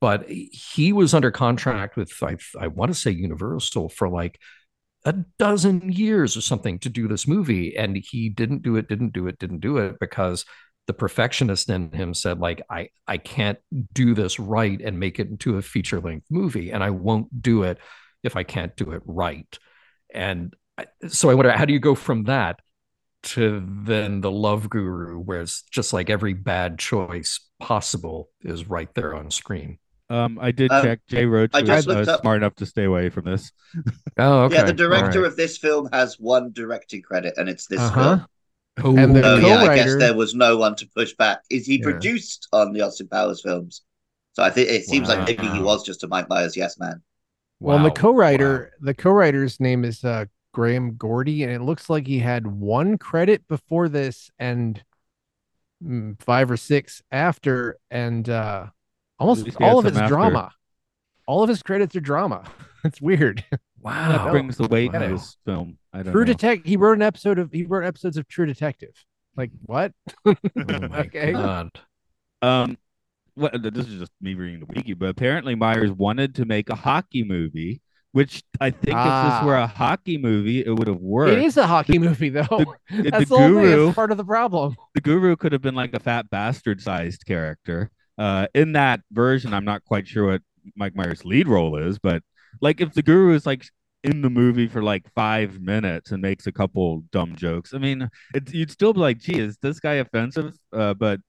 but 0.00 0.28
he 0.28 0.92
was 0.92 1.14
under 1.14 1.30
contract 1.30 1.96
with 1.96 2.12
I, 2.22 2.36
I 2.58 2.66
want 2.68 2.92
to 2.92 2.98
say 2.98 3.10
Universal 3.10 3.90
for 3.90 4.08
like 4.08 4.40
a 5.04 5.12
dozen 5.38 5.92
years 5.92 6.36
or 6.36 6.40
something 6.40 6.78
to 6.80 6.88
do 6.88 7.06
this 7.06 7.28
movie 7.28 7.76
and 7.76 7.96
he 7.96 8.28
didn't 8.28 8.62
do 8.62 8.76
it 8.76 8.88
didn't 8.88 9.12
do 9.12 9.26
it 9.28 9.38
didn't 9.38 9.60
do 9.60 9.78
it 9.78 9.98
because 10.00 10.44
the 10.86 10.92
perfectionist 10.92 11.68
in 11.70 11.92
him 11.92 12.14
said 12.14 12.40
like 12.40 12.62
I 12.68 12.88
I 13.06 13.18
can't 13.18 13.58
do 13.92 14.14
this 14.14 14.40
right 14.40 14.80
and 14.80 14.98
make 14.98 15.20
it 15.20 15.28
into 15.28 15.56
a 15.56 15.62
feature 15.62 16.00
length 16.00 16.26
movie 16.30 16.72
and 16.72 16.82
I 16.82 16.90
won't 16.90 17.42
do 17.42 17.62
it 17.62 17.78
if 18.24 18.36
I 18.36 18.42
can't 18.42 18.76
do 18.76 18.90
it 18.90 19.02
right 19.04 19.58
and 20.12 20.54
so 21.08 21.30
I 21.30 21.34
wonder 21.34 21.52
how 21.52 21.64
do 21.64 21.72
you 21.72 21.78
go 21.80 21.94
from 21.94 22.24
that 22.24 22.60
to 23.34 23.64
then 23.84 24.20
the 24.20 24.30
love 24.30 24.70
guru 24.70 25.18
where 25.18 25.40
it's 25.40 25.62
just 25.70 25.92
like 25.92 26.10
every 26.10 26.34
bad 26.34 26.78
choice 26.78 27.40
possible 27.58 28.30
is 28.42 28.68
right 28.68 28.94
there 28.94 29.14
on 29.14 29.30
screen 29.30 29.78
um, 30.10 30.38
I 30.40 30.52
did 30.52 30.70
um, 30.72 30.82
check. 30.82 31.00
Jay 31.06 31.26
Roach 31.26 31.50
I 31.52 31.62
was 31.62 31.86
uh, 31.86 32.18
smart 32.20 32.38
enough 32.38 32.54
to 32.56 32.66
stay 32.66 32.84
away 32.84 33.10
from 33.10 33.26
this. 33.26 33.52
oh, 34.18 34.44
okay. 34.44 34.54
Yeah, 34.56 34.64
the 34.64 34.72
director 34.72 35.22
right. 35.22 35.28
of 35.28 35.36
this 35.36 35.58
film 35.58 35.88
has 35.92 36.18
one 36.18 36.52
directing 36.52 37.02
credit, 37.02 37.34
and 37.36 37.48
it's 37.48 37.66
this 37.66 37.80
uh-huh. 37.80 38.24
film. 38.80 38.98
And 38.98 39.14
the 39.14 39.20
oh, 39.20 39.40
co-writer... 39.40 39.46
yeah, 39.48 39.70
I 39.70 39.76
guess 39.76 39.96
there 39.98 40.14
was 40.14 40.34
no 40.34 40.56
one 40.56 40.76
to 40.76 40.88
push 40.96 41.12
back. 41.14 41.40
Is 41.50 41.66
he 41.66 41.76
yeah. 41.76 41.84
produced 41.84 42.48
on 42.52 42.72
the 42.72 42.80
Austin 42.80 43.08
Powers 43.08 43.42
films? 43.42 43.82
So 44.32 44.42
I 44.42 44.50
think 44.50 44.70
it 44.70 44.84
seems 44.84 45.08
wow. 45.08 45.16
like 45.16 45.26
maybe 45.26 45.48
he 45.52 45.60
was 45.60 45.84
just 45.84 46.04
a 46.04 46.08
Mike 46.08 46.28
Myers 46.28 46.56
yes 46.56 46.78
man. 46.78 47.02
Wow. 47.60 47.74
Well, 47.74 47.76
and 47.78 47.86
the 47.86 47.90
co-writer, 47.90 48.72
wow. 48.80 48.86
the 48.86 48.94
co-writer's 48.94 49.58
name 49.58 49.84
is 49.84 50.04
uh, 50.04 50.26
Graham 50.52 50.96
Gordy, 50.96 51.42
and 51.42 51.52
it 51.52 51.60
looks 51.60 51.90
like 51.90 52.06
he 52.06 52.18
had 52.18 52.46
one 52.46 52.98
credit 52.98 53.46
before 53.48 53.88
this 53.88 54.30
and 54.38 54.82
mm, 55.84 56.20
five 56.20 56.50
or 56.50 56.56
six 56.56 57.02
after, 57.10 57.78
and 57.90 58.28
uh, 58.28 58.66
almost 59.18 59.48
all 59.60 59.78
of 59.78 59.86
it's 59.86 59.96
after. 59.96 60.08
drama. 60.08 60.52
All 61.26 61.42
of 61.42 61.48
his 61.48 61.62
credits 61.62 61.94
are 61.94 62.00
drama. 62.00 62.44
it's 62.84 63.00
weird. 63.00 63.44
Wow, 63.80 64.24
that 64.24 64.30
brings 64.30 64.56
the 64.56 64.66
weight 64.66 64.92
wow. 64.92 65.02
in 65.02 65.10
his 65.12 65.36
film. 65.44 65.78
I 65.92 66.02
don't 66.02 66.12
True 66.12 66.24
Detective. 66.24 66.66
He 66.66 66.76
wrote 66.76 66.96
an 66.96 67.02
episode 67.02 67.38
of 67.38 67.52
he 67.52 67.64
wrote 67.64 67.84
episodes 67.84 68.16
of 68.16 68.26
True 68.28 68.46
Detective. 68.46 69.04
Like 69.36 69.50
what? 69.62 69.92
oh 70.24 70.34
okay. 70.58 71.32
God. 71.32 71.70
Um, 72.42 72.76
what? 73.34 73.62
This 73.62 73.86
is 73.86 74.00
just 74.00 74.12
me 74.20 74.34
reading 74.34 74.60
the 74.60 74.66
wiki, 74.66 74.94
but 74.94 75.10
apparently 75.10 75.54
Myers 75.54 75.92
wanted 75.92 76.34
to 76.36 76.44
make 76.44 76.70
a 76.70 76.74
hockey 76.74 77.22
movie 77.22 77.80
which 78.12 78.42
I 78.60 78.70
think 78.70 78.96
ah. 78.96 79.06
if 79.06 79.42
this 79.42 79.46
were 79.46 79.56
a 79.56 79.62
ah. 79.62 79.66
hockey 79.66 80.18
movie, 80.18 80.64
it 80.64 80.70
would 80.70 80.88
have 80.88 81.00
worked. 81.00 81.32
It 81.32 81.44
is 81.44 81.56
a 81.56 81.66
hockey 81.66 81.98
movie, 81.98 82.30
though. 82.30 82.42
The, 82.90 83.02
That's 83.10 83.28
the, 83.28 83.36
the 83.36 83.48
guru, 83.48 83.92
part 83.92 84.10
of 84.10 84.16
the 84.16 84.24
problem. 84.24 84.76
The 84.94 85.00
guru 85.00 85.36
could 85.36 85.52
have 85.52 85.62
been 85.62 85.74
like 85.74 85.94
a 85.94 86.00
fat 86.00 86.30
bastard 86.30 86.80
sized 86.80 87.24
character. 87.26 87.90
Uh, 88.16 88.48
in 88.54 88.72
that 88.72 89.00
version, 89.12 89.54
I'm 89.54 89.64
not 89.64 89.84
quite 89.84 90.08
sure 90.08 90.32
what 90.32 90.42
Mike 90.74 90.96
Myers' 90.96 91.24
lead 91.24 91.48
role 91.48 91.76
is, 91.76 91.98
but 91.98 92.22
like 92.60 92.80
if 92.80 92.92
the 92.94 93.02
guru 93.02 93.34
is 93.34 93.46
like 93.46 93.64
in 94.02 94.22
the 94.22 94.30
movie 94.30 94.68
for 94.68 94.82
like 94.82 95.04
five 95.14 95.60
minutes 95.60 96.10
and 96.10 96.22
makes 96.22 96.46
a 96.46 96.52
couple 96.52 97.04
dumb 97.12 97.36
jokes, 97.36 97.74
I 97.74 97.78
mean, 97.78 98.08
it, 98.34 98.52
you'd 98.52 98.70
still 98.70 98.92
be 98.92 99.00
like, 99.00 99.18
"Gee, 99.18 99.38
is 99.38 99.56
this 99.58 99.80
guy 99.80 99.94
offensive?" 99.94 100.56
Uh, 100.72 100.94
but 100.94 101.20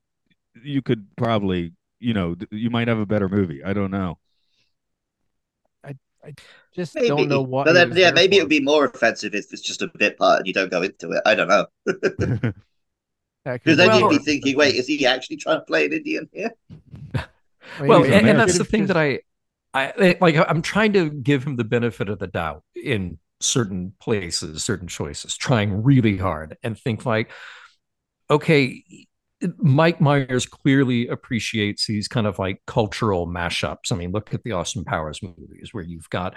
you 0.63 0.81
could 0.81 1.05
probably, 1.15 1.73
you 1.99 2.13
know, 2.13 2.35
you 2.51 2.69
might 2.69 2.87
have 2.87 2.99
a 2.99 3.05
better 3.05 3.29
movie. 3.29 3.63
I 3.63 3.73
don't 3.73 3.91
know. 3.91 4.17
I 6.23 6.33
just 6.75 6.95
maybe. 6.95 7.07
don't 7.07 7.29
know 7.29 7.41
what. 7.41 7.65
But 7.65 7.73
then, 7.73 7.95
yeah, 7.95 8.11
maybe 8.11 8.37
it 8.37 8.41
would 8.41 8.49
be 8.49 8.59
more 8.59 8.85
offensive 8.85 9.35
if 9.35 9.51
it's 9.51 9.61
just 9.61 9.81
a 9.81 9.87
bit 9.97 10.17
part 10.17 10.39
and 10.39 10.47
you 10.47 10.53
don't 10.53 10.71
go 10.71 10.81
into 10.81 11.11
it. 11.11 11.21
I 11.25 11.35
don't 11.35 11.47
know. 11.47 11.65
Because 13.45 13.77
then 13.77 13.87
well, 13.87 14.01
you'd 14.01 14.19
be 14.19 14.23
thinking, 14.23 14.57
wait, 14.57 14.75
is 14.75 14.87
he 14.87 15.05
actually 15.05 15.37
trying 15.37 15.59
to 15.59 15.65
play 15.65 15.85
an 15.85 15.93
Indian 15.93 16.29
here? 16.31 16.51
well, 17.81 18.03
and, 18.03 18.27
and, 18.27 18.39
that's 18.39 18.57
the 18.57 18.65
thing 18.65 18.87
that 18.87 18.97
I, 18.97 19.19
I 19.73 19.93
eh, 19.97 20.13
like. 20.19 20.35
I'm 20.35 20.61
trying 20.61 20.93
to 20.93 21.09
give 21.09 21.45
him 21.45 21.55
the 21.55 21.63
benefit 21.63 22.09
of 22.09 22.19
the 22.19 22.27
doubt 22.27 22.63
in 22.75 23.17
certain 23.39 23.93
places, 23.99 24.63
certain 24.63 24.87
choices, 24.87 25.37
trying 25.37 25.83
really 25.83 26.17
hard 26.17 26.57
and 26.63 26.77
think 26.77 27.05
like, 27.05 27.31
okay, 28.29 28.83
Mike 29.57 30.01
Myers 30.01 30.45
clearly 30.45 31.07
appreciates 31.07 31.87
these 31.87 32.07
kind 32.07 32.27
of 32.27 32.39
like 32.39 32.61
cultural 32.67 33.27
mashups. 33.27 33.91
I 33.91 33.95
mean, 33.95 34.11
look 34.11 34.33
at 34.33 34.43
the 34.43 34.51
Austin 34.51 34.83
Powers 34.83 35.21
movies 35.23 35.69
where 35.73 35.83
you've 35.83 36.09
got 36.09 36.35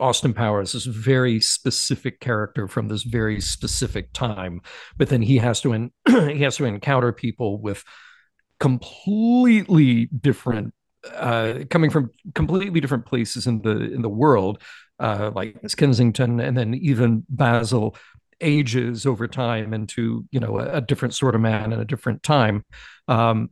Austin 0.00 0.34
Powers, 0.34 0.72
this 0.72 0.84
very 0.84 1.40
specific 1.40 2.20
character 2.20 2.68
from 2.68 2.88
this 2.88 3.02
very 3.02 3.40
specific 3.40 4.12
time, 4.12 4.60
but 4.96 5.08
then 5.08 5.22
he 5.22 5.38
has 5.38 5.60
to 5.62 5.72
in, 5.72 5.92
he 6.08 6.40
has 6.40 6.56
to 6.56 6.64
encounter 6.64 7.12
people 7.12 7.60
with 7.60 7.84
completely 8.60 10.06
different, 10.06 10.74
uh, 11.14 11.60
coming 11.70 11.90
from 11.90 12.10
completely 12.34 12.80
different 12.80 13.06
places 13.06 13.46
in 13.46 13.62
the 13.62 13.92
in 13.92 14.02
the 14.02 14.08
world, 14.08 14.60
uh, 14.98 15.30
like 15.34 15.62
Miss 15.62 15.74
Kensington, 15.74 16.40
and 16.40 16.56
then 16.56 16.74
even 16.74 17.24
Basil 17.28 17.96
ages 18.40 19.06
over 19.06 19.26
time 19.26 19.72
into 19.72 20.24
you 20.30 20.40
know 20.40 20.58
a, 20.58 20.78
a 20.78 20.80
different 20.80 21.14
sort 21.14 21.34
of 21.34 21.40
man 21.40 21.72
and 21.72 21.80
a 21.80 21.84
different 21.84 22.22
time 22.22 22.64
um, 23.08 23.50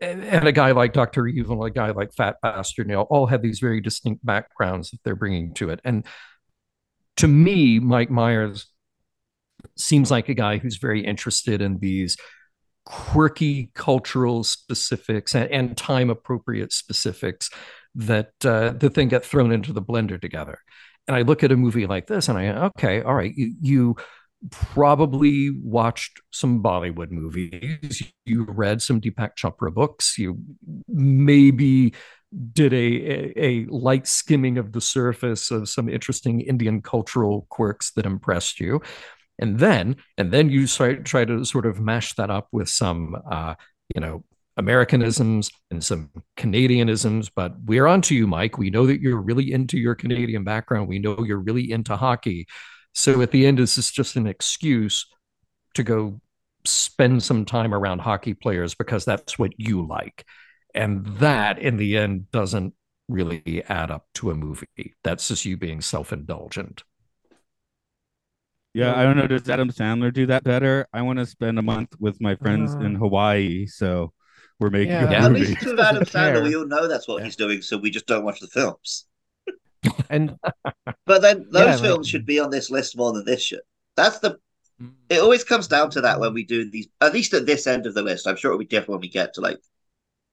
and, 0.00 0.46
a 0.46 0.52
guy 0.52 0.72
like 0.72 0.92
Dr. 0.92 1.26
Evil, 1.26 1.64
a 1.64 1.70
guy 1.70 1.90
like 1.90 2.12
Fat 2.12 2.36
Bastard, 2.42 2.88
know, 2.88 3.02
all 3.02 3.26
have 3.26 3.42
these 3.42 3.60
very 3.60 3.80
distinct 3.80 4.24
backgrounds 4.24 4.90
that 4.90 4.98
they're 5.04 5.16
bringing 5.16 5.54
to 5.54 5.70
it. 5.70 5.80
And 5.84 6.04
to 7.16 7.28
me, 7.28 7.78
Mike 7.78 8.10
Myers 8.10 8.66
seems 9.76 10.10
like 10.10 10.28
a 10.28 10.34
guy 10.34 10.58
who's 10.58 10.76
very 10.76 11.04
interested 11.04 11.62
in 11.62 11.78
these 11.78 12.16
quirky 12.84 13.70
cultural 13.74 14.44
specifics 14.44 15.34
and, 15.34 15.50
and 15.50 15.76
time 15.76 16.10
appropriate 16.10 16.72
specifics 16.72 17.50
that 17.94 18.32
uh, 18.44 18.70
the 18.70 18.90
thing 18.90 19.08
get 19.08 19.24
thrown 19.24 19.50
into 19.50 19.72
the 19.72 19.82
blender 19.82 20.20
together. 20.20 20.58
And 21.08 21.16
I 21.16 21.22
look 21.22 21.44
at 21.44 21.52
a 21.52 21.56
movie 21.56 21.86
like 21.86 22.06
this 22.06 22.28
and 22.28 22.38
I, 22.38 22.48
okay, 22.66 23.02
all 23.02 23.14
right, 23.14 23.32
you, 23.34 23.54
you 23.60 23.96
probably 24.50 25.50
watched 25.50 26.20
some 26.30 26.62
Bollywood 26.62 27.10
movies. 27.10 28.02
You 28.24 28.44
read 28.44 28.82
some 28.82 29.00
Deepak 29.00 29.36
Chopra 29.36 29.72
books. 29.72 30.18
You 30.18 30.38
maybe 30.88 31.94
did 32.52 32.72
a, 32.72 32.76
a, 32.76 33.32
a 33.38 33.66
light 33.66 34.06
skimming 34.06 34.58
of 34.58 34.72
the 34.72 34.80
surface 34.80 35.50
of 35.50 35.68
some 35.68 35.88
interesting 35.88 36.40
Indian 36.40 36.82
cultural 36.82 37.46
quirks 37.50 37.92
that 37.92 38.06
impressed 38.06 38.60
you. 38.60 38.82
And 39.38 39.58
then, 39.58 39.96
and 40.18 40.32
then 40.32 40.50
you 40.50 40.66
try, 40.66 40.94
try 40.94 41.24
to 41.24 41.44
sort 41.44 41.66
of 41.66 41.80
mash 41.80 42.14
that 42.14 42.30
up 42.30 42.48
with 42.52 42.68
some, 42.68 43.16
uh, 43.30 43.54
you 43.94 44.00
know, 44.00 44.24
Americanisms 44.56 45.50
and 45.70 45.84
some 45.84 46.10
Canadianisms, 46.38 47.30
but 47.34 47.54
we're 47.64 47.86
on 47.86 48.00
to 48.02 48.14
you, 48.14 48.26
Mike. 48.26 48.56
We 48.58 48.70
know 48.70 48.86
that 48.86 49.00
you're 49.00 49.20
really 49.20 49.52
into 49.52 49.78
your 49.78 49.94
Canadian 49.94 50.44
background. 50.44 50.88
We 50.88 50.98
know 50.98 51.24
you're 51.24 51.38
really 51.38 51.70
into 51.70 51.96
hockey. 51.96 52.46
So 52.94 53.20
at 53.20 53.30
the 53.30 53.46
end, 53.46 53.60
is 53.60 53.76
this 53.76 53.90
just 53.90 54.16
an 54.16 54.26
excuse 54.26 55.06
to 55.74 55.82
go 55.82 56.20
spend 56.64 57.22
some 57.22 57.44
time 57.44 57.74
around 57.74 58.00
hockey 58.00 58.34
players 58.34 58.74
because 58.74 59.04
that's 59.04 59.38
what 59.38 59.52
you 59.58 59.86
like. 59.86 60.24
And 60.74 61.06
that 61.18 61.58
in 61.58 61.76
the 61.76 61.96
end 61.96 62.30
doesn't 62.30 62.74
really 63.08 63.62
add 63.68 63.90
up 63.90 64.06
to 64.14 64.30
a 64.30 64.34
movie. 64.34 64.94
That's 65.04 65.28
just 65.28 65.44
you 65.44 65.56
being 65.56 65.80
self 65.80 66.12
indulgent. 66.12 66.82
Yeah, 68.74 68.94
I 68.94 69.04
don't 69.04 69.16
know. 69.16 69.26
Does 69.26 69.48
Adam 69.48 69.70
Sandler 69.70 70.12
do 70.12 70.26
that 70.26 70.44
better? 70.44 70.86
I 70.92 71.02
want 71.02 71.18
to 71.18 71.24
spend 71.26 71.58
a 71.58 71.62
month 71.62 71.94
with 71.98 72.20
my 72.20 72.36
friends 72.36 72.74
Uh, 72.74 72.80
in 72.80 72.94
Hawaii, 72.94 73.66
so 73.66 74.12
we're 74.58 74.70
making 74.70 74.92
yeah. 74.92 75.10
a 75.10 75.24
At 75.24 75.32
movie. 75.32 75.46
least 75.46 75.64
with 75.66 75.80
Adam 75.80 76.04
Fair. 76.04 76.34
Sandler, 76.34 76.44
we 76.44 76.56
all 76.56 76.66
know 76.66 76.88
that's 76.88 77.06
what 77.08 77.18
Yeah. 77.18 77.24
he's 77.26 77.36
doing, 77.36 77.62
so 77.62 77.76
we 77.76 77.90
just 77.90 78.06
don't 78.06 78.24
watch 78.24 78.40
the 78.40 78.46
films. 78.48 79.06
And 80.10 80.36
But 81.04 81.22
then 81.22 81.46
those 81.50 81.62
Yeah, 81.66 81.72
like- 81.74 81.80
films 81.80 82.08
should 82.08 82.26
be 82.26 82.40
on 82.40 82.50
this 82.50 82.70
list 82.70 82.96
more 82.96 83.12
than 83.12 83.24
this 83.24 83.42
should. 83.42 83.60
That's 83.96 84.18
the. 84.18 84.38
Mm. 84.82 84.92
It 85.08 85.20
always 85.20 85.44
comes 85.44 85.68
down 85.68 85.90
to 85.90 86.00
that 86.02 86.20
when 86.20 86.34
we 86.34 86.44
do 86.44 86.68
these. 86.70 86.88
At 87.00 87.12
least 87.14 87.32
at 87.34 87.46
this 87.46 87.66
end 87.66 87.86
of 87.86 87.94
the 87.94 88.02
list, 88.02 88.26
I'm 88.26 88.36
sure 88.36 88.50
it'll 88.50 88.58
be 88.58 88.66
different 88.66 88.90
when 88.90 89.00
we 89.00 89.08
get 89.08 89.34
to 89.34 89.40
like 89.40 89.58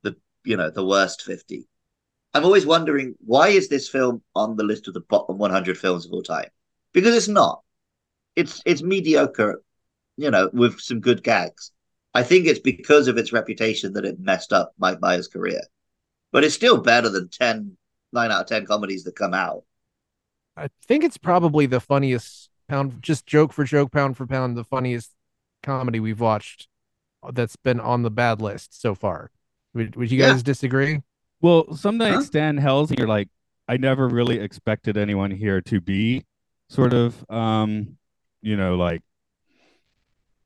the 0.01 0.15
you 0.43 0.57
know 0.57 0.69
the 0.69 0.85
worst 0.85 1.21
fifty. 1.21 1.67
I'm 2.33 2.43
always 2.45 2.65
wondering 2.65 3.15
why 3.25 3.49
is 3.49 3.69
this 3.69 3.87
film 3.87 4.21
on 4.35 4.55
the 4.57 4.63
list 4.63 4.87
of 4.87 4.95
the 4.95 5.01
bottom 5.01 5.37
100 5.37 5.77
films 5.77 6.05
of 6.07 6.11
all 6.13 6.23
time? 6.23 6.49
Because 6.91 7.13
it's 7.15 7.27
not. 7.27 7.61
It's 8.35 8.61
it's 8.65 8.81
mediocre, 8.81 9.61
you 10.17 10.31
know, 10.31 10.49
with 10.51 10.79
some 10.81 10.99
good 10.99 11.23
gags. 11.23 11.71
I 12.13 12.23
think 12.23 12.45
it's 12.45 12.59
because 12.59 13.07
of 13.07 13.17
its 13.17 13.33
reputation 13.33 13.93
that 13.93 14.05
it 14.05 14.19
messed 14.19 14.53
up 14.53 14.73
Mike 14.77 15.01
Myers' 15.01 15.27
career. 15.27 15.61
But 16.31 16.43
it's 16.43 16.55
still 16.55 16.79
better 16.81 17.09
than 17.09 17.29
10, 17.29 17.77
9 18.11 18.31
out 18.31 18.41
of 18.41 18.47
10 18.47 18.65
comedies 18.65 19.03
that 19.03 19.15
come 19.15 19.33
out. 19.33 19.63
I 20.55 20.69
think 20.85 21.03
it's 21.03 21.17
probably 21.17 21.65
the 21.65 21.79
funniest 21.79 22.49
pound, 22.67 23.01
just 23.01 23.25
joke 23.25 23.53
for 23.53 23.63
joke, 23.63 23.91
pound 23.91 24.17
for 24.17 24.27
pound, 24.27 24.55
the 24.55 24.63
funniest 24.63 25.11
comedy 25.63 25.99
we've 25.99 26.19
watched 26.19 26.67
that's 27.31 27.55
been 27.55 27.79
on 27.79 28.03
the 28.03 28.11
bad 28.11 28.41
list 28.41 28.79
so 28.79 28.93
far. 28.93 29.31
Would, 29.73 29.95
would 29.95 30.11
you 30.11 30.19
Yeah. 30.19 30.31
guys 30.33 30.43
disagree? 30.43 31.01
Well, 31.41 31.75
some 31.75 31.97
nights 31.97 32.15
Huh? 32.15 32.21
Stan 32.21 32.57
Helsing, 32.57 32.97
you're 32.97 33.07
like, 33.07 33.29
I 33.67 33.77
never 33.77 34.07
really 34.07 34.39
expected 34.39 34.97
anyone 34.97 35.31
here 35.31 35.61
to 35.61 35.81
be 35.81 36.25
sort 36.69 36.93
of, 36.93 37.25
um, 37.31 37.97
you 38.41 38.55
know, 38.57 38.75
like 38.75 39.01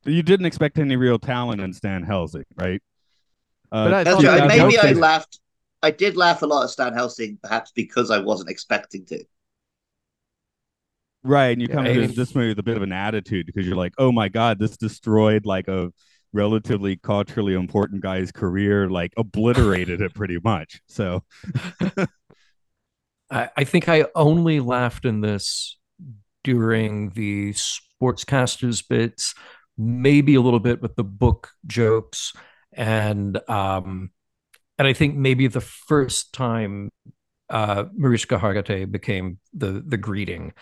you 0.08 0.22
didn't 0.22 0.46
expect 0.46 0.78
any 0.78 0.96
real 0.96 1.18
talent 1.18 1.60
in 1.60 1.72
Stan 1.72 2.02
Helsing, 2.02 2.44
right? 2.56 2.82
Uh, 3.72 3.92
But 3.92 3.94
I 3.94 4.04
That's 4.04 4.18
thought 4.18 4.24
true. 4.24 4.28
that 4.28 4.38
And 4.38 4.46
was 4.46 4.46
maybe 4.46 4.78
I 4.78 4.92
laughed. 4.92 5.40
I 5.82 5.90
did 5.90 6.16
laugh 6.16 6.42
a 6.42 6.46
lot 6.46 6.64
at 6.64 6.70
Stan 6.70 6.92
Helsing, 6.94 7.38
perhaps 7.42 7.70
because 7.72 8.10
I 8.10 8.18
wasn't 8.18 8.50
expecting 8.50 9.04
to. 9.06 9.24
Right, 11.24 11.48
and 11.52 11.60
you 11.60 11.68
Yeah, 11.68 11.74
come 11.74 11.88
I 11.88 11.90
to 11.90 12.08
this 12.08 12.34
movie 12.34 12.48
with 12.48 12.58
a 12.60 12.62
bit 12.62 12.76
of 12.76 12.82
an 12.82 12.92
attitude 12.92 13.46
because 13.46 13.66
you're 13.66 13.76
like, 13.76 13.92
oh 13.98 14.12
my 14.12 14.28
god, 14.28 14.58
this 14.58 14.76
destroyed 14.76 15.44
like 15.44 15.66
a 15.68 15.92
relatively 16.32 16.96
culturally 16.96 17.54
important 17.54 18.02
guy's 18.02 18.30
career, 18.30 18.88
like 18.88 19.12
obliterated 19.16 20.00
it 20.00 20.14
pretty 20.14 20.38
much. 20.42 20.80
So 20.86 21.24
I, 23.30 23.48
I 23.56 23.64
think 23.64 23.88
I 23.88 24.06
only 24.14 24.60
laughed 24.60 25.04
in 25.04 25.20
this 25.20 25.76
during 26.44 27.10
the 27.10 27.52
sportscasters 27.52 28.86
bits, 28.88 29.34
maybe 29.78 30.34
a 30.34 30.40
little 30.40 30.60
bit 30.60 30.82
with 30.82 30.96
the 30.96 31.04
book 31.04 31.50
jokes, 31.66 32.34
and 32.72 33.38
um, 33.48 34.10
and 34.76 34.86
I 34.88 34.92
think 34.92 35.16
maybe 35.16 35.46
the 35.46 35.60
first 35.60 36.34
time 36.34 36.90
uh, 37.48 37.84
Mariska 37.94 38.38
became 38.90 39.38
the 39.54 39.82
the 39.86 39.96
greeting, 39.96 40.52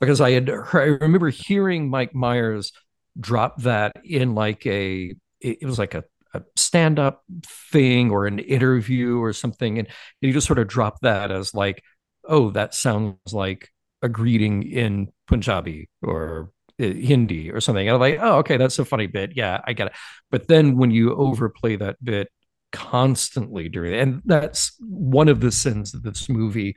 because 0.00 0.20
I 0.20 0.30
had 0.30 0.48
I 0.48 0.96
remember 1.00 1.28
hearing 1.28 1.90
Mike 1.90 2.14
Myers 2.14 2.72
drop 3.18 3.62
that 3.62 3.96
in 4.04 4.34
like 4.34 4.64
a 4.66 5.14
it, 5.40 5.64
was 5.64 5.78
like 5.78 5.94
a 5.94 6.04
a 6.32 6.42
stand-up 6.56 7.24
thing 7.72 8.10
or 8.10 8.26
an 8.26 8.38
interview 8.38 9.18
or 9.18 9.32
something. 9.32 9.80
And 9.80 9.88
he 10.20 10.32
just 10.32 10.46
sort 10.46 10.60
of 10.60 10.68
dropped 10.68 11.02
that 11.02 11.32
as 11.32 11.52
like 11.54 11.82
oh, 12.28 12.50
that 12.50 12.74
sounds 12.74 13.16
like 13.32 13.70
a 14.02 14.08
greeting 14.08 14.62
in 14.62 15.08
Punjabi 15.26 15.88
or 16.02 16.50
Hindi 16.80 17.50
or 17.50 17.60
something. 17.60 17.86
And 17.86 17.94
I'm 17.94 18.00
like, 18.00 18.18
oh, 18.20 18.38
okay, 18.38 18.56
that's 18.56 18.78
a 18.78 18.84
funny 18.84 19.06
bit. 19.06 19.32
Yeah, 19.36 19.60
I 19.66 19.72
get 19.72 19.88
it. 19.88 19.92
But 20.30 20.48
then 20.48 20.76
when 20.76 20.90
you 20.90 21.14
overplay 21.14 21.76
that 21.76 22.02
bit 22.04 22.28
constantly 22.72 23.68
during, 23.68 23.94
and 23.94 24.22
that's 24.24 24.72
one 24.80 25.28
of 25.28 25.40
the 25.40 25.52
sins 25.52 25.92
that 25.92 26.04
this 26.04 26.28
movie 26.28 26.76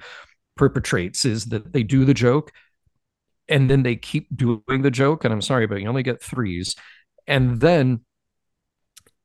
perpetrates 0.55 1.25
is 1.25 1.45
that 1.45 1.73
they 1.73 1.83
do 1.83 2.05
the 2.05 2.13
joke 2.13 2.51
and 3.49 3.69
then 3.69 3.83
they 3.83 3.95
keep 3.95 4.27
doing 4.35 4.81
the 4.81 4.91
joke. 4.91 5.25
And 5.25 5.33
I'm 5.33 5.41
sorry, 5.41 5.67
but 5.67 5.81
you 5.81 5.87
only 5.87 6.03
get 6.03 6.21
threes. 6.21 6.75
And 7.27 7.59
then 7.59 8.01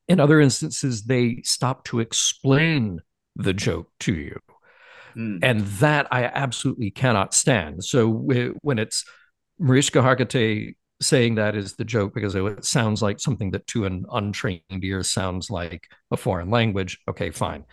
in 0.09 0.21
other 0.21 0.41
instances, 0.41 1.05
they 1.05 1.43
stop 1.45 1.85
to 1.85 2.01
explain 2.01 3.01
the 3.37 3.53
joke 3.53 3.91
to 4.01 4.15
you 4.15 4.39
Hmm. 5.15 5.39
and 5.43 5.63
that 5.81 6.07
I 6.11 6.25
absolutely 6.25 6.91
cannot 6.91 7.35
stand. 7.35 7.85
So 7.85 8.09
when 8.11 8.79
it's 8.79 9.05
Mariska 9.59 10.01
Hargitay 10.01 10.75
saying 11.01 11.37
that 11.37 11.55
is 11.55 11.75
the 11.75 11.85
joke 11.85 12.15
because 12.15 12.35
it 12.35 12.65
sounds 12.65 13.03
like 13.03 13.21
something 13.21 13.53
that 13.53 13.67
to 13.69 13.85
an 13.85 14.05
untrained 14.13 14.63
ear 14.83 15.03
sounds 15.03 15.51
like 15.51 15.89
a 16.11 16.17
foreign 16.17 16.51
language. 16.51 16.99
Okay, 17.09 17.31
fine. 17.31 17.65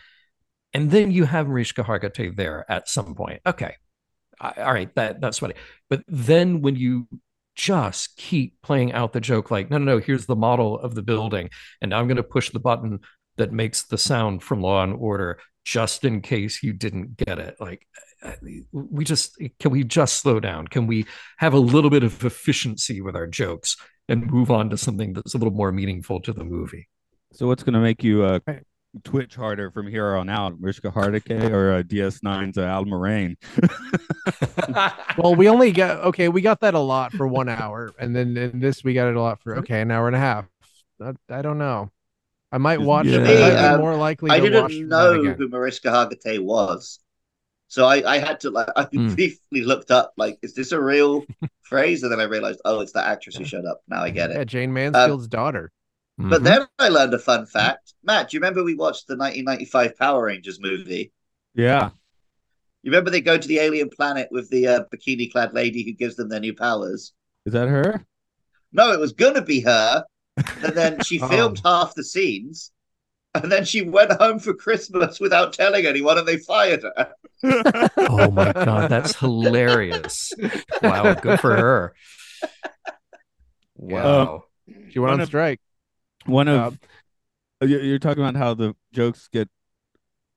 And 0.74 0.92
then 0.92 1.12
you 1.12 1.26
have 1.26 1.48
Mariska 1.48 1.84
Hargitay 1.84 2.36
there 2.36 2.66
at 2.70 2.90
some 2.90 3.16
point. 3.16 3.42
Okay, 3.46 3.76
all 4.42 4.74
right, 4.74 4.94
that 4.96 5.22
that's 5.22 5.40
funny. 5.40 5.56
But 5.90 6.04
then 6.08 6.62
when 6.62 6.76
you 6.76 7.08
just 7.56 8.18
keep 8.18 8.62
playing 8.62 8.92
out 8.92 9.14
the 9.14 9.22
joke, 9.22 9.50
like 9.50 9.70
no, 9.70 9.78
no, 9.78 9.96
no, 9.96 10.00
here's 10.00 10.26
the 10.26 10.36
model 10.36 10.78
of 10.80 10.96
the 10.96 11.02
building, 11.02 11.50
and 11.82 11.94
I'm 11.94 12.08
going 12.08 12.18
to 12.18 12.24
push 12.24 12.50
the 12.50 12.60
button 12.60 13.00
that 13.38 13.52
makes 13.52 13.84
the 13.84 13.98
sound 13.98 14.44
from 14.44 14.62
Law 14.62 14.84
and 14.84 14.94
Order 14.94 15.40
just 15.64 16.06
in 16.06 16.22
case 16.22 16.62
you 16.62 16.74
didn't 16.74 17.18
get 17.18 17.40
it. 17.40 17.56
Like, 17.60 17.88
we 18.72 19.04
just 19.04 19.38
can 19.60 19.72
we 19.72 19.84
just 19.84 20.18
slow 20.18 20.40
down? 20.40 20.68
Can 20.68 20.88
we 20.88 21.06
have 21.38 21.54
a 21.54 21.60
little 21.60 21.90
bit 21.90 22.04
of 22.04 22.24
efficiency 22.24 23.02
with 23.02 23.16
our 23.16 23.28
jokes 23.28 23.78
and 24.08 24.30
move 24.30 24.52
on 24.52 24.70
to 24.70 24.78
something 24.78 25.14
that's 25.14 25.34
a 25.34 25.38
little 25.38 25.54
more 25.54 25.72
meaningful 25.72 26.22
to 26.22 26.34
the 26.34 26.44
movie? 26.44 26.88
so 27.36 27.48
what's 27.48 27.64
gonna 27.64 27.82
make 27.82 28.04
you 28.04 28.24
uh 28.24 28.40
twitch 29.04 29.36
harder 29.36 29.72
from 29.72 29.88
here 29.88 30.16
on 30.16 30.30
out? 30.30 30.60
Mariska 30.60 30.90
Hargitay 30.90 31.52
or 31.52 31.74
uh, 31.74 31.84
DS9's 31.84 32.58
uh, 32.58 32.62
Al 32.62 32.86
Moraine? 32.86 33.38
Well, 35.18 35.36
we 35.36 35.48
only 35.48 35.72
got 35.72 36.00
okay. 36.06 36.28
We 36.28 36.42
got 36.42 36.60
that 36.62 36.74
a 36.74 36.80
lot 36.80 37.14
for 37.14 37.26
one 37.28 37.48
hour, 37.48 37.92
and 37.98 38.14
then 38.16 38.36
in 38.36 38.60
this 38.60 38.84
we 38.84 38.94
got 38.94 39.08
it 39.08 39.16
a 39.16 39.22
lot 39.22 39.42
for 39.42 39.58
okay 39.60 39.80
an 39.82 39.92
hour 39.92 40.08
and 40.08 40.16
a 40.16 40.20
half. 40.20 40.46
I, 41.02 41.14
I 41.30 41.42
don't 41.42 41.58
know. 41.58 41.92
I 42.52 42.58
might 42.58 42.82
watch. 42.82 43.06
Yeah. 43.06 43.20
I 43.20 43.24
Me, 43.24 43.42
um, 43.44 43.82
more 43.82 43.96
likely. 43.96 44.32
I 44.32 44.40
to 44.40 44.50
didn't 44.50 44.68
that 44.68 44.88
know 44.88 45.34
who 45.34 45.48
Mariska 45.48 45.90
Hargitay 45.90 46.40
was, 46.40 47.00
so 47.68 47.86
I, 47.86 48.16
I 48.16 48.18
had 48.20 48.40
to 48.42 48.50
like 48.52 48.70
I 48.76 48.84
Hmm. 48.86 49.14
briefly 49.14 49.64
looked 49.64 49.92
up 49.92 50.14
like, 50.18 50.38
is 50.42 50.54
this 50.54 50.72
a 50.72 50.82
real 50.82 51.26
phrase? 51.64 52.04
And 52.04 52.12
then 52.12 52.20
I 52.20 52.26
realized, 52.26 52.62
oh, 52.66 52.80
it's 52.82 52.92
the 52.94 53.06
actress 53.06 53.36
who 53.36 53.46
showed 53.46 53.66
up. 53.66 53.82
Now 53.88 54.02
I 54.02 54.10
get 54.10 54.32
Yeah, 54.32 54.40
it. 54.42 54.46
Jayne 54.46 54.74
Mansfield's 54.74 55.28
daughter. 55.28 55.72
But 56.18 56.42
Mhm. 56.42 56.44
then 56.46 56.68
I 56.80 56.90
learned 56.90 57.14
a 57.14 57.20
fun 57.20 57.46
fact. 57.46 57.94
Matt, 58.04 58.30
do 58.30 58.36
you 58.38 58.40
remember 58.40 58.64
we 58.64 58.76
watched 58.76 59.08
the 59.08 59.18
1995 59.18 59.98
Power 59.98 60.26
Rangers 60.26 60.60
movie? 60.62 61.12
Yeah. 61.54 61.90
You 62.84 62.92
remember 62.92 63.10
they 63.10 63.20
go 63.22 63.38
to 63.38 63.48
the 63.48 63.60
alien 63.60 63.90
planet 63.90 64.30
with 64.32 64.50
the 64.50 64.68
uh, 64.68 64.84
bikini-clad 64.94 65.54
lady 65.54 65.84
who 65.84 65.92
gives 65.92 66.16
them 66.16 66.30
their 66.30 66.40
new 66.40 66.54
powers? 66.54 67.14
Is 67.46 67.54
that 67.54 67.68
her? 67.68 68.06
No, 68.72 68.92
it 68.92 69.00
was 69.00 69.12
gonna 69.14 69.42
be 69.42 69.60
her, 69.62 70.06
and 70.38 70.74
then 70.74 71.02
she 71.02 71.20
Oh. 71.22 71.28
filmed 71.28 71.62
half 71.66 71.96
the 71.96 72.04
scenes, 72.04 72.72
and 73.44 73.52
then 73.52 73.66
she 73.66 73.82
went 73.82 74.12
home 74.14 74.40
for 74.40 74.54
Christmas 74.54 75.20
without 75.20 75.54
telling 75.54 75.86
anyone, 75.86 76.18
and 76.18 76.28
they 76.28 76.38
fired 76.38 76.84
her. 76.84 77.14
oh 77.98 78.32
my 78.32 78.52
god, 78.54 78.90
that's 78.90 79.16
hilarious! 79.16 80.34
Wow, 80.82 81.14
good 81.16 81.40
for 81.40 81.56
her. 81.56 81.94
Wow. 83.76 84.46
She 84.90 85.00
went 85.00 85.14
on 85.14 85.22
of- 85.22 85.28
strike. 85.28 85.60
One 86.26 86.48
Uh, 86.48 86.72
of 87.62 87.70
you- 87.70 87.80
you're 87.82 88.00
talking 88.00 88.24
about 88.24 88.36
how 88.36 88.54
the 88.54 88.74
jokes 88.94 89.28
get 89.32 89.50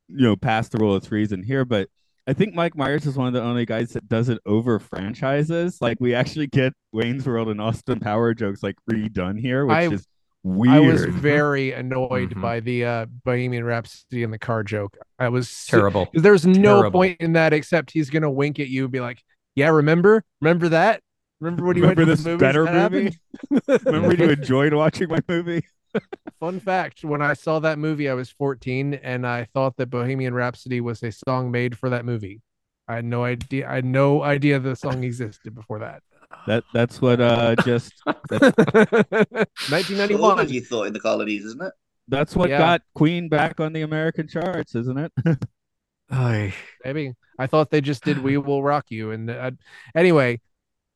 you 0.09 0.22
know 0.22 0.36
past 0.36 0.72
the 0.72 0.78
rule 0.78 0.94
of 0.94 1.03
threes 1.03 1.32
in 1.32 1.42
here, 1.42 1.64
but 1.64 1.88
I 2.26 2.34
think 2.34 2.55
Mike 2.55 2.76
Myers 2.76 3.07
is 3.07 3.16
one 3.16 3.26
of 3.26 3.32
the 3.32 3.40
only 3.42 3.64
guys 3.64 3.94
that 3.94 4.07
does 4.09 4.28
it 4.28 4.38
over 4.44 4.78
franchises. 4.78 5.78
Like 5.80 5.96
we 5.99 6.14
actually 6.14 6.46
get 6.46 6.74
Wayne's 6.92 7.26
World 7.26 7.49
and 7.49 7.61
Austin 7.61 8.01
Power 8.01 8.34
jokes 8.34 8.62
like 8.62 8.76
redone 8.90 9.40
here, 9.40 9.64
which 9.64 9.74
I- 9.74 9.92
is 9.92 10.07
weird. 10.43 10.74
I 10.74 10.80
was 10.80 11.05
very 11.05 11.72
annoyed 11.72 12.30
Mhm. 12.34 12.41
by 12.43 12.61
the 12.61 12.84
uh, 12.84 13.07
Bohemian 13.24 13.64
Rhapsody 13.64 14.22
and 14.22 14.32
the 14.32 14.39
car 14.39 14.62
joke. 14.62 14.97
I 15.18 15.28
was 15.28 15.49
si- 15.49 15.70
Terrible. 15.70 16.07
'cause 16.07 16.22
there's 16.22 16.47
no 16.47 16.80
Terrible. 16.80 16.91
point 17.01 17.20
in 17.20 17.32
that 17.34 17.53
except 17.53 17.91
he's 17.91 18.11
gonna 18.11 18.30
wink 18.30 18.59
at 18.61 18.68
you 18.68 18.84
and 18.84 18.93
be 18.93 19.01
like, 19.01 19.22
"Yeah, 19.55 19.68
remember, 19.68 20.24
remember 20.41 20.68
that? 20.70 21.03
Remember 21.41 21.64
when 21.66 21.76
you 21.76 21.82
Remember 21.82 22.01
went 22.05 22.09
to 22.09 22.14
this 22.16 22.24
the 22.24 22.36
better 22.36 22.64
That 22.64 22.93
movie? 22.93 23.16
happened?" 23.51 23.84
Remember 23.86 24.14
you 24.14 24.30
enjoyed 24.30 24.72
watching 24.74 25.09
my 25.09 25.20
movie? 25.28 25.64
Fun 26.41 26.61
fact: 26.61 27.03
When 27.05 27.22
I 27.22 27.32
saw 27.34 27.59
that 27.61 27.78
movie, 27.78 28.09
I 28.09 28.14
was 28.14 28.30
14, 28.30 28.95
and 28.95 29.26
I 29.26 29.45
thought 29.55 29.76
that 29.78 29.86
Bohemian 29.91 30.34
Rhapsody 30.34 30.80
was 30.80 31.03
a 31.03 31.11
song 31.11 31.51
made 31.51 31.76
for 31.78 31.91
that 31.91 32.05
movie. 32.05 32.43
I 32.86 32.97
had 32.97 33.05
no 33.05 33.24
idea. 33.24 33.68
I 33.68 33.76
had 33.76 33.84
no 33.84 34.22
idea 34.22 34.59
the 34.61 34.76
song 34.76 35.03
existed 35.05 35.55
before 35.55 35.80
that. 35.80 36.03
That 36.47 36.64
that's 36.72 37.01
what 37.01 37.20
uh 37.20 37.57
just 37.57 37.93
1991. 38.31 40.20
All 40.39 40.45
you 40.45 40.61
thought 40.62 40.87
in 40.87 40.93
the 40.93 41.01
colonies, 41.01 41.45
isn't 41.45 41.62
it? 41.62 41.72
that's 42.09 42.35
what 42.35 42.49
Yeah. 42.51 42.59
got 42.59 42.83
Queen 42.95 43.29
back 43.29 43.61
on 43.61 43.72
the 43.72 43.83
American 43.83 44.29
charts, 44.29 44.74
isn't 44.74 44.99
it? 44.99 45.12
Ay. 46.11 46.55
Maybe 46.85 47.12
I 47.39 47.47
thought 47.47 47.70
they 47.70 47.81
just 47.81 48.05
did 48.05 48.18
"We 48.18 48.39
Will 48.39 48.62
Rock 48.62 48.87
You." 48.89 49.11
And 49.11 49.29
uh, 49.31 49.51
anyway, 49.95 50.41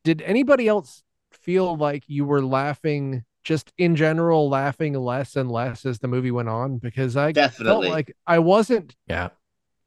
did 0.05 0.22
anybody 0.22 0.68
else 0.68 1.03
feel 1.33 1.76
like 1.76 2.05
you 2.07 2.24
were 2.24 2.43
laughing, 2.43 3.24
just 3.45 3.72
in 3.76 3.95
general, 3.97 4.49
laughing 4.49 4.95
less 4.95 5.37
and 5.37 5.51
less 5.51 5.85
as 5.85 5.99
the 5.99 6.09
movie 6.09 6.30
went 6.30 6.49
on? 6.49 6.78
Because 6.78 7.16
I 7.16 7.33
Definitely. 7.33 7.66
felt 7.89 7.95
like 7.95 8.16
I 8.26 8.39
wasn't 8.39 8.97
Yeah. 9.07 9.30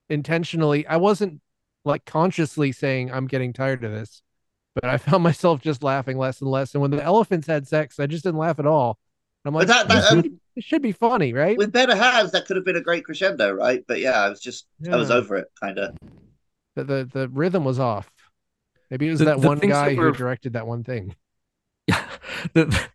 intentionally, 0.10 0.86
I 0.86 0.98
wasn't 0.98 1.42
like 1.86 2.06
consciously 2.06 2.72
saying 2.72 3.12
I'm 3.12 3.28
getting 3.28 3.52
tired 3.54 3.84
of 3.84 3.92
this, 3.92 4.22
but 4.76 4.86
I 4.86 4.98
found 4.98 5.24
myself 5.24 5.62
just 5.62 5.82
laughing 5.84 6.18
less 6.18 6.42
and 6.42 6.50
less. 6.52 6.74
And 6.76 6.82
when 6.82 6.92
the 6.92 7.04
elephants 7.04 7.48
had 7.48 7.68
sex, 7.68 8.00
I 8.00 8.06
just 8.06 8.24
didn't 8.24 8.40
laugh 8.40 8.60
at 8.60 8.68
all. 8.68 9.00
I'm 9.44 9.54
like, 9.54 9.68
But 9.68 9.88
that, 9.88 9.96
this, 9.96 10.10
that 10.10 10.12
um, 10.18 10.24
should, 10.24 10.40
this 10.56 10.66
should 10.66 10.82
be 10.82 10.92
funny, 10.92 11.34
right? 11.34 11.58
with 11.58 11.72
better 11.72 11.96
hands, 11.96 12.32
that 12.32 12.46
could 12.46 12.56
have 12.56 12.66
been 12.66 12.76
a 12.78 12.82
great 12.82 13.06
crescendo, 13.06 13.52
right? 13.52 13.84
But 13.88 14.00
yeah, 14.00 14.22
I 14.24 14.30
was 14.30 14.40
just, 14.42 14.66
I 14.92 14.96
was 14.96 15.12
over 15.12 15.36
it, 15.38 15.48
kind 15.62 15.78
of. 15.78 15.96
the, 16.76 16.84
the 16.84 17.10
the 17.12 17.30
rhythm 17.30 17.64
was 17.64 17.80
off. 17.80 18.12
Maybe 18.90 19.08
it 19.08 19.12
was 19.12 19.20
The- 19.20 19.26
that 19.26 19.42
the 19.42 19.48
one 19.48 19.60
things 19.60 19.74
that 19.74 19.90
guy 19.90 19.96
who 19.96 20.12
directed 20.12 20.54
that 20.54 20.66
one 20.68 20.84
thing. 20.84 21.16
Yeah, 21.88 22.04
the 22.54 22.88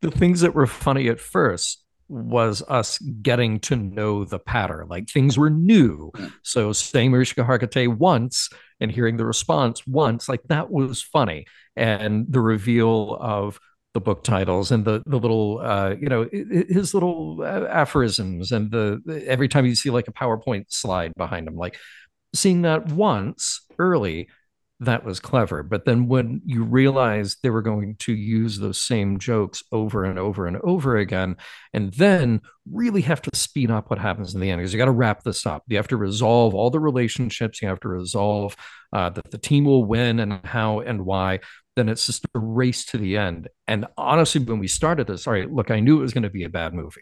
the 0.00 0.10
things 0.10 0.40
that 0.40 0.54
were 0.54 0.66
funny 0.66 1.08
at 1.08 1.20
first 1.20 1.84
was 2.08 2.62
us 2.68 2.96
getting 2.98 3.60
to 3.60 3.76
know 3.76 4.24
the 4.24 4.38
pattern. 4.38 4.88
Like 4.88 5.10
things 5.10 5.36
were 5.36 5.50
new. 5.50 6.10
So 6.42 6.72
saying 6.72 7.10
Mariska 7.10 7.44
Hargitay 7.44 7.86
once 7.94 8.48
and 8.80 8.90
hearing 8.92 9.16
the 9.16 9.24
response 9.24 9.86
once, 9.86 10.28
like 10.28 10.42
that 10.48 10.70
was 10.70 11.02
funny. 11.02 11.46
And 11.76 12.26
the 12.28 12.40
reveal 12.40 13.16
of 13.20 13.58
the 13.94 14.00
book 14.00 14.22
titles 14.22 14.70
and 14.70 14.84
the 14.84 15.02
the 15.06 15.18
little 15.18 15.60
uh 15.60 15.94
you 15.98 16.08
know 16.08 16.28
his 16.30 16.92
little 16.92 17.38
uh, 17.42 17.66
aphorisms 17.68 18.52
and 18.52 18.70
the- 18.70 19.00
every 19.26 19.48
time 19.48 19.64
you 19.64 19.74
see 19.74 19.88
like 19.90 20.06
a 20.08 20.12
PowerPoint 20.12 20.66
slide 20.68 21.12
behind 21.16 21.48
him 21.48 21.56
like 21.56 21.78
seeing 22.34 22.62
that 22.62 22.88
once 22.88 23.62
early 23.78 24.28
that 24.80 25.04
was 25.04 25.18
clever. 25.18 25.62
But 25.62 25.84
then 25.84 26.06
when 26.06 26.40
you 26.44 26.62
realize 26.62 27.36
they 27.42 27.50
were 27.50 27.62
going 27.62 27.96
to 28.00 28.12
use 28.12 28.58
those 28.58 28.80
same 28.80 29.18
jokes 29.18 29.62
over 29.72 30.04
and 30.04 30.18
over 30.18 30.46
and 30.46 30.56
over 30.58 30.96
again, 30.96 31.36
and 31.72 31.92
then 31.94 32.42
really 32.70 33.00
have 33.02 33.20
to 33.22 33.36
speed 33.36 33.70
up 33.70 33.90
what 33.90 33.98
happens 33.98 34.34
in 34.34 34.40
the 34.40 34.50
end 34.50 34.60
because 34.60 34.72
you 34.72 34.78
got 34.78 34.84
to 34.84 34.92
wrap 34.92 35.24
this 35.24 35.46
up. 35.46 35.64
You 35.66 35.78
have 35.78 35.88
to 35.88 35.96
resolve 35.96 36.54
all 36.54 36.70
the 36.70 36.78
relationships. 36.78 37.60
You 37.60 37.68
have 37.68 37.80
to 37.80 37.88
resolve 37.88 38.56
uh, 38.92 39.10
that 39.10 39.30
the 39.30 39.38
team 39.38 39.64
will 39.64 39.84
win 39.84 40.20
and 40.20 40.40
how 40.44 40.80
and 40.80 41.04
why. 41.04 41.40
Then 41.74 41.88
it's 41.88 42.06
just 42.06 42.24
a 42.34 42.38
race 42.38 42.84
to 42.86 42.98
the 42.98 43.16
end. 43.16 43.48
And 43.66 43.86
honestly, 43.96 44.40
when 44.40 44.60
we 44.60 44.68
started 44.68 45.08
this, 45.08 45.26
all 45.26 45.32
right, 45.32 45.50
look, 45.50 45.70
I 45.72 45.80
knew 45.80 45.98
it 45.98 46.02
was 46.02 46.12
going 46.12 46.22
to 46.22 46.30
be 46.30 46.44
a 46.44 46.48
bad 46.48 46.72
movie, 46.72 47.00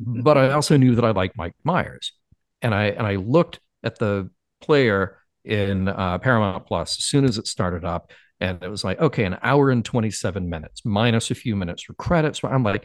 but 0.00 0.36
I 0.36 0.50
also 0.50 0.76
knew 0.76 0.96
that 0.96 1.04
I 1.04 1.10
liked 1.10 1.36
Mike 1.36 1.54
Myers, 1.62 2.12
and 2.60 2.74
I 2.74 2.86
and 2.86 3.06
I 3.06 3.16
looked 3.16 3.60
at 3.84 3.98
the 3.98 4.30
player 4.60 5.18
in 5.44 5.88
uh, 5.88 6.18
Paramount 6.18 6.66
Plus 6.66 6.98
as 6.98 7.04
soon 7.04 7.24
as 7.24 7.38
it 7.38 7.46
started 7.46 7.84
up, 7.84 8.12
and 8.40 8.62
it 8.62 8.68
was 8.68 8.84
like, 8.84 9.00
okay, 9.00 9.24
an 9.24 9.38
hour 9.42 9.70
and 9.70 9.84
twenty 9.84 10.10
seven 10.10 10.48
minutes 10.48 10.84
minus 10.84 11.30
a 11.30 11.34
few 11.34 11.56
minutes 11.56 11.82
for 11.82 11.94
credits. 11.94 12.40
I'm 12.42 12.62
like, 12.62 12.84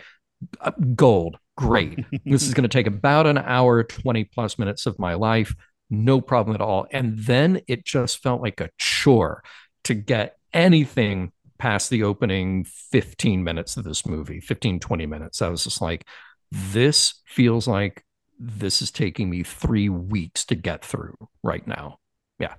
uh, 0.62 0.72
gold, 0.96 1.38
great. 1.56 2.00
this 2.26 2.44
is 2.44 2.54
going 2.54 2.64
to 2.64 2.70
take 2.70 2.88
about 2.88 3.28
an 3.28 3.38
hour 3.38 3.84
twenty 3.84 4.24
plus 4.24 4.58
minutes 4.60 4.86
of 4.86 5.00
my 5.00 5.14
life, 5.14 5.56
no 5.90 6.22
problem 6.22 6.56
at 6.56 6.62
all. 6.62 6.88
And 6.92 7.18
then 7.18 7.62
it 7.68 7.86
just 7.86 8.22
felt 8.22 8.42
like 8.42 8.62
a 8.62 8.70
chore 8.78 9.44
to 9.86 9.94
get 9.94 10.38
anything 10.54 11.32
past 11.58 11.90
the 11.90 12.04
opening 12.04 12.64
15 12.66 13.44
minutes 13.44 13.78
of 13.78 13.84
this 13.84 14.06
movie 14.06 14.40
15 14.40 14.80
20 14.80 15.06
minutes 15.06 15.42
i 15.42 15.50
was 15.50 15.64
just 15.64 15.82
like 15.82 16.06
this 16.52 17.16
feels 17.26 17.68
like 17.68 18.04
this 18.40 18.82
is 18.82 18.92
taking 18.92 19.30
me 19.30 19.44
three 19.44 19.90
weeks 19.90 20.46
to 20.46 20.56
get 20.56 20.86
through 20.86 21.16
right 21.44 21.68
now 21.68 21.98
Yeah, 22.40 22.56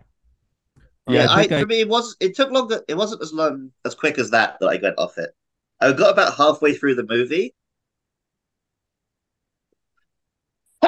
Yeah, 1.08 1.26
I 1.30 1.34
I, 1.34 1.40
think 1.40 1.52
I- 1.52 1.60
for 1.60 1.66
me, 1.66 1.80
it 1.80 1.88
was. 1.88 2.16
It 2.20 2.36
took 2.36 2.50
longer. 2.50 2.82
It 2.88 2.96
wasn't 2.96 3.22
as 3.22 3.32
long, 3.32 3.72
as 3.84 3.94
quick 3.94 4.18
as 4.18 4.30
that 4.30 4.58
that 4.60 4.68
I 4.68 4.76
got 4.76 4.94
off 4.98 5.18
it. 5.18 5.30
I 5.80 5.92
got 5.92 6.12
about 6.12 6.34
halfway 6.34 6.74
through 6.74 6.96
the 6.96 7.06
movie. 7.06 7.54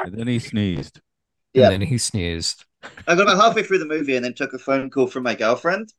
And 0.04 0.14
then 0.14 0.26
he 0.28 0.38
sneezed. 0.38 1.00
Yeah. 1.52 1.70
and 1.70 1.72
then 1.82 1.88
he 1.88 1.98
sneezed 1.98 2.64
I 3.06 3.14
got 3.14 3.22
about 3.22 3.36
halfway 3.36 3.62
through 3.62 3.80
the 3.80 3.84
movie 3.86 4.16
and 4.16 4.24
then 4.24 4.34
took 4.34 4.52
a 4.52 4.58
phone 4.58 4.88
call 4.90 5.06
from 5.06 5.22
my 5.24 5.34
girlfriend. 5.34 5.92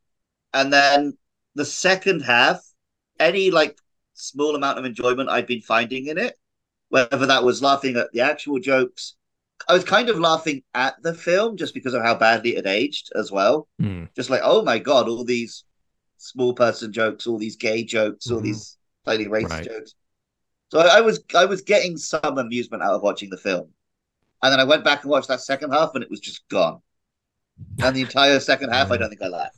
And 0.53 0.71
then 0.73 1.17
the 1.55 1.65
second 1.65 2.21
half, 2.21 2.59
any 3.19 3.51
like 3.51 3.77
small 4.13 4.55
amount 4.55 4.79
of 4.79 4.85
enjoyment 4.85 5.29
I'd 5.29 5.47
been 5.47 5.61
finding 5.61 6.07
in 6.07 6.17
it, 6.17 6.37
whether 6.89 7.25
that 7.27 7.43
was 7.43 7.61
laughing 7.61 7.97
at 7.97 8.11
the 8.13 8.21
actual 8.21 8.59
jokes, 8.59 9.15
I 9.67 9.73
was 9.73 9.83
kind 9.83 10.09
of 10.09 10.19
laughing 10.19 10.63
at 10.73 11.01
the 11.03 11.13
film 11.13 11.57
just 11.57 11.73
because 11.73 11.93
of 11.93 12.01
how 12.03 12.15
badly 12.15 12.51
it 12.51 12.65
had 12.65 12.67
aged 12.67 13.11
as 13.15 13.31
well. 13.31 13.67
Hmm. 13.79 14.05
Just 14.15 14.29
like, 14.29 14.41
oh 14.43 14.63
my 14.63 14.79
god, 14.79 15.07
all 15.07 15.23
these 15.23 15.63
small 16.17 16.53
person 16.53 16.91
jokes, 16.93 17.27
all 17.27 17.37
these 17.37 17.55
gay 17.55 17.83
jokes, 17.83 18.29
all 18.29 18.39
Mhm. 18.39 18.43
these 18.43 18.77
slightly 19.03 19.25
racist 19.25 19.49
Right. 19.49 19.65
jokes. 19.65 19.95
So 20.71 20.79
I, 20.79 20.97
I 20.97 21.01
was 21.01 21.23
I 21.35 21.45
was 21.45 21.61
getting 21.61 21.97
some 21.97 22.37
amusement 22.37 22.83
out 22.83 22.93
of 22.93 23.01
watching 23.01 23.29
the 23.29 23.37
film. 23.37 23.69
And 24.43 24.51
then 24.51 24.59
I 24.59 24.63
went 24.63 24.83
back 24.83 25.03
and 25.03 25.11
watched 25.11 25.27
that 25.27 25.41
second 25.41 25.71
half 25.71 25.91
and 25.95 26.03
it 26.03 26.09
was 26.09 26.19
just 26.19 26.47
gone. 26.49 26.81
And 27.81 27.95
the 27.95 28.01
entire 28.01 28.39
second 28.39 28.69
half, 28.71 28.91
I 28.91 28.97
don't 28.97 29.09
think 29.09 29.21
I 29.21 29.27
laughed. 29.27 29.57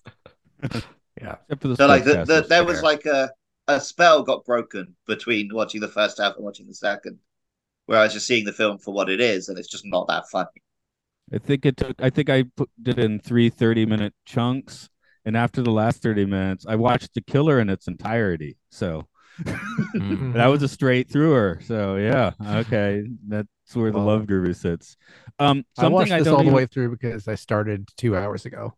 yeah 1.21 1.35
Except 1.43 1.61
for 1.61 1.67
the 1.69 1.75
So 1.75 1.87
like 1.87 2.03
the, 2.03 2.25
the, 2.25 2.45
there 2.49 2.63
was 2.65 2.81
like 2.81 3.05
a 3.05 3.31
a 3.67 3.79
spell 3.79 4.23
got 4.23 4.43
broken 4.45 4.95
between 5.07 5.49
watching 5.53 5.79
the 5.79 5.87
first 5.87 6.17
half 6.17 6.35
and 6.35 6.43
watching 6.43 6.67
the 6.67 6.73
second, 6.73 7.17
where 7.85 7.99
I 7.99 8.03
was 8.03 8.13
just 8.13 8.27
seeing 8.27 8.45
the 8.45 8.53
film 8.53 8.77
for 8.79 8.93
what 8.93 9.09
it 9.09 9.21
is, 9.21 9.49
and 9.49 9.57
it's 9.57 9.67
just 9.69 9.85
not 9.85 10.07
that 10.07 10.25
funny. 10.31 10.49
I 11.33 11.37
think 11.37 11.65
it 11.65 11.77
took. 11.77 12.01
I 12.01 12.09
think 12.09 12.29
I 12.29 12.43
put 12.55 12.69
it 12.85 12.99
in 12.99 13.19
three 13.19 13.49
30 13.49 13.85
minute 13.85 14.13
chunks, 14.25 14.89
and 15.25 15.35
after 15.37 15.61
the 15.61 15.71
last 15.71 16.01
30 16.01 16.25
minutes, 16.25 16.65
I 16.67 16.75
watched 16.75 17.13
The 17.13 17.21
Killer 17.21 17.59
in 17.59 17.69
its 17.69 17.87
entirety. 17.87 18.57
So 18.69 19.07
Mm. 19.97 20.33
that 20.33 20.47
was 20.47 20.61
a 20.63 20.67
straight 20.67 21.09
througher. 21.09 21.59
So 21.63 21.95
yeah, 21.97 22.31
okay, 22.41 23.03
that's 23.27 23.47
where 23.73 23.91
the 23.91 23.97
Well, 23.97 24.07
love 24.07 24.27
guru 24.27 24.53
sits. 24.53 24.97
Um, 25.39 25.65
I 25.77 25.87
watched 25.87 26.09
something 26.09 26.11
I, 26.11 26.19
this 26.19 26.25
don't 26.25 26.37
all 26.37 26.43
the 26.43 26.51
way 26.51 26.65
through 26.65 26.91
because 26.91 27.27
I 27.27 27.35
started 27.35 27.87
two 27.97 28.15
hours 28.15 28.45
ago. 28.45 28.73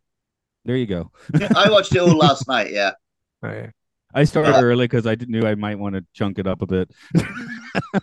There 0.64 0.76
you 0.76 0.86
go. 0.86 1.10
I 1.54 1.70
watched 1.70 1.94
it 1.94 1.98
all 1.98 2.16
last 2.16 2.48
night. 2.48 2.72
Yeah, 2.72 2.92
Right. 3.42 3.70
I 4.14 4.24
started 4.24 4.56
Yeah. 4.56 4.60
early 4.60 4.84
because 4.86 5.06
I 5.06 5.16
knew 5.26 5.46
I 5.46 5.54
might 5.56 5.78
want 5.78 5.94
to 5.94 6.04
chunk 6.14 6.38
it 6.38 6.46
up 6.46 6.62
a 6.62 6.66
bit, 6.66 6.90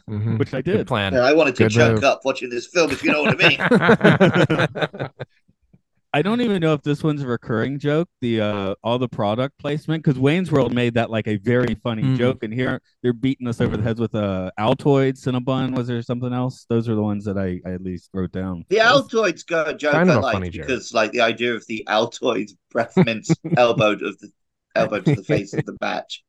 Mhm. 0.09 0.38
which 0.39 0.53
I 0.53 0.61
good 0.61 0.78
did. 0.78 0.88
plan 0.88 1.14
Yeah, 1.14 1.22
I 1.22 1.34
wanted 1.34 1.55
to 1.57 1.64
Good 1.64 1.72
chunk 1.72 1.93
move. 1.95 2.03
up 2.03 2.22
watching 2.26 2.49
this 2.49 2.68
film, 2.68 2.91
if 2.91 3.03
you 3.03 3.11
know 3.11 3.24
what 3.24 3.36
I 3.43 3.47
mean. 4.99 5.09
I 6.16 6.22
don't 6.22 6.41
even 6.41 6.61
know 6.61 6.74
if 6.76 6.84
this 6.84 7.01
one's 7.03 7.24
a 7.24 7.28
recurring 7.28 7.80
joke. 7.80 8.07
The 8.22 8.39
uh, 8.41 8.76
all 8.84 8.99
the 8.99 9.07
product 9.09 9.57
placement 9.57 10.03
because 10.03 10.20
Wayne's 10.20 10.51
World 10.51 10.72
made 10.72 10.93
that 10.93 11.09
like 11.09 11.28
a 11.28 11.38
very 11.38 11.74
funny 11.82 12.03
Mhm. 12.03 12.18
joke, 12.20 12.43
and 12.43 12.53
here 12.53 12.80
they're 13.01 13.14
beating 13.14 13.47
us 13.47 13.59
over 13.59 13.76
the 13.78 13.82
heads 13.82 13.99
with 13.99 14.14
uh, 14.14 14.51
Altoids, 14.59 15.26
Cinnabon. 15.26 15.76
Was 15.76 15.88
there 15.88 15.99
something 16.03 16.32
else? 16.32 16.68
Those 16.70 16.88
are 16.88 16.93
the 16.93 17.01
ones 17.01 17.26
that 17.26 17.39
I, 17.39 17.59
I 17.68 17.74
at 17.74 17.82
least 17.82 18.11
wrote 18.14 18.32
down. 18.32 18.64
The 18.70 18.78
Altoids 18.78 19.43
go 19.43 19.74
joke 19.74 19.93
Kind 19.93 20.11
of 20.11 20.18
I 20.18 20.20
a 20.20 20.22
like 20.22 20.34
funny 20.34 20.49
joke. 20.51 20.68
because 20.68 20.93
like 20.93 21.11
the 21.14 21.22
idea 21.22 21.55
of 21.55 21.66
the 21.66 21.84
Altoids 21.89 22.51
breath 22.70 22.95
mints 22.95 23.32
elbowed 23.57 24.03
of 24.03 24.16
the 24.20 24.30
elbow 24.76 24.99
to 24.99 25.16
the 25.16 25.24
face 25.24 25.53
of 25.55 25.66
the 25.66 25.76
match. 25.82 26.24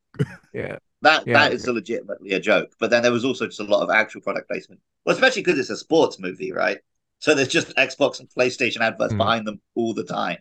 yeah. 0.54 0.78
That 1.04 1.26
Yeah. 1.26 1.34
that 1.34 1.52
is 1.52 1.66
legitimately 1.66 2.32
a 2.32 2.40
joke. 2.40 2.72
But 2.80 2.90
then 2.90 3.02
there 3.02 3.12
was 3.12 3.24
also 3.24 3.46
just 3.46 3.60
a 3.60 3.64
lot 3.64 3.82
of 3.82 3.90
actual 3.90 4.22
product 4.22 4.48
placement. 4.48 4.80
Well, 5.04 5.14
especially 5.14 5.42
because 5.42 5.58
it's 5.58 5.70
a 5.70 5.76
sports 5.76 6.18
movie, 6.18 6.50
right? 6.50 6.78
So 7.20 7.34
there's 7.34 7.48
just 7.48 7.68
Xbox 7.76 8.20
and 8.20 8.28
PlayStation 8.28 8.80
adverts 8.80 9.12
Hmm. 9.12 9.18
behind 9.18 9.46
them 9.46 9.60
all 9.76 9.94
the 9.94 10.04
time. 10.04 10.38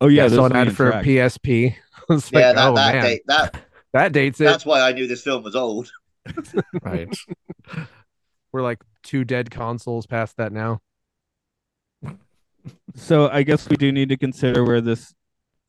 Oh 0.00 0.08
yeah, 0.08 0.24
I 0.24 0.28
those 0.28 0.38
saw 0.38 0.46
an 0.46 0.56
ad 0.56 0.74
for 0.76 0.90
track. 0.90 1.04
PSP. 1.04 1.76
I 2.10 2.12
was 2.12 2.32
yeah, 2.32 2.38
like, 2.48 2.56
that 2.56 2.68
oh 2.68 2.74
that, 2.74 2.94
man, 2.94 3.04
date, 3.04 3.22
that 3.26 3.60
that 3.92 4.12
dates 4.12 4.40
it. 4.40 4.44
that's 4.44 4.66
why 4.66 4.80
I 4.80 4.92
knew 4.92 5.06
this 5.06 5.22
film 5.22 5.42
was 5.42 5.54
old. 5.56 5.90
right 6.82 7.08
We're 8.52 8.62
like 8.62 8.82
two 9.02 9.24
dead 9.24 9.50
consoles 9.50 10.06
past 10.06 10.36
that 10.38 10.52
now. 10.52 10.80
so 12.94 13.28
I 13.28 13.42
guess 13.42 13.68
we 13.68 13.76
do 13.76 13.92
need 13.92 14.08
to 14.08 14.16
consider 14.16 14.64
where 14.64 14.80
this 14.80 15.14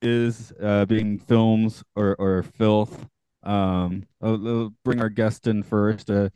is 0.01 0.53
uh, 0.61 0.85
being 0.85 1.19
films 1.19 1.83
or 1.95 2.15
or 2.19 2.43
filth. 2.43 3.07
Um, 3.47 4.03
I'll, 4.21 4.47
I'll 4.47 4.73
bring 4.83 4.99
our 5.01 5.09
guest 5.09 5.47
in 5.47 5.63
first. 5.63 6.09
Uh, 6.09 6.29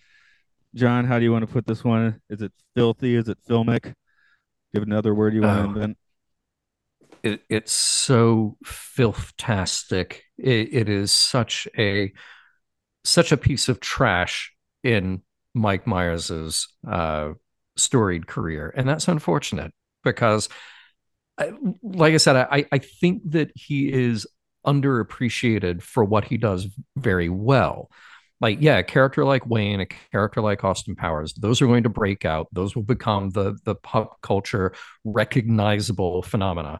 John, 0.74 1.06
how 1.06 1.20
do 1.20 1.26
you 1.26 1.32
want 1.32 1.46
to 1.46 1.52
put 1.52 1.68
this 1.68 1.84
one? 1.84 2.22
Is 2.30 2.42
it 2.42 2.54
filthy? 2.76 3.16
Is 3.16 3.28
it 3.28 3.38
filmic? 3.48 3.94
Give 4.74 4.84
another 4.84 5.14
word 5.14 5.34
you 5.34 5.42
want 5.42 5.58
to 5.58 5.62
Oh. 5.64 5.66
invent? 5.66 5.98
it, 7.24 7.42
it's 7.50 7.72
so 7.72 8.58
filthtastic. 8.66 10.20
It, 10.38 10.74
it 10.74 10.90
is 10.90 11.12
such 11.12 11.68
a 11.78 12.14
such 13.04 13.32
a 13.32 13.38
piece 13.38 13.68
of 13.68 13.80
trash 13.80 14.54
in 14.84 15.22
Mike 15.54 15.86
Myers's 15.86 16.68
uh, 16.88 17.34
storied 17.76 18.28
career, 18.28 18.74
and 18.76 18.88
that's 18.88 19.08
unfortunate 19.08 19.74
because, 20.04 20.50
I, 21.38 21.52
like 21.84 22.14
I 22.14 22.18
said, 22.18 22.36
I, 22.36 22.66
I 22.72 22.78
think 22.78 23.24
that 23.32 23.52
he 23.56 23.92
is 23.92 24.28
underappreciated 24.66 25.82
for 25.82 26.04
what 26.04 26.26
he 26.26 26.38
does 26.38 26.68
very 26.96 27.30
well. 27.30 27.90
Like, 28.40 28.58
yeah, 28.60 28.80
a 28.80 28.84
character 28.84 29.24
like 29.24 29.46
Wayne, 29.46 29.82
a 29.82 29.86
character 29.86 30.42
like 30.42 30.64
Austin 30.64 30.96
Powers, 30.96 31.34
those 31.34 31.62
are 31.62 31.68
going 31.68 31.84
to 31.84 31.90
break 31.90 32.26
out. 32.26 32.48
Those 32.52 32.76
will 32.76 32.84
become 32.84 33.30
the 33.30 33.58
the 33.66 33.76
pop 33.76 34.20
culture 34.22 34.74
recognizable 35.04 36.24
phenomena 36.24 36.80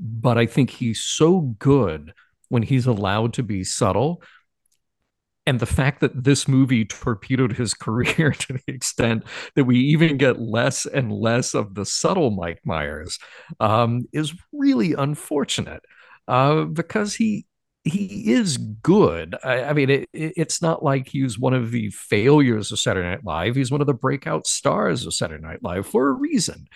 but 0.00 0.38
I 0.38 0.46
think 0.46 0.70
he's 0.70 1.02
so 1.02 1.40
good 1.40 2.14
when 2.48 2.62
he's 2.62 2.86
allowed 2.86 3.34
to 3.34 3.42
be 3.42 3.62
subtle. 3.62 4.22
And 5.46 5.60
the 5.60 5.66
fact 5.66 6.00
that 6.00 6.24
this 6.24 6.48
movie 6.48 6.84
torpedoed 6.84 7.52
his 7.52 7.74
career 7.74 8.32
to 8.32 8.52
the 8.54 8.62
extent 8.66 9.24
that 9.54 9.64
we 9.64 9.78
even 9.78 10.16
get 10.16 10.40
less 10.40 10.86
and 10.86 11.12
less 11.12 11.54
of 11.54 11.74
the 11.74 11.84
subtle 11.84 12.30
Mike 12.30 12.60
Myers 12.64 13.18
um, 13.60 14.06
is 14.12 14.34
really 14.52 14.94
unfortunate 14.94 15.82
uh, 16.30 16.64
because 16.64 17.14
he 17.14 17.46
he 17.82 18.32
is 18.32 18.58
good. 18.58 19.34
I, 19.42 19.64
I 19.64 19.72
mean, 19.72 19.88
it, 19.88 20.08
it, 20.12 20.34
it's 20.36 20.60
not 20.60 20.82
like 20.82 21.08
he's 21.08 21.38
one 21.38 21.54
of 21.54 21.70
the 21.70 21.90
failures 21.90 22.70
of 22.72 22.78
Saturday 22.78 23.08
Night 23.08 23.24
Live. 23.24 23.56
He's 23.56 23.70
one 23.70 23.80
of 23.80 23.86
the 23.86 23.94
breakout 23.94 24.46
stars 24.46 25.06
of 25.06 25.14
Saturday 25.14 25.42
Night 25.42 25.62
Live 25.62 25.86
for 25.86 26.08
a 26.08 26.12
reason 26.12 26.68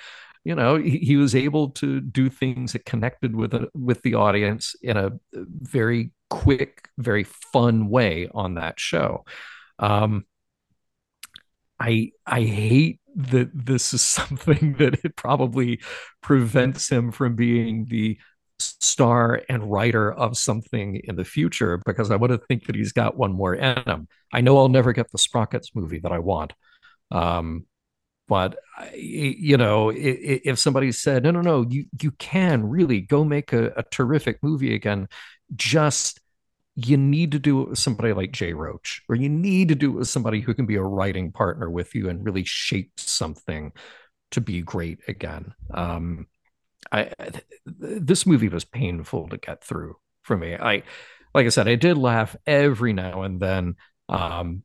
you 0.45 0.55
know 0.55 0.77
he, 0.77 0.99
he 0.99 1.17
was 1.17 1.35
able 1.35 1.71
to 1.71 2.01
do 2.01 2.29
things 2.29 2.73
that 2.73 2.85
connected 2.85 3.35
with 3.35 3.55
a, 3.55 3.69
with 3.75 4.03
the 4.03 4.15
audience 4.15 4.77
in 4.83 4.97
a 4.97 5.13
very 5.33 6.13
quick 6.31 6.89
very 6.99 7.25
fun 7.25 7.89
way 7.89 8.29
on 8.35 8.55
that 8.55 8.79
show 8.79 9.25
um 9.79 10.25
i 11.81 12.11
i 12.27 12.43
hate 12.43 13.01
that 13.17 13.51
this 13.55 13.95
is 13.95 14.01
something 14.03 14.75
that 14.75 15.05
it 15.05 15.17
probably 15.17 15.81
prevents 16.21 16.89
him 16.89 17.11
from 17.11 17.35
being 17.35 17.87
the 17.89 18.19
star 18.59 19.43
and 19.49 19.71
writer 19.71 20.13
of 20.13 20.37
something 20.37 21.01
in 21.05 21.17
the 21.17 21.25
future 21.25 21.81
because 21.85 22.11
i 22.11 22.17
want 22.17 22.33
to 22.33 22.39
think 22.39 22.67
that 22.67 22.77
he's 22.77 22.93
got 22.93 23.17
one 23.17 23.33
more 23.33 23.55
in 23.55 23.77
him 23.87 24.09
i 24.33 24.41
know 24.41 24.57
i'll 24.57 24.69
never 24.69 24.93
get 24.93 25.11
the 25.11 25.19
sprockets 25.19 25.75
movie 25.75 25.99
that 25.99 26.13
i 26.13 26.19
want 26.19 26.53
um 27.11 27.67
but 28.29 28.57
you 28.95 29.57
know 29.57 29.93
if 29.95 30.59
somebody 30.59 30.93
said 30.93 31.23
no 31.23 31.31
no 31.31 31.41
no 31.41 31.67
you 31.69 31.85
you 32.01 32.11
can 32.13 32.69
really 32.69 33.01
go 33.01 33.25
make 33.25 33.53
a, 33.53 33.73
a 33.77 33.83
terrific 33.91 34.39
movie 34.43 34.75
again 34.75 35.09
just 35.55 36.21
you 36.77 36.97
need 36.97 37.33
to 37.33 37.39
do 37.39 37.63
it 37.63 37.69
with 37.71 37.79
somebody 37.79 38.13
like 38.13 38.33
jay 38.33 38.53
roach 38.53 39.03
or 39.09 39.17
you 39.17 39.29
need 39.29 39.69
to 39.69 39.75
do 39.75 39.91
it 39.91 39.99
with 39.99 40.09
somebody 40.09 40.41
who 40.41 40.55
can 40.55 40.67
be 40.67 40.77
a 40.77 40.83
writing 40.83 41.31
partner 41.33 41.69
with 41.71 41.95
you 41.95 42.09
and 42.09 42.25
really 42.25 42.45
shape 42.45 42.93
something 42.97 43.73
to 44.35 44.41
be 44.41 44.63
great 44.63 44.99
again. 45.07 45.55
Um 45.73 46.27
i 46.93 47.11
this 47.67 48.27
movie 48.27 48.49
was 48.49 48.65
painful 48.65 49.29
to 49.29 49.37
get 49.37 49.63
through 49.63 49.97
for 50.23 50.37
me 50.37 50.55
i 50.55 50.83
like 51.35 51.47
i 51.47 51.49
said 51.49 51.69
i 51.69 51.75
did 51.75 51.97
laugh 51.99 52.37
every 52.47 52.93
now 52.93 53.23
and 53.23 53.41
then 53.41 53.75
um 54.09 54.63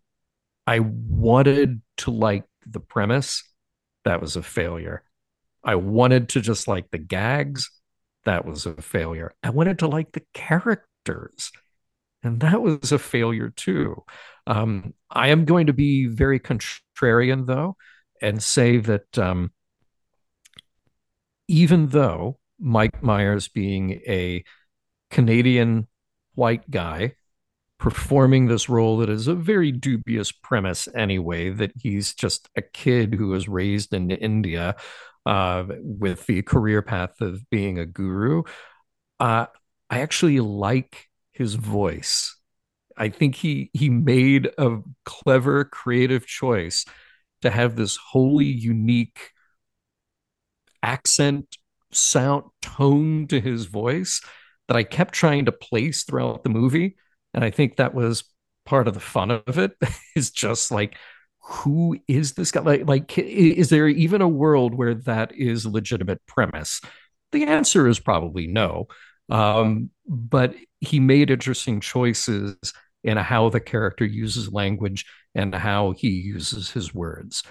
i 0.67 0.80
wanted 0.80 1.82
to 1.97 2.11
like 2.11 2.45
the 2.65 2.80
premise 2.80 3.43
that 4.05 4.22
was 4.22 4.36
a 4.36 4.43
failure. 4.43 5.03
I 5.63 5.76
wanted 5.76 6.30
to 6.30 6.41
just 6.41 6.67
like 6.67 6.89
the 6.91 6.97
gags. 6.97 7.70
That 8.26 8.45
was 8.45 8.65
a 8.65 8.74
failure. 8.82 9.34
I 9.43 9.49
wanted 9.49 9.80
to 9.80 9.88
like 9.88 10.11
the 10.11 10.24
characters. 10.34 11.51
And 12.24 12.39
that 12.41 12.61
was 12.61 12.91
a 12.91 12.99
failure 12.99 13.49
too. 13.49 14.03
Um, 14.47 14.93
I 15.09 15.30
am 15.30 15.45
going 15.45 15.67
to 15.67 15.74
be 15.74 16.07
very 16.07 16.39
contrarian, 16.39 17.45
though, 17.45 17.78
and 18.22 18.41
say 18.41 18.78
that 18.78 19.17
um, 19.17 19.51
even 21.49 21.87
though 21.87 22.39
Mike 22.59 23.03
Myers, 23.03 23.47
being 23.47 24.01
a 24.07 24.43
Canadian 25.09 25.87
white 26.35 26.69
guy, 26.69 27.15
performing 27.79 28.47
this 28.47 28.69
role 28.69 28.97
that 28.97 29.09
is 29.09 29.27
a 29.27 29.33
very 29.33 29.71
dubious 29.71 30.31
premise 30.31 30.87
anyway 30.95 31.49
that 31.49 31.71
he's 31.81 32.13
just 32.13 32.49
a 32.55 32.61
kid 32.61 33.13
who 33.13 33.29
was 33.29 33.47
raised 33.47 33.93
in 33.93 34.11
india 34.11 34.75
uh, 35.25 35.63
with 35.79 36.25
the 36.25 36.41
career 36.41 36.81
path 36.81 37.21
of 37.21 37.49
being 37.49 37.79
a 37.79 37.85
guru 37.85 38.43
uh, 39.21 39.45
i 39.89 40.01
actually 40.01 40.41
like 40.41 41.09
his 41.39 41.55
voice. 41.55 42.35
I 42.97 43.07
think 43.09 43.33
he 43.33 43.71
he 43.73 43.89
made 43.89 44.49
a 44.57 44.79
clever 45.05 45.63
creative 45.63 46.27
choice 46.27 46.85
to 47.41 47.49
have 47.49 47.77
this 47.77 47.95
wholly 47.95 48.45
unique 48.45 49.31
accent 50.84 51.45
sound 51.91 52.43
tone 52.61 53.27
to 53.27 53.39
his 53.41 53.65
voice 53.65 54.21
that 54.67 54.77
i 54.77 54.84
kept 54.84 55.13
trying 55.13 55.45
to 55.45 55.51
place 55.51 56.03
throughout 56.03 56.43
the 56.43 56.49
movie 56.49 56.95
and 57.34 57.43
I 57.43 57.51
think 57.51 57.77
that 57.77 57.93
was 57.93 58.23
part 58.65 58.88
of 58.88 58.93
the 58.93 58.99
fun 58.99 59.32
of 59.32 59.57
it 59.57 59.71
is 60.15 60.32
just 60.32 60.71
like, 60.71 60.97
who 61.41 61.97
is 62.07 62.34
this 62.34 62.51
guy? 62.51 62.61
Like, 62.61 62.88
like, 62.88 63.17
is 63.17 63.69
there 63.69 63.88
even 63.88 64.21
a 64.21 64.27
world 64.27 64.75
where 64.75 64.95
that 64.95 65.34
is 65.36 65.65
legitimate 65.65 66.21
premise? 66.27 66.82
The 67.32 67.45
answer 67.45 67.88
is 67.88 67.99
probably 67.99 68.47
no. 68.47 68.88
Um, 69.30 69.91
but 70.07 70.55
he 70.80 70.99
made 70.99 71.32
interesting 71.32 71.80
choices 71.82 72.55
in 73.03 73.17
how 73.17 73.49
the 73.49 73.59
character 73.59 74.05
uses 74.05 74.51
language 74.51 75.05
and 75.34 75.53
how 75.53 75.91
he 75.91 76.09
uses 76.09 76.71
his 76.71 76.93
words. 76.93 77.43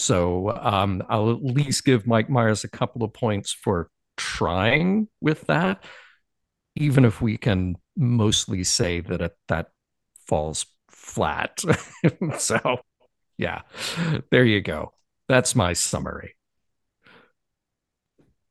So 0.00 0.50
um, 0.56 1.02
I'll 1.08 1.30
at 1.30 1.44
least 1.44 1.84
give 1.84 2.06
Mike 2.06 2.30
Myers 2.30 2.64
a 2.64 2.68
couple 2.68 3.04
of 3.04 3.12
points 3.12 3.52
for 3.52 3.90
trying 4.16 5.08
with 5.20 5.42
that, 5.46 5.84
even 6.76 7.04
if 7.04 7.20
we 7.20 7.36
can 7.36 7.76
mostly 7.96 8.64
say 8.64 9.00
that 9.00 9.20
it, 9.20 9.36
that 9.48 9.68
falls 10.26 10.66
flat. 10.90 11.60
so, 12.38 12.80
yeah, 13.38 13.62
there 14.30 14.44
you 14.44 14.60
go. 14.62 14.92
That's 15.28 15.54
my 15.54 15.72
summary. 15.74 16.36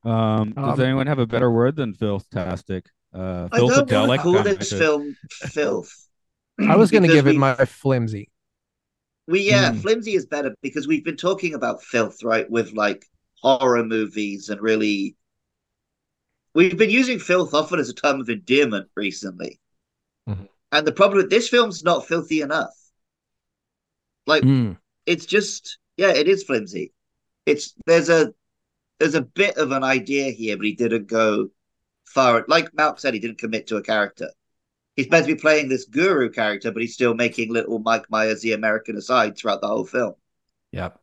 Um, 0.04 0.52
does 0.64 0.78
Um, 0.78 0.80
anyone 0.80 1.06
have 1.06 1.18
a 1.18 1.26
better 1.26 1.50
word 1.50 1.76
than 1.76 1.94
filth-tastic? 1.94 2.86
Uh, 3.12 3.48
I 3.52 3.60
don't 3.60 3.90
want 3.90 4.02
to 4.02 4.08
filthadelic? 4.08 4.18
call 4.22 4.42
this 4.42 4.72
film 4.72 5.14
filth. 5.28 5.90
I 6.58 6.76
was 6.76 6.90
going 6.90 7.02
to 7.02 7.08
Because 7.08 7.14
give 7.22 7.26
it 7.26 7.36
my 7.36 7.54
flimsy. 7.66 8.30
We 9.30 9.42
yeah, 9.42 9.72
Hmm. 9.72 9.80
flimsy 9.80 10.14
is 10.14 10.26
better 10.26 10.54
because 10.60 10.86
we've 10.86 11.04
been 11.04 11.16
talking 11.16 11.54
about 11.54 11.82
filth, 11.82 12.22
right? 12.22 12.50
With 12.50 12.72
like 12.74 13.06
horror 13.40 13.84
movies 13.84 14.50
and 14.50 14.60
really, 14.60 15.16
we've 16.54 16.76
been 16.76 16.90
using 16.90 17.18
filth 17.18 17.54
often 17.54 17.80
as 17.80 17.88
a 17.88 17.94
term 17.94 18.20
of 18.20 18.28
endearment 18.28 18.88
recently. 18.94 19.60
Mhm. 20.26 20.48
And 20.72 20.84
the 20.86 20.92
problem 20.92 21.18
with 21.18 21.30
this 21.30 21.48
film's 21.48 21.84
not 21.84 22.08
filthy 22.08 22.40
enough. 22.40 22.74
Like 24.26 24.44
Mm. 24.44 24.76
it's 25.06 25.26
just 25.26 25.78
yeah, 25.96 26.12
it 26.12 26.28
is 26.28 26.44
flimsy. 26.44 26.92
It's 27.46 27.74
there's 27.86 28.08
a 28.10 28.34
there's 29.00 29.14
a 29.16 29.22
bit 29.22 29.56
of 29.58 29.72
an 29.72 29.84
idea 29.84 30.30
here, 30.32 30.56
but 30.56 30.66
he 30.66 30.74
didn't 30.74 31.08
go 31.08 31.50
far. 32.06 32.44
Like 32.48 32.72
Malk 32.72 33.00
said, 33.00 33.14
he 33.14 33.20
didn't 33.20 33.38
commit 33.38 33.68
to 33.68 33.76
a 33.78 33.82
character. 33.82 34.30
He's 35.00 35.10
meant 35.10 35.26
to 35.26 35.34
be 35.34 35.40
playing 35.40 35.70
this 35.70 35.86
guru 35.86 36.28
character, 36.30 36.70
but 36.70 36.82
he's 36.82 36.92
still 36.92 37.14
making 37.14 37.50
little 37.50 37.78
Mike 37.78 38.04
Myers 38.10 38.42
the 38.42 38.52
American 38.52 38.96
aside 38.96 39.34
throughout 39.34 39.62
the 39.62 39.66
whole 39.66 39.86
film. 39.86 40.12
Yep. 40.72 41.00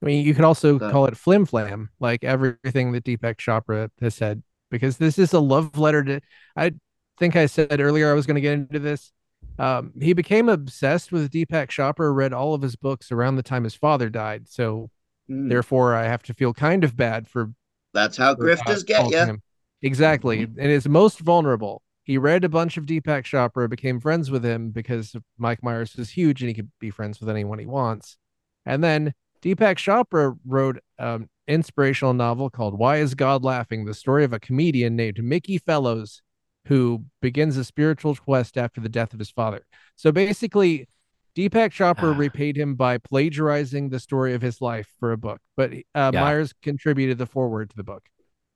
I 0.00 0.06
mean, 0.06 0.24
you 0.24 0.34
could 0.34 0.44
also 0.44 0.78
So- 0.78 0.90
call 0.90 1.06
it 1.06 1.16
flim 1.16 1.46
flam, 1.46 1.90
like 1.98 2.22
everything 2.22 2.92
that 2.92 3.02
Deepak 3.04 3.38
Chopra 3.38 3.90
has 4.00 4.14
said, 4.14 4.44
because 4.70 4.98
this 4.98 5.18
is 5.18 5.32
a 5.32 5.40
love 5.40 5.76
letter 5.76 6.04
to. 6.04 6.20
I 6.54 6.74
think 7.18 7.34
I 7.34 7.46
said 7.46 7.80
earlier 7.80 8.08
I 8.10 8.14
was 8.14 8.24
going 8.26 8.36
to 8.36 8.40
get 8.40 8.52
into 8.52 8.78
this. 8.78 9.10
Um, 9.58 9.92
he 10.00 10.12
became 10.12 10.48
obsessed 10.48 11.10
with 11.10 11.32
Deepak 11.32 11.68
Chopra, 11.70 12.14
read 12.14 12.32
all 12.32 12.54
of 12.54 12.62
his 12.62 12.76
books 12.76 13.10
around 13.10 13.34
the 13.36 13.42
time 13.42 13.64
his 13.64 13.74
father 13.74 14.08
died. 14.10 14.48
So 14.48 14.90
Hmm. 15.28 15.48
therefore, 15.48 15.94
I 15.94 16.04
have 16.04 16.22
to 16.24 16.34
feel 16.34 16.52
kind 16.54 16.84
of 16.84 16.96
bad 16.96 17.26
for 17.26 17.52
That's 17.94 18.16
how 18.16 18.36
for, 18.36 18.48
uh, 18.48 18.54
grifters 18.56 18.86
get 18.86 19.10
you. 19.10 19.16
him. 19.18 19.42
Exactly. 19.82 20.42
And 20.42 20.58
is 20.58 20.88
most 20.88 21.18
vulnerable. 21.20 21.82
He 22.04 22.18
read 22.18 22.44
a 22.44 22.48
bunch 22.48 22.76
of 22.76 22.84
Deepak 22.86 23.24
Chopra, 23.24 23.68
became 23.68 23.98
friends 23.98 24.30
with 24.30 24.44
him 24.44 24.70
because 24.70 25.16
Mike 25.38 25.62
Myers 25.62 25.96
was 25.96 26.10
huge 26.10 26.42
and 26.42 26.48
he 26.48 26.54
could 26.54 26.70
be 26.78 26.90
friends 26.90 27.18
with 27.18 27.28
anyone 27.28 27.58
he 27.58 27.66
wants. 27.66 28.18
And 28.66 28.84
then 28.84 29.14
Deepak 29.42 29.76
Chopra 29.76 30.38
wrote 30.46 30.78
an 30.98 31.28
inspirational 31.48 32.12
novel 32.14 32.50
called 32.50 32.78
Why 32.78 32.98
Is 32.98 33.14
God 33.14 33.42
Laughing? 33.42 33.84
The 33.86 33.94
story 33.94 34.22
of 34.24 34.32
a 34.34 34.38
comedian 34.40 34.96
named 34.96 35.22
Mickey 35.24 35.58
Fellows 35.58 36.20
who 36.66 37.04
begins 37.20 37.56
a 37.56 37.64
spiritual 37.64 38.14
quest 38.16 38.56
after 38.56 38.80
the 38.80 38.88
death 38.88 39.12
of 39.12 39.18
his 39.18 39.30
father. 39.30 39.66
So 39.96 40.12
basically, 40.12 40.88
Deepak 41.36 41.70
Chopra 41.72 42.14
Ah. 42.14 42.16
repaid 42.16 42.56
him 42.56 42.74
by 42.74 42.96
plagiarizing 42.98 43.88
the 43.90 43.98
story 44.00 44.34
of 44.34 44.40
his 44.42 44.60
life 44.60 44.88
for 45.00 45.12
a 45.12 45.16
book, 45.18 45.40
but 45.56 45.72
uh, 45.72 46.10
Yeah. 46.12 46.20
Myers 46.20 46.54
contributed 46.62 47.18
the 47.18 47.26
foreword 47.26 47.70
to 47.70 47.76
the 47.76 47.82
book. 47.84 48.04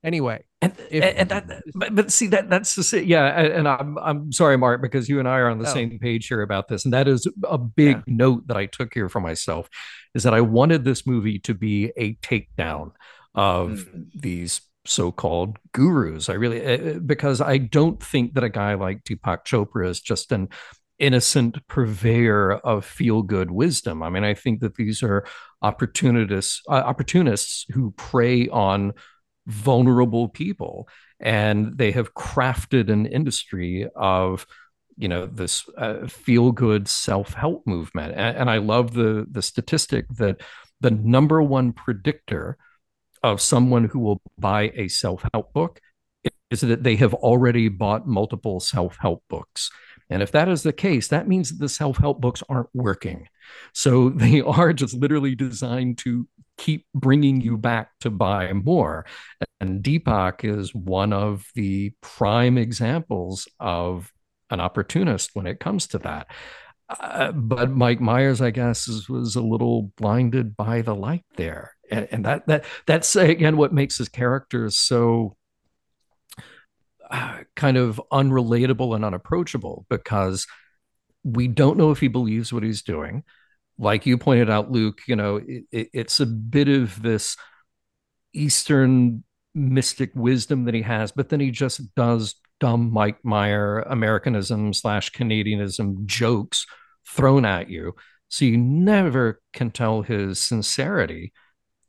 Anyway, 0.03 0.43
And, 0.61 0.73
If- 0.89 1.03
and 1.17 1.29
that, 1.29 1.61
but, 1.75 1.93
but 1.95 2.11
see 2.11 2.27
that 2.27 2.49
that's 2.49 2.75
the 2.75 3.05
yeah, 3.05 3.25
and 3.39 3.47
and 3.53 3.67
I'm 3.67 3.97
I'm 3.97 4.31
sorry, 4.31 4.57
Mark, 4.57 4.81
because 4.81 5.09
you 5.09 5.19
and 5.19 5.27
I 5.27 5.37
are 5.39 5.49
on 5.49 5.59
the 5.59 5.69
Oh. 5.69 5.73
same 5.73 5.99
page 5.99 6.27
here 6.27 6.41
about 6.41 6.67
this, 6.69 6.85
and 6.85 6.93
that 6.93 7.07
is 7.07 7.27
a 7.43 7.57
big 7.57 7.97
Yeah. 7.97 8.03
note 8.07 8.47
that 8.47 8.55
I 8.57 8.65
took 8.65 8.93
here 8.93 9.09
for 9.09 9.19
myself, 9.19 9.69
is 10.15 10.23
that 10.23 10.33
I 10.33 10.41
wanted 10.41 10.83
this 10.85 11.05
movie 11.05 11.39
to 11.39 11.53
be 11.53 11.91
a 11.97 12.15
takedown 12.15 12.91
of 13.35 13.87
Mhm. 13.93 14.05
these 14.15 14.61
so-called 14.85 15.57
gurus. 15.73 16.29
I 16.29 16.33
really 16.33 16.65
uh, 16.65 16.99
because 16.99 17.41
I 17.41 17.57
don't 17.57 18.01
think 18.01 18.33
that 18.35 18.43
a 18.43 18.49
guy 18.49 18.73
like 18.75 19.03
Deepak 19.03 19.45
Chopra 19.45 19.87
is 19.89 19.99
just 20.01 20.31
an 20.31 20.47
innocent 20.97 21.65
purveyor 21.67 22.53
of 22.53 22.83
feel-good 22.85 23.51
wisdom. 23.51 24.01
I 24.03 24.09
mean, 24.09 24.23
I 24.23 24.33
think 24.33 24.59
that 24.61 24.75
these 24.75 25.03
are 25.03 25.25
opportunists 25.61 26.61
uh, 26.69 26.73
opportunists 26.73 27.65
who 27.73 27.91
prey 27.91 28.47
on 28.49 28.93
vulnerable 29.49 30.29
people. 30.29 30.87
And 31.19 31.77
they 31.77 31.91
have 31.91 32.13
crafted 32.13 32.89
an 32.89 33.05
industry 33.05 33.87
of 33.95 34.45
you 34.99 35.07
know 35.07 35.25
this 35.25 35.67
uh, 35.77 36.07
feel 36.07 36.51
good 36.51 36.87
self-help 36.87 37.65
movement. 37.65 38.13
And, 38.15 38.37
and 38.37 38.49
i 38.49 38.57
love 38.57 38.93
the 38.93 39.25
the 39.31 39.41
statistic 39.41 40.05
that 40.17 40.41
the 40.81 40.91
number 40.91 41.41
one 41.41 41.71
predictor 41.73 42.57
of 43.23 43.41
someone 43.41 43.85
who 43.85 43.99
will 43.99 44.21
buy 44.37 44.71
a 44.75 44.87
self-help 44.87 45.53
book 45.53 45.79
is 46.51 46.61
that 46.61 46.83
they 46.83 46.95
have 46.97 47.13
already 47.13 47.69
bought 47.69 48.07
multiple 48.07 48.59
self-help 48.59 49.23
books. 49.29 49.69
And 50.09 50.23
if 50.23 50.31
that 50.31 50.49
is 50.49 50.63
the 50.63 50.73
case 50.73 51.07
that 51.09 51.27
means 51.27 51.49
that 51.49 51.59
the 51.59 51.69
self-help 51.69 52.19
books 52.19 52.43
aren't 52.49 52.69
working. 52.73 53.27
So 53.73 54.09
they 54.09 54.41
are 54.59 54.73
just 54.73 54.95
literally 54.95 55.35
designed 55.35 55.97
to 55.99 56.27
keep 56.59 56.85
bringing 56.93 57.41
you 57.41 57.57
back 57.57 57.89
to 58.01 58.09
buy 58.09 58.51
more 58.53 59.05
and 59.59 59.83
Deepak 59.83 60.43
is 60.43 60.73
one 60.73 61.13
of 61.13 61.45
the 61.55 61.93
prime 62.01 62.57
examples 62.57 63.47
of 63.59 64.11
an 64.49 64.59
opportunist 64.59 65.31
when 65.33 65.45
it 65.45 65.59
comes 65.59 65.87
to 65.87 65.99
that. 65.99 66.27
Uh, 66.89 67.31
but 67.31 67.69
Mike 67.69 68.01
Myers, 68.01 68.41
I 68.41 68.51
guess, 68.51 68.87
is, 68.87 69.07
was 69.09 69.35
a 69.35 69.41
little 69.41 69.91
blinded 69.97 70.57
by 70.57 70.81
the 70.81 70.95
light 70.95 71.25
there, 71.35 71.75
and, 71.91 72.07
and 72.09 72.25
that 72.25 72.47
that 72.47 72.65
that's 72.87 73.15
again 73.15 73.57
what 73.57 73.73
makes 73.73 73.99
his 73.99 74.09
character 74.09 74.71
so 74.71 75.37
uh, 77.11 77.39
kind 77.55 77.77
of 77.77 78.01
unrelatable 78.11 78.95
and 78.95 79.05
unapproachable 79.05 79.85
because 79.87 80.47
we 81.23 81.47
don't 81.47 81.77
know 81.77 81.91
if 81.91 81.99
he 81.99 82.07
believes 82.07 82.51
what 82.51 82.63
he's 82.63 82.81
doing. 82.81 83.23
Like 83.79 84.05
you 84.05 84.17
pointed 84.17 84.49
out, 84.49 84.71
Luke, 84.71 84.99
you 85.07 85.15
know, 85.15 85.37
it, 85.37 85.63
it, 85.71 85.89
it's 85.93 86.19
a 86.19 86.25
bit 86.25 86.67
of 86.67 87.01
this 87.01 87.37
Eastern 88.33 89.23
mystic 89.55 90.11
wisdom 90.13 90.65
that 90.65 90.73
he 90.73 90.81
has, 90.81 91.11
but 91.11 91.29
then 91.29 91.39
he 91.39 91.49
just 91.49 91.95
does 91.95 92.35
dumb 92.59 92.91
Mike 92.91 93.23
Meyer 93.23 93.79
Americanism 93.79 94.73
slash 94.73 95.11
Canadianism 95.11 96.05
jokes 96.05 96.65
thrown 97.07 97.45
at 97.45 97.69
you. 97.69 97.95
So 98.27 98.45
you 98.45 98.57
never 98.57 99.41
can 99.53 99.71
tell 99.71 100.01
his 100.01 100.39
sincerity. 100.39 101.31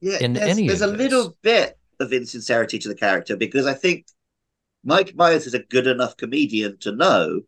Yeah, 0.01 0.18
in 0.18 0.32
there's, 0.32 0.49
any 0.49 0.68
there's 0.68 0.82
a 0.82 0.86
this. 0.86 0.97
little 0.97 1.36
bit 1.43 1.76
of 1.99 2.12
insincerity 2.12 2.78
to 2.78 2.88
the 2.88 2.95
character 2.95 3.36
because 3.36 3.66
I 3.66 3.74
think 3.74 4.07
Mike 4.84 5.14
Myers 5.14 5.47
is 5.47 5.55
a 5.55 5.59
good 5.59 5.86
enough 5.86 6.16
comedian 6.16 6.78
to 6.78 6.93
know 6.93 7.43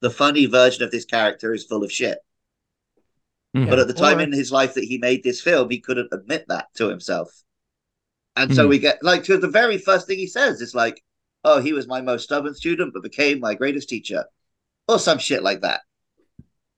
the 0.00 0.10
funny 0.10 0.46
version 0.46 0.82
of 0.82 0.90
this 0.90 1.04
character 1.04 1.54
is 1.54 1.64
full 1.64 1.84
of 1.84 1.92
shit. 1.92 2.18
But 3.52 3.78
at 3.78 3.88
the 3.88 3.94
time 3.94 4.18
Or- 4.18 4.22
in 4.22 4.32
his 4.32 4.52
life 4.52 4.74
that 4.74 4.84
he 4.84 4.98
made 4.98 5.22
this 5.22 5.40
film, 5.40 5.70
he 5.70 5.80
couldn't 5.80 6.12
admit 6.12 6.46
that 6.48 6.72
to 6.74 6.88
himself. 6.88 7.42
And 8.36 8.54
so 8.54 8.64
Hmm. 8.64 8.70
we 8.70 8.78
get 8.78 9.02
like 9.02 9.24
to 9.24 9.38
the 9.38 9.48
very 9.48 9.76
first 9.76 10.06
thing 10.06 10.18
he 10.18 10.28
says 10.28 10.60
is 10.60 10.74
like, 10.74 11.02
"Oh, 11.44 11.60
he 11.60 11.72
was 11.72 11.88
my 11.88 12.00
most 12.00 12.24
stubborn 12.24 12.54
student, 12.54 12.94
but 12.94 13.02
became 13.02 13.40
my 13.40 13.54
greatest 13.54 13.88
teacher," 13.88 14.26
or 14.86 14.98
some 14.98 15.18
shit 15.18 15.42
like 15.42 15.62
that. 15.62 15.82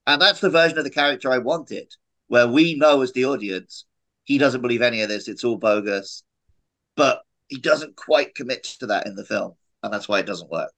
And 0.07 0.21
that's 0.21 0.41
the 0.41 0.51
version 0.51 0.79
of 0.79 0.85
the 0.85 0.91
character 0.91 1.31
I 1.31 1.39
wanted, 1.39 1.93
where 2.29 2.49
we 2.49 2.75
know 2.75 3.03
as 3.03 3.13
the 3.13 3.27
audience 3.27 3.85
he 4.25 4.39
doesn't 4.39 4.63
believe 4.63 4.83
any 4.83 5.03
of 5.03 5.09
this; 5.09 5.29
it's 5.29 5.45
all 5.45 5.59
bogus. 5.59 6.25
But 6.97 7.23
he 7.49 7.59
doesn't 7.59 7.97
quite 7.97 8.35
commit 8.35 8.65
to 8.81 8.87
that 8.87 9.07
in 9.07 9.15
the 9.15 9.25
film, 9.25 9.57
and 9.83 9.93
that's 9.93 10.09
why 10.09 10.21
it 10.21 10.27
doesn't 10.27 10.51
work. 10.51 10.73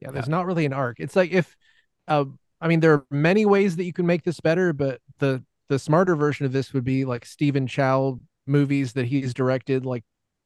Yeah, 0.00 0.10
there's 0.10 0.28
not 0.28 0.46
really 0.46 0.66
an 0.66 0.72
arc. 0.72 1.00
It's 1.00 1.16
like 1.16 1.30
if, 1.30 1.56
uh, 2.06 2.26
I 2.60 2.68
mean, 2.68 2.80
there 2.80 2.92
are 2.92 3.06
many 3.10 3.46
ways 3.46 3.76
that 3.76 3.84
you 3.84 3.92
can 3.92 4.06
make 4.06 4.22
this 4.22 4.40
better, 4.40 4.72
but 4.72 5.00
the 5.18 5.42
the 5.68 5.78
smarter 5.78 6.16
version 6.16 6.46
of 6.46 6.52
this 6.52 6.72
would 6.72 6.84
be 6.84 7.04
like 7.04 7.24
Stephen 7.24 7.66
Chow 7.66 8.18
movies 8.46 8.92
that 8.94 9.06
he's 9.06 9.32
directed, 9.32 9.86
like 9.86 10.02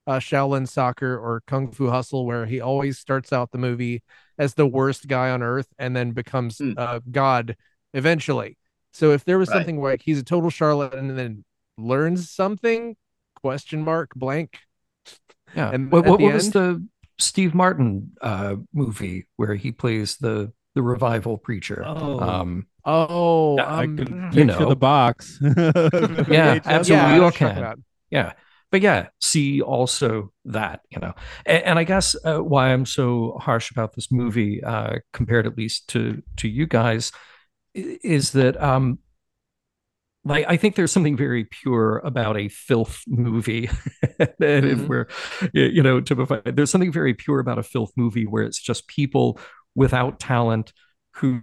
uh, 0.07 0.19
Shaolin 0.19 0.69
Soccer 0.69 1.17
or 1.19 1.43
Kung 1.47 1.73
Fu 1.73 1.89
Hustle, 1.89 2.27
where 2.27 2.45
he 2.45 2.61
always 2.61 2.99
starts 2.99 3.33
out 3.33 3.51
the 3.51 3.59
movie 3.59 4.03
as 4.39 4.55
the 4.55 4.67
worst 4.67 5.09
guy 5.09 5.31
on 5.31 5.43
earth 5.43 5.69
and 5.79 5.97
then 5.97 6.11
becomes 6.13 6.59
Hmm. 6.59 6.73
uh, 6.77 7.01
God 7.11 7.57
eventually. 7.95 8.59
So 8.93 9.13
if 9.13 9.25
there 9.25 9.39
was 9.39 9.49
Right. 9.49 9.59
something 9.59 9.81
where 9.81 9.93
like, 9.93 10.03
he's 10.03 10.19
a 10.19 10.25
total 10.25 10.51
charlatan 10.51 11.09
and 11.09 11.19
then 11.19 11.45
learns 11.79 12.31
something, 12.31 12.97
question 13.35 13.83
mark 13.83 14.11
blank. 14.15 14.59
Yeah. 15.57 15.71
And 15.71 15.91
what 15.91 16.05
at 16.05 16.11
what, 16.11 16.21
what 16.21 16.35
was 16.35 16.51
the 16.51 16.87
Steve 17.19 17.55
Martin 17.55 18.13
uh, 18.21 18.57
movie 18.73 19.27
where 19.37 19.55
he 19.55 19.73
plays 19.73 20.17
the 20.17 20.53
the 20.75 20.83
revival 20.83 21.39
preacher? 21.39 21.85
Oh. 21.85 22.19
Um, 22.21 22.67
Oh, 22.87 23.57
Yeah, 23.57 23.67
I 23.75 23.87
um, 23.87 23.97
can 23.97 24.29
you 24.33 24.45
know. 24.45 24.69
the 24.69 24.77
box. 24.77 25.39
Yeah, 26.27 26.61
absolutely. 26.65 27.07
yeah, 27.07 27.17
you 27.17 27.23
all 27.23 27.31
what 27.31 27.41
you're 27.41 27.49
talking 27.49 27.65
can. 27.65 27.85
yeah 28.11 28.33
but 28.71 28.81
yeah 28.83 29.09
see 29.21 29.61
also 29.63 30.33
that 30.45 30.81
you 30.91 30.99
know 30.99 31.15
and, 31.47 31.63
and 31.65 31.79
i 31.79 31.85
guess 31.85 32.17
uh, 32.25 32.39
why 32.39 32.73
i'm 32.73 32.85
so 32.85 33.39
harsh 33.41 33.71
about 33.71 33.95
this 33.95 34.11
movie 34.11 34.63
uh 34.65 34.97
compared 35.13 35.47
at 35.47 35.57
least 35.57 35.89
to 35.89 36.23
to 36.37 36.49
you 36.49 36.67
guys 36.67 37.13
is 37.75 38.33
that 38.33 38.61
um 38.63 38.99
like 40.25 40.45
i 40.49 40.57
think 40.57 40.75
there's 40.75 40.93
something 40.93 41.17
very 41.17 41.45
pure 41.45 41.99
about 42.05 42.37
a 42.37 42.49
filth 42.49 43.03
movie 43.07 43.69
and 44.19 44.65
if 44.65 44.87
Mhm. 44.87 44.89
we're 44.89 45.07
you 45.53 45.83
know 45.83 46.01
typified 46.01 46.43
there's 46.57 46.71
something 46.71 46.93
very 46.93 47.15
pure 47.15 47.41
about 47.41 47.59
a 47.59 47.63
filth 47.63 47.93
movie 47.97 48.25
where 48.27 48.45
it's 48.45 48.61
just 48.61 48.87
people 48.89 49.39
without 49.75 50.21
talent 50.21 50.73
who 51.15 51.43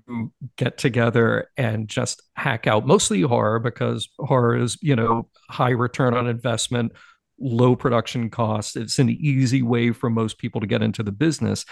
get 0.57 0.77
together 0.77 1.47
and 1.55 1.88
just 1.88 2.21
hack 2.36 2.67
out. 2.67 2.86
Mostly 2.86 3.21
horror 3.21 3.59
because 3.59 4.09
horror 4.19 4.57
is 4.57 4.77
you 4.82 4.95
know 4.95 5.29
high 5.49 5.69
return 5.69 6.13
on 6.13 6.27
investment 6.27 6.93
low 7.43 7.75
production 7.75 8.29
costs 8.29 8.75
it's 8.75 8.99
an 8.99 9.09
easy 9.09 9.63
way 9.63 9.91
for 9.91 10.11
most 10.11 10.38
people 10.38 10.61
to 10.61 10.67
get 10.67 10.84
into 10.84 11.01
the 11.01 11.11
business 11.11 11.65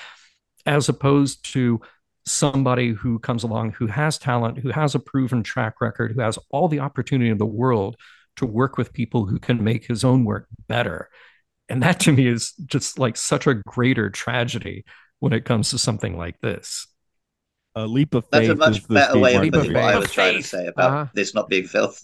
as 0.65 0.89
opposed 0.89 1.45
to 1.45 1.79
somebody 2.25 2.91
who 2.91 3.19
comes 3.19 3.43
along 3.43 3.71
who 3.73 3.85
has 3.85 4.17
talent 4.17 4.57
who 4.57 4.71
has 4.71 4.95
a 4.95 4.99
proven 4.99 5.43
track 5.43 5.79
record 5.79 6.11
who 6.11 6.21
has 6.21 6.39
all 6.49 6.67
the 6.67 6.79
opportunity 6.79 7.29
in 7.29 7.37
the 7.37 7.45
world 7.45 7.95
to 8.39 8.45
work 8.45 8.77
with 8.77 8.93
people 8.93 9.25
who 9.25 9.37
can 9.37 9.63
make 9.63 9.85
his 9.85 10.03
own 10.03 10.23
work 10.23 10.47
better. 10.67 11.09
And 11.67 11.83
that 11.83 11.99
to 12.01 12.13
me 12.13 12.25
is 12.25 12.53
just 12.65 12.97
like 12.97 13.17
such 13.17 13.47
a 13.47 13.55
greater 13.55 14.09
tragedy 14.09 14.85
when 15.19 15.33
it 15.33 15.45
comes 15.45 15.69
to 15.71 15.77
something 15.77 16.17
like 16.17 16.39
this 16.41 16.87
a 17.75 17.85
leap 17.85 18.13
of 18.15 18.25
faith. 18.25 18.31
That's 18.31 18.49
faith 18.49 18.51
a 18.51 18.55
much 18.55 18.87
better 18.87 19.19
way 19.19 19.35
of 19.35 19.51
putting 19.51 19.73
what. 19.73 19.83
I 19.83 19.97
was 19.99 20.11
trying 20.11 20.35
to 20.35 20.43
say 20.43 20.67
about 20.67 20.91
Uh-huh. 20.91 21.05
this 21.13 21.33
not 21.33 21.49
being 21.49 21.65
filth. 21.67 22.03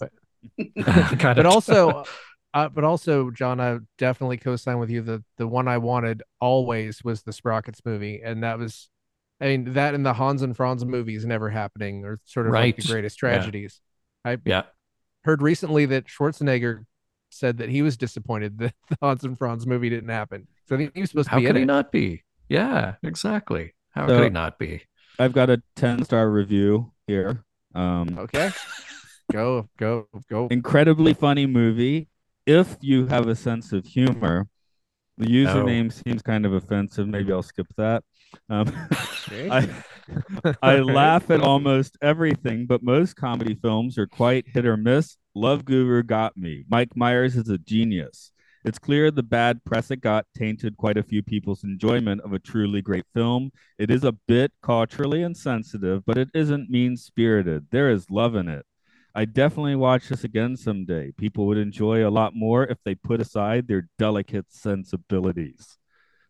Kind 1.18 1.38
but 1.38 1.46
also 1.46 2.04
uh, 2.54 2.68
but 2.68 2.84
also 2.84 3.30
john 3.30 3.60
i 3.60 3.78
definitely 3.98 4.36
co-sign 4.36 4.78
with 4.78 4.90
you 4.90 5.02
the 5.02 5.22
the 5.36 5.46
one 5.46 5.68
i 5.68 5.78
wanted 5.78 6.22
always 6.40 7.02
was 7.04 7.22
the 7.22 7.32
sprockets 7.32 7.80
movie 7.84 8.20
and 8.24 8.42
that 8.42 8.58
was 8.58 8.88
i 9.40 9.46
mean 9.46 9.72
that 9.74 9.94
and 9.94 10.04
the 10.04 10.12
hans 10.12 10.42
and 10.42 10.56
franz 10.56 10.84
movies 10.84 11.24
never 11.24 11.50
happening 11.50 12.04
or 12.04 12.20
sort 12.24 12.46
of 12.46 12.52
like 12.54 12.76
the 12.76 12.82
greatest 12.82 13.18
Yeah. 13.22 13.28
tragedies 13.30 13.80
i 14.24 14.36
yeah 14.44 14.62
heard 15.24 15.42
recently 15.42 15.86
that 15.86 16.06
schwarzenegger 16.06 16.84
said 17.30 17.58
that 17.58 17.68
he 17.70 17.82
was 17.82 17.96
disappointed 17.96 18.58
that 18.60 18.74
the 18.88 18.96
hans 19.02 19.24
and 19.24 19.38
franz 19.38 19.66
movie 19.66 19.90
didn't 19.90 20.10
happen 20.10 20.48
so 20.68 20.76
i 20.76 20.78
he 20.94 21.00
was 21.00 21.10
supposed 21.10 21.28
how 21.28 21.36
to 21.36 21.42
be 21.42 21.46
in 21.46 21.54
could 21.54 21.56
he 21.56 21.64
it 21.64 21.64
not 21.64 21.92
be 21.92 22.22
yeah 22.48 22.94
exactly 23.02 23.74
how 23.90 24.06
So- 24.06 24.16
could 24.18 24.24
he 24.24 24.30
not 24.30 24.58
be 24.58 24.82
I've 25.18 25.32
got 25.32 25.48
a 25.48 25.62
10 25.76 26.04
star 26.04 26.30
review 26.30 26.92
here. 27.06 27.42
Um, 27.74 28.18
okay 28.18 28.50
go 29.32 29.68
go 29.78 30.06
go 30.30 30.46
incredibly 30.48 31.14
funny 31.14 31.46
movie. 31.46 32.08
If 32.46 32.76
you 32.80 33.06
have 33.06 33.26
a 33.26 33.34
sense 33.34 33.72
of 33.72 33.84
humor, 33.86 34.46
the 35.18 35.26
username 35.26 35.90
seems 35.92 36.22
kind 36.22 36.46
of 36.46 36.52
offensive. 36.52 37.08
Maybe 37.08 37.32
I'll 37.32 37.42
skip 37.42 37.66
that. 37.76 38.04
Um, 38.48 38.68
Okay. 39.28 39.48
I 39.50 40.54
I 40.62 40.76
laugh 41.00 41.30
at 41.30 41.40
almost 41.40 41.96
everything, 42.00 42.66
but 42.66 42.82
most 42.82 43.16
comedy 43.16 43.54
films 43.54 43.98
are 43.98 44.06
quite 44.06 44.44
hit 44.46 44.64
or 44.66 44.76
miss. 44.76 45.16
Love 45.34 45.64
Guru 45.64 46.02
got 46.02 46.36
me. 46.36 46.64
Mike 46.68 46.94
Myers 46.94 47.34
is 47.36 47.48
a 47.48 47.58
genius. 47.58 48.30
It's 48.66 48.80
clear 48.80 49.12
the 49.12 49.22
bad 49.22 49.64
press 49.64 49.92
it 49.92 50.00
got 50.00 50.26
tainted 50.36 50.76
quite 50.76 50.98
a 50.98 51.02
few 51.04 51.22
people's 51.22 51.62
enjoyment 51.62 52.20
of 52.22 52.32
a 52.32 52.40
truly 52.40 52.82
great 52.82 53.04
film. 53.14 53.52
It 53.78 53.92
is 53.92 54.02
a 54.02 54.10
bit 54.10 54.50
culturally 54.60 55.22
insensitive, 55.22 56.04
but 56.04 56.18
it 56.18 56.30
isn't 56.34 56.68
mean 56.68 56.96
spirited. 56.96 57.68
There 57.70 57.90
is 57.90 58.10
love 58.10 58.34
in 58.34 58.48
it. 58.48 58.66
I 59.14 59.24
definitely 59.24 59.76
watch 59.76 60.08
this 60.08 60.24
again 60.24 60.56
someday. 60.56 61.12
People 61.12 61.46
would 61.46 61.58
enjoy 61.58 62.04
a 62.04 62.10
lot 62.10 62.34
more 62.34 62.64
if 62.64 62.78
they 62.84 62.96
put 62.96 63.20
aside 63.20 63.68
their 63.68 63.88
delicate 63.98 64.46
sensibilities. 64.48 65.78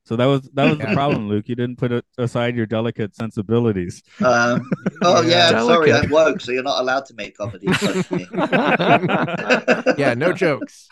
So 0.04 0.14
that 0.16 0.26
was 0.26 0.42
that 0.52 0.68
was 0.68 0.78
the 0.78 0.92
problem, 0.92 1.28
Luke. 1.28 1.48
You 1.48 1.56
didn't 1.56 1.78
put 1.78 1.90
it 1.90 2.04
aside 2.18 2.54
your 2.54 2.66
delicate 2.66 3.16
sensibilities. 3.16 4.02
Um, 4.20 4.70
oh 5.02 5.22
yeah, 5.22 5.50
Yeah. 5.50 5.60
I'm 5.60 5.66
sorry, 5.66 5.92
I'm 5.92 6.10
woke, 6.10 6.40
so 6.42 6.52
you're 6.52 6.62
not 6.62 6.80
allowed 6.80 7.06
to 7.06 7.14
make 7.14 7.36
comedy. 7.36 7.66
yeah, 9.98 10.14
no 10.14 10.32
jokes. 10.32 10.88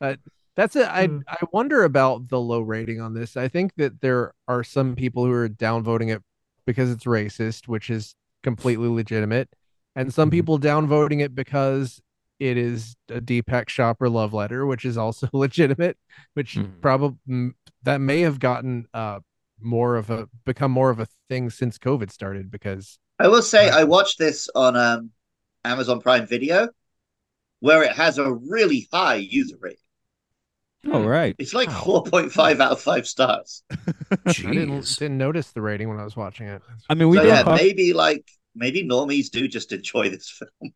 Uh, 0.00 0.14
that's 0.56 0.76
it. 0.76 0.88
I 0.88 1.06
Hmm. 1.06 1.18
I 1.28 1.38
wonder 1.52 1.84
about 1.84 2.28
the 2.28 2.40
low 2.40 2.60
rating 2.60 3.00
on 3.00 3.14
this. 3.14 3.36
I 3.36 3.48
think 3.48 3.74
that 3.76 4.00
there 4.00 4.32
are 4.48 4.64
some 4.64 4.94
people 4.96 5.24
who 5.24 5.32
are 5.32 5.48
downvoting 5.48 6.14
it 6.14 6.22
because 6.66 6.90
it's 6.90 7.04
racist, 7.04 7.68
which 7.68 7.90
is 7.90 8.14
completely 8.42 8.88
legitimate, 8.88 9.48
and 9.94 10.12
some 10.12 10.28
Mhm. 10.28 10.32
people 10.32 10.58
downvoting 10.58 11.20
it 11.20 11.34
because 11.34 12.00
it 12.38 12.56
is 12.58 12.96
a 13.08 13.20
Deepak 13.20 13.66
Chopra 13.66 14.10
love 14.12 14.34
letter, 14.34 14.66
which 14.66 14.84
is 14.84 14.96
also 14.98 15.28
legitimate, 15.32 15.96
which 16.34 16.56
Mhm. 16.56 16.80
probably 16.80 17.52
that 17.82 18.00
may 18.00 18.20
have 18.20 18.38
gotten 18.40 18.86
uh 18.94 19.20
more 19.60 19.96
of 19.96 20.10
a 20.10 20.28
become 20.44 20.70
more 20.70 20.90
of 20.90 21.00
a 21.00 21.06
thing 21.28 21.48
since 21.48 21.78
COVID 21.78 22.10
started 22.10 22.50
because 22.50 22.98
I 23.18 23.28
will 23.28 23.42
say 23.42 23.70
I 23.70 23.84
watched 23.84 24.18
this 24.18 24.50
on 24.54 24.76
um, 24.76 25.10
Amazon 25.64 26.00
Prime 26.00 26.26
Video, 26.26 26.68
where 27.60 27.82
it 27.82 27.92
has 27.92 28.18
a 28.18 28.32
really 28.34 28.86
high 28.92 29.14
user 29.16 29.56
rating. 29.58 29.78
Oh 30.88 31.04
right. 31.04 31.34
It's 31.38 31.54
like 31.54 31.68
Wow. 31.68 31.82
four 31.84 32.02
point 32.04 32.32
five 32.32 32.60
out 32.60 32.72
of 32.72 32.80
five 32.80 33.06
stars. 33.06 33.62
I 34.26 34.32
didn't 34.32 34.96
didn't 34.98 35.18
notice 35.18 35.50
the 35.52 35.60
rating 35.62 35.88
when 35.88 35.98
I 35.98 36.04
was 36.04 36.16
watching 36.16 36.46
it. 36.48 36.62
I 36.88 36.94
mean, 36.94 37.08
we 37.08 37.16
so 37.16 37.22
don't 37.24 37.32
yeah, 37.32 37.42
talk, 37.42 37.56
maybe 37.60 37.92
like 37.92 38.28
maybe 38.54 38.82
normies 38.88 39.30
do 39.30 39.48
just 39.48 39.72
enjoy 39.72 40.08
this 40.10 40.28
film. 40.30 40.72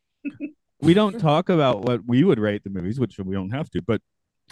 we 0.80 0.94
don't 0.94 1.18
talk 1.18 1.48
about 1.48 1.82
what 1.82 2.00
we 2.06 2.24
would 2.24 2.38
rate 2.38 2.64
the 2.64 2.70
movies, 2.70 2.98
which 2.98 3.18
we 3.18 3.34
don't 3.34 3.50
have 3.50 3.70
to. 3.70 3.82
But 3.82 4.00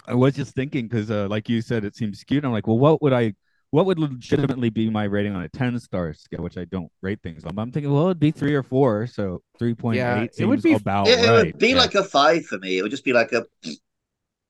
I 0.07 0.13
was 0.15 0.35
just 0.35 0.55
thinking 0.55 0.87
because, 0.87 1.11
uh, 1.11 1.27
like 1.29 1.49
you 1.49 1.61
said, 1.61 1.83
it 1.83 1.95
seems 1.95 2.19
skewed. 2.19 2.45
I'm 2.45 2.51
like, 2.51 2.67
well, 2.67 2.79
what 2.79 3.01
would 3.01 3.13
I? 3.13 3.33
What 3.71 3.85
would 3.85 3.99
legitimately 3.99 4.71
be 4.71 4.89
my 4.89 5.03
rating 5.03 5.35
on 5.35 5.43
a 5.43 5.49
10 5.49 5.77
star 5.79 6.11
scale, 6.15 6.41
which 6.41 6.57
I 6.57 6.65
don't 6.65 6.91
rate 7.01 7.19
things 7.21 7.45
on? 7.45 7.53
But 7.53 7.61
I'm 7.61 7.71
thinking, 7.71 7.93
well, 7.93 8.05
it'd 8.05 8.19
be 8.19 8.31
three 8.31 8.55
or 8.55 8.63
four. 8.63 9.05
So 9.05 9.43
3.8 9.61 9.95
Yeah, 9.95 10.25
it 10.39 10.45
would 10.45 10.63
be- 10.63 10.73
about 10.73 11.07
it, 11.07 11.19
it 11.19 11.29
right. 11.29 11.45
would 11.45 11.59
be 11.59 11.69
Yeah. 11.69 11.75
like 11.75 11.93
a 11.93 12.03
five 12.03 12.45
for 12.47 12.57
me. 12.57 12.79
It 12.79 12.81
would 12.81 12.89
just 12.89 13.05
be 13.05 13.13
like 13.13 13.31
a 13.31 13.45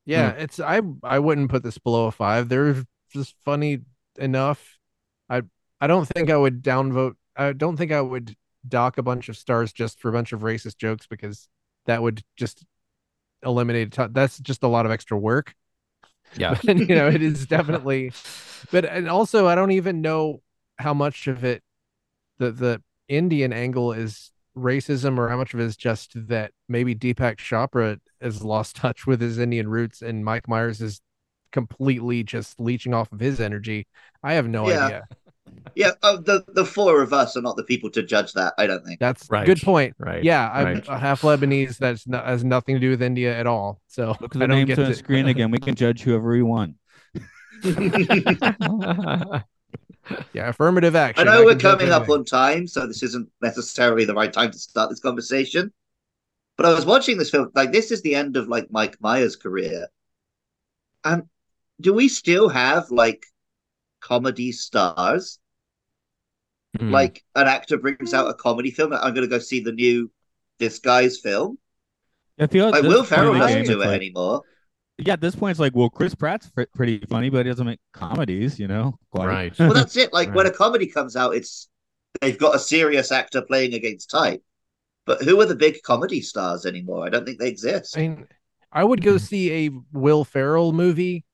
Yeah, 0.10 0.32
hmm. 0.34 0.40
it's 0.40 0.60
I 0.60 0.82
I 1.04 1.20
wouldn't 1.20 1.52
put 1.52 1.62
this 1.62 1.78
below 1.78 2.08
a 2.08 2.12
five. 2.12 2.50
They're 2.50 2.84
just 3.14 3.36
funny 3.46 3.82
enough. 4.18 4.80
I 5.30 5.44
I 5.80 5.86
don't 5.86 6.08
think 6.08 6.32
I 6.32 6.38
would 6.38 6.64
downvote. 6.64 7.14
I 7.36 7.54
don't 7.54 7.78
think 7.78 7.92
I 7.92 8.02
would 8.02 8.36
dock 8.68 8.98
a 8.98 9.04
bunch 9.04 9.30
of 9.30 9.38
stars 9.38 9.72
just 9.72 10.00
for 10.00 10.10
a 10.10 10.12
bunch 10.12 10.34
of 10.34 10.42
racist 10.42 10.78
jokes 10.78 11.06
because 11.06 11.48
that 11.86 12.02
would 12.02 12.24
just 12.38 12.66
eliminate. 13.44 13.96
That's 14.12 14.40
just 14.40 14.64
a 14.64 14.68
lot 14.68 14.88
of 14.88 14.92
extra 14.92 15.18
work. 15.18 15.54
Yeah. 16.36 16.58
But, 16.66 16.78
you 16.90 16.96
know, 16.96 17.08
it 17.08 17.22
is 17.22 17.46
definitely. 17.46 18.12
But 18.72 18.86
and 18.86 19.08
also, 19.08 19.46
I 19.46 19.54
don't 19.54 19.72
even 19.72 20.02
know 20.02 20.42
how 20.80 20.96
much 20.96 21.28
of 21.28 21.44
it 21.44 21.62
the 22.40 22.50
the 22.50 22.82
Indian 23.08 23.54
angle 23.54 23.94
is 23.94 24.32
racism 24.58 25.18
or 25.18 25.30
how 25.30 25.38
much 25.38 25.54
of 25.54 25.60
it 25.60 25.64
is 25.64 25.78
just 25.78 26.12
that 26.28 26.52
maybe 26.68 26.94
Deepak 26.96 27.38
Chopra 27.38 28.00
has 28.22 28.44
lost 28.44 28.76
touch 28.78 29.06
with 29.08 29.22
his 29.22 29.38
Indian 29.40 29.68
roots 29.70 30.02
and 30.02 30.24
Mike 30.26 30.48
Myers 30.48 30.82
is 30.82 31.02
completely 31.52 32.24
just 32.24 32.60
leeching 32.60 32.94
off 32.94 33.12
of 33.12 33.20
his 33.20 33.40
energy. 33.40 33.88
I 34.24 34.34
have 34.34 34.48
no 34.48 34.70
Yeah. 34.70 34.86
idea. 34.86 35.04
yeah. 35.76 35.92
Oh, 36.04 36.18
the 36.18 36.44
the 36.50 36.64
four 36.66 37.02
of 37.02 37.12
us 37.12 37.36
are 37.36 37.42
not 37.42 37.56
the 37.56 37.64
people 37.64 37.90
to 37.92 38.04
judge 38.04 38.34
that. 38.34 38.54
I 38.60 38.68
don't 38.68 38.86
think. 38.86 39.00
That's 39.00 39.28
Right. 39.32 39.46
good 39.48 39.60
point. 39.62 39.96
Right. 39.98 40.24
Yeah, 40.24 40.48
I'm 40.52 40.66
right. 40.66 40.88
a 40.88 40.98
half 41.00 41.22
Lebanese. 41.22 41.78
That's 41.78 42.08
not, 42.08 42.26
has 42.26 42.44
nothing 42.44 42.76
to 42.76 42.80
do 42.80 42.92
with 42.92 43.02
India 43.02 43.36
at 43.36 43.48
all. 43.48 43.82
So 43.88 44.16
Look 44.22 44.36
at 44.36 44.42
I 44.42 44.46
the 44.46 44.48
don't 44.48 44.50
names 44.58 44.68
get 44.68 44.80
on 44.80 44.86
the 44.86 44.94
screen 44.96 45.28
again. 45.28 45.50
We 45.50 45.58
can 45.60 45.74
judge 45.76 46.02
whoever 46.04 46.30
we 46.30 46.44
want. 46.44 46.76
Yeah, 50.34 50.50
affirmative 50.50 50.96
action. 50.96 51.28
I 51.28 51.32
action. 51.32 51.42
know 51.42 51.46
we're 51.52 51.60
coming 51.60 51.92
up 51.92 52.10
on 52.10 52.26
time, 52.26 52.68
so 52.68 52.88
this 52.88 53.04
isn't 53.04 53.30
necessarily 53.42 54.06
the 54.06 54.14
right 54.16 54.32
time 54.34 54.52
to 54.52 54.58
start 54.60 54.90
this 54.90 55.00
conversation. 55.00 55.72
But 56.58 56.66
I 56.66 56.74
was 56.74 56.86
watching 56.86 57.18
this 57.18 57.30
film, 57.30 57.52
like 57.56 57.72
this 57.72 57.92
is 57.92 58.02
the 58.02 58.16
end 58.16 58.36
of 58.36 58.48
like 58.48 58.72
Mike 58.72 58.98
Myers' 59.02 59.36
career. 59.36 59.88
And 61.04 61.24
do 61.80 61.94
we 61.94 62.08
still 62.10 62.50
have 62.50 62.92
like 62.92 63.26
comedy 64.02 64.52
stars? 64.52 65.40
Hmm. 66.78 66.92
Like 66.92 67.24
an 67.36 67.48
actor 67.48 67.78
brings 67.78 68.14
out 68.14 68.30
a 68.30 68.34
comedy 68.34 68.72
film, 68.72 68.94
I'm 68.94 69.14
gonna 69.14 69.28
go 69.28 69.40
see 69.40 69.60
the 69.62 69.72
new 69.72 70.12
this 70.58 70.80
guy's 70.80 71.20
film. 71.20 71.58
I 72.38 72.48
feel 72.48 72.68
at 72.68 72.72
Like 72.72 72.84
Will 72.84 72.98
point 73.00 73.08
Ferrell 73.10 73.40
doesn't 73.40 73.66
do 73.66 73.82
it 73.82 73.86
like- 73.86 73.96
anymore. 73.96 74.44
Yeah, 75.00 75.14
at 75.14 75.22
this 75.22 75.36
point, 75.36 75.52
it's 75.52 75.60
like, 75.60 75.76
well, 75.76 75.90
Chris 75.90 76.14
Pratt's 76.14 76.50
fr- 76.54 76.64
pretty 76.76 77.00
funny, 77.10 77.30
but 77.30 77.46
he 77.46 77.52
doesn't 77.52 77.66
make 77.66 77.80
comedies, 77.94 78.60
you 78.60 78.68
know? 78.68 78.98
Quite. 79.12 79.28
Right. 79.28 79.60
Well, 79.60 79.74
that's 79.74 79.96
it. 79.96 80.12
Like 80.14 80.34
when 80.36 80.46
a 80.46 80.52
comedy 80.52 80.88
comes 80.88 81.16
out, 81.16 81.36
it's 81.36 81.70
they've 82.22 82.38
got 82.38 82.56
a 82.56 82.60
serious 82.60 83.12
actor 83.12 83.42
playing 83.42 83.74
against 83.74 84.10
type. 84.10 84.44
But 85.06 85.22
who 85.24 85.40
are 85.42 85.46
the 85.46 85.56
big 85.56 85.82
comedy 85.84 86.22
stars 86.22 86.66
anymore? 86.66 87.06
I 87.06 87.10
don't 87.10 87.26
think 87.26 87.40
they 87.40 87.48
exist. 87.48 87.98
I 87.98 88.02
mean, 88.02 88.28
I 88.72 88.84
would 88.84 89.02
go 89.02 89.18
see 89.18 89.66
a 89.66 89.72
Will 89.92 90.24
Ferrell 90.24 90.72
movie 90.72 91.26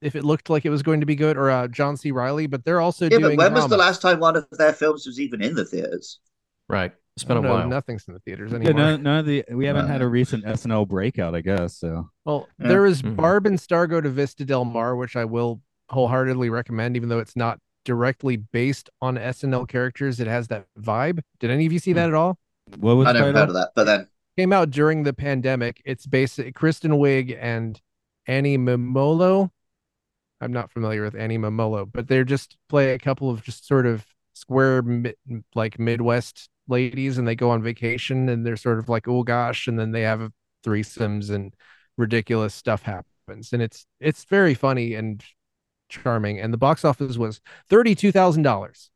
if 0.00 0.14
it 0.14 0.24
looked 0.24 0.50
like 0.50 0.64
it 0.64 0.70
was 0.70 0.82
going 0.82 1.00
to 1.00 1.06
be 1.06 1.16
good, 1.16 1.36
or 1.36 1.50
uh, 1.50 1.68
John 1.68 1.96
C. 1.96 2.12
Reilly. 2.12 2.46
But 2.46 2.64
they're 2.64 2.80
also 2.80 3.06
yeah, 3.06 3.18
doing. 3.18 3.36
but 3.36 3.52
when 3.52 3.54
was 3.54 3.68
the 3.68 3.76
last 3.76 4.02
time 4.02 4.20
one 4.20 4.36
of 4.36 4.46
their 4.52 4.72
films 4.72 5.06
was 5.06 5.18
even 5.18 5.42
in 5.42 5.54
the 5.54 5.64
theaters? 5.64 6.20
Right. 6.68 6.92
It's 7.16 7.24
been 7.24 7.38
a 7.38 7.40
No, 7.40 7.50
while. 7.50 7.68
Nothing's 7.68 8.06
in 8.08 8.12
the 8.14 8.20
theaters 8.20 8.50
Yeah, 8.52 8.58
anymore. 8.58 8.74
none, 8.74 9.02
none 9.02 9.18
of 9.20 9.26
the 9.26 9.42
we 9.50 9.64
haven't 9.64 9.86
had 9.88 10.02
a 10.02 10.06
Right. 10.06 10.12
recent 10.12 10.44
SNL 10.44 10.84
breakout, 10.84 11.34
I 11.34 11.40
guess. 11.40 11.78
So 11.78 12.10
Well, 12.26 12.46
Yeah. 12.58 12.68
there 12.68 12.84
is 12.84 13.00
Mhm. 13.00 13.16
Barb 13.16 13.46
and 13.46 13.58
Star 13.58 13.86
go 13.86 14.02
to 14.02 14.10
Vista 14.10 14.44
Del 14.44 14.66
Mar, 14.66 14.94
which 14.94 15.16
I 15.16 15.24
will 15.24 15.62
wholeheartedly 15.88 16.50
recommend, 16.50 16.94
even 16.94 17.08
though 17.08 17.18
it's 17.18 17.34
not 17.36 17.58
directly 17.86 18.36
based 18.36 18.90
on 19.00 19.16
SNL 19.16 19.64
characters. 19.64 20.20
It 20.20 20.26
has 20.26 20.48
that 20.48 20.66
vibe. 20.78 21.20
Did 21.40 21.50
any 21.50 21.64
of 21.64 21.72
you 21.72 21.78
see 21.78 21.94
that 21.94 22.08
at 22.08 22.14
all? 22.14 22.38
what 22.78 22.96
was 22.96 23.06
I 23.06 23.12
never 23.12 23.26
heard 23.32 23.48
of 23.48 23.54
that. 23.54 23.70
But 23.74 23.84
then, 23.84 24.08
Came 24.36 24.52
out 24.52 24.70
during 24.70 25.04
the 25.04 25.14
pandemic. 25.14 25.80
It's 25.86 26.04
basic 26.06 26.54
Kristen 26.54 26.90
Wiig 26.90 27.34
and 27.40 27.80
Annie 28.26 28.58
Mumolo. 28.58 29.48
I'm 30.42 30.52
not 30.52 30.70
familiar 30.70 31.02
with 31.02 31.14
Annie 31.14 31.38
Mumolo, 31.38 31.90
but 31.90 32.08
they're 32.08 32.24
just 32.24 32.58
play 32.68 32.92
a 32.92 32.98
couple 32.98 33.30
of 33.30 33.42
just 33.42 33.66
sort 33.66 33.86
of 33.86 34.04
square 34.34 34.82
mi- 34.82 35.14
like 35.54 35.78
Midwest 35.78 36.50
ladies, 36.68 37.18
and 37.18 37.26
they 37.26 37.34
go 37.34 37.50
on 37.50 37.62
vacation, 37.62 38.28
and 38.28 38.44
they're 38.44 38.56
sort 38.56 38.78
of 38.78 38.88
like, 38.88 39.08
oh 39.08 39.22
gosh, 39.22 39.66
and 39.68 39.78
then 39.78 39.92
they 39.92 40.02
have 40.02 40.30
threesomes 40.64 41.30
and 41.30 41.54
ridiculous 41.96 42.54
stuff 42.54 42.82
happens, 42.82 43.52
and 43.52 43.62
it's 43.62 43.86
it's 44.00 44.24
very 44.24 44.54
funny 44.54 44.94
and 44.94 45.24
charming. 45.88 46.40
And 46.40 46.52
the 46.52 46.58
box 46.58 46.84
office 46.84 47.16
was 47.16 47.40
thirty 47.68 47.94
two 47.94 48.12
thousand 48.12 48.42
dollars. 48.42 48.90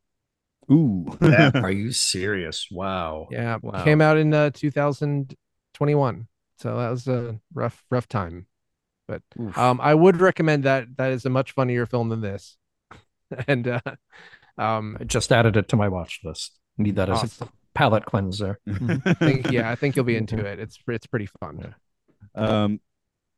Ooh. 0.71 1.17
Yeah. 1.21 1.51
Are 1.55 1.71
you 1.71 1.91
serious? 1.91 2.67
Wow. 2.71 3.27
Yeah, 3.31 3.57
Wow. 3.61 3.83
came 3.83 3.99
out 3.99 4.17
in 4.17 4.33
uh, 4.33 4.51
2021, 4.51 6.27
so 6.57 6.77
that 6.77 6.89
was 6.89 7.07
a 7.07 7.39
rough 7.53 7.83
rough 7.89 8.07
time. 8.07 8.47
But 9.07 9.21
Oof. 9.39 9.57
um, 9.57 9.81
I 9.81 9.93
would 9.93 10.21
recommend 10.21 10.63
that. 10.63 10.95
That 10.97 11.11
is 11.11 11.25
a 11.25 11.29
much 11.29 11.51
funnier 11.51 11.85
film 11.85 12.09
than 12.09 12.21
this. 12.21 12.57
and 13.47 13.67
uh, 13.67 13.81
um, 14.57 14.97
I 14.99 15.03
just 15.03 15.31
added 15.31 15.57
it 15.57 15.67
to 15.69 15.75
my 15.75 15.89
watch 15.89 16.21
list. 16.23 16.57
Need 16.77 16.95
that 16.95 17.09
as 17.09 17.41
a 17.41 17.47
palate 17.73 18.05
cleanser. 18.05 18.59
I 19.05 19.13
think, 19.13 19.51
yeah, 19.51 19.69
I 19.69 19.75
think 19.75 19.95
you'll 19.95 20.05
be 20.05 20.15
into 20.23 20.37
it. 20.45 20.59
It's 20.59 20.79
it's 20.87 21.07
pretty 21.07 21.27
fun. 21.39 21.75
Um, 22.35 22.79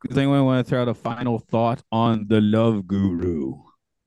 does 0.08 0.18
anyone 0.18 0.46
want 0.46 0.66
to 0.66 0.70
throw 0.70 0.82
out 0.82 0.90
a 0.90 0.94
final 0.94 1.40
thought 1.40 1.82
on 1.92 2.26
the 2.28 2.42
Love 2.42 2.88
Guru? 2.88 3.56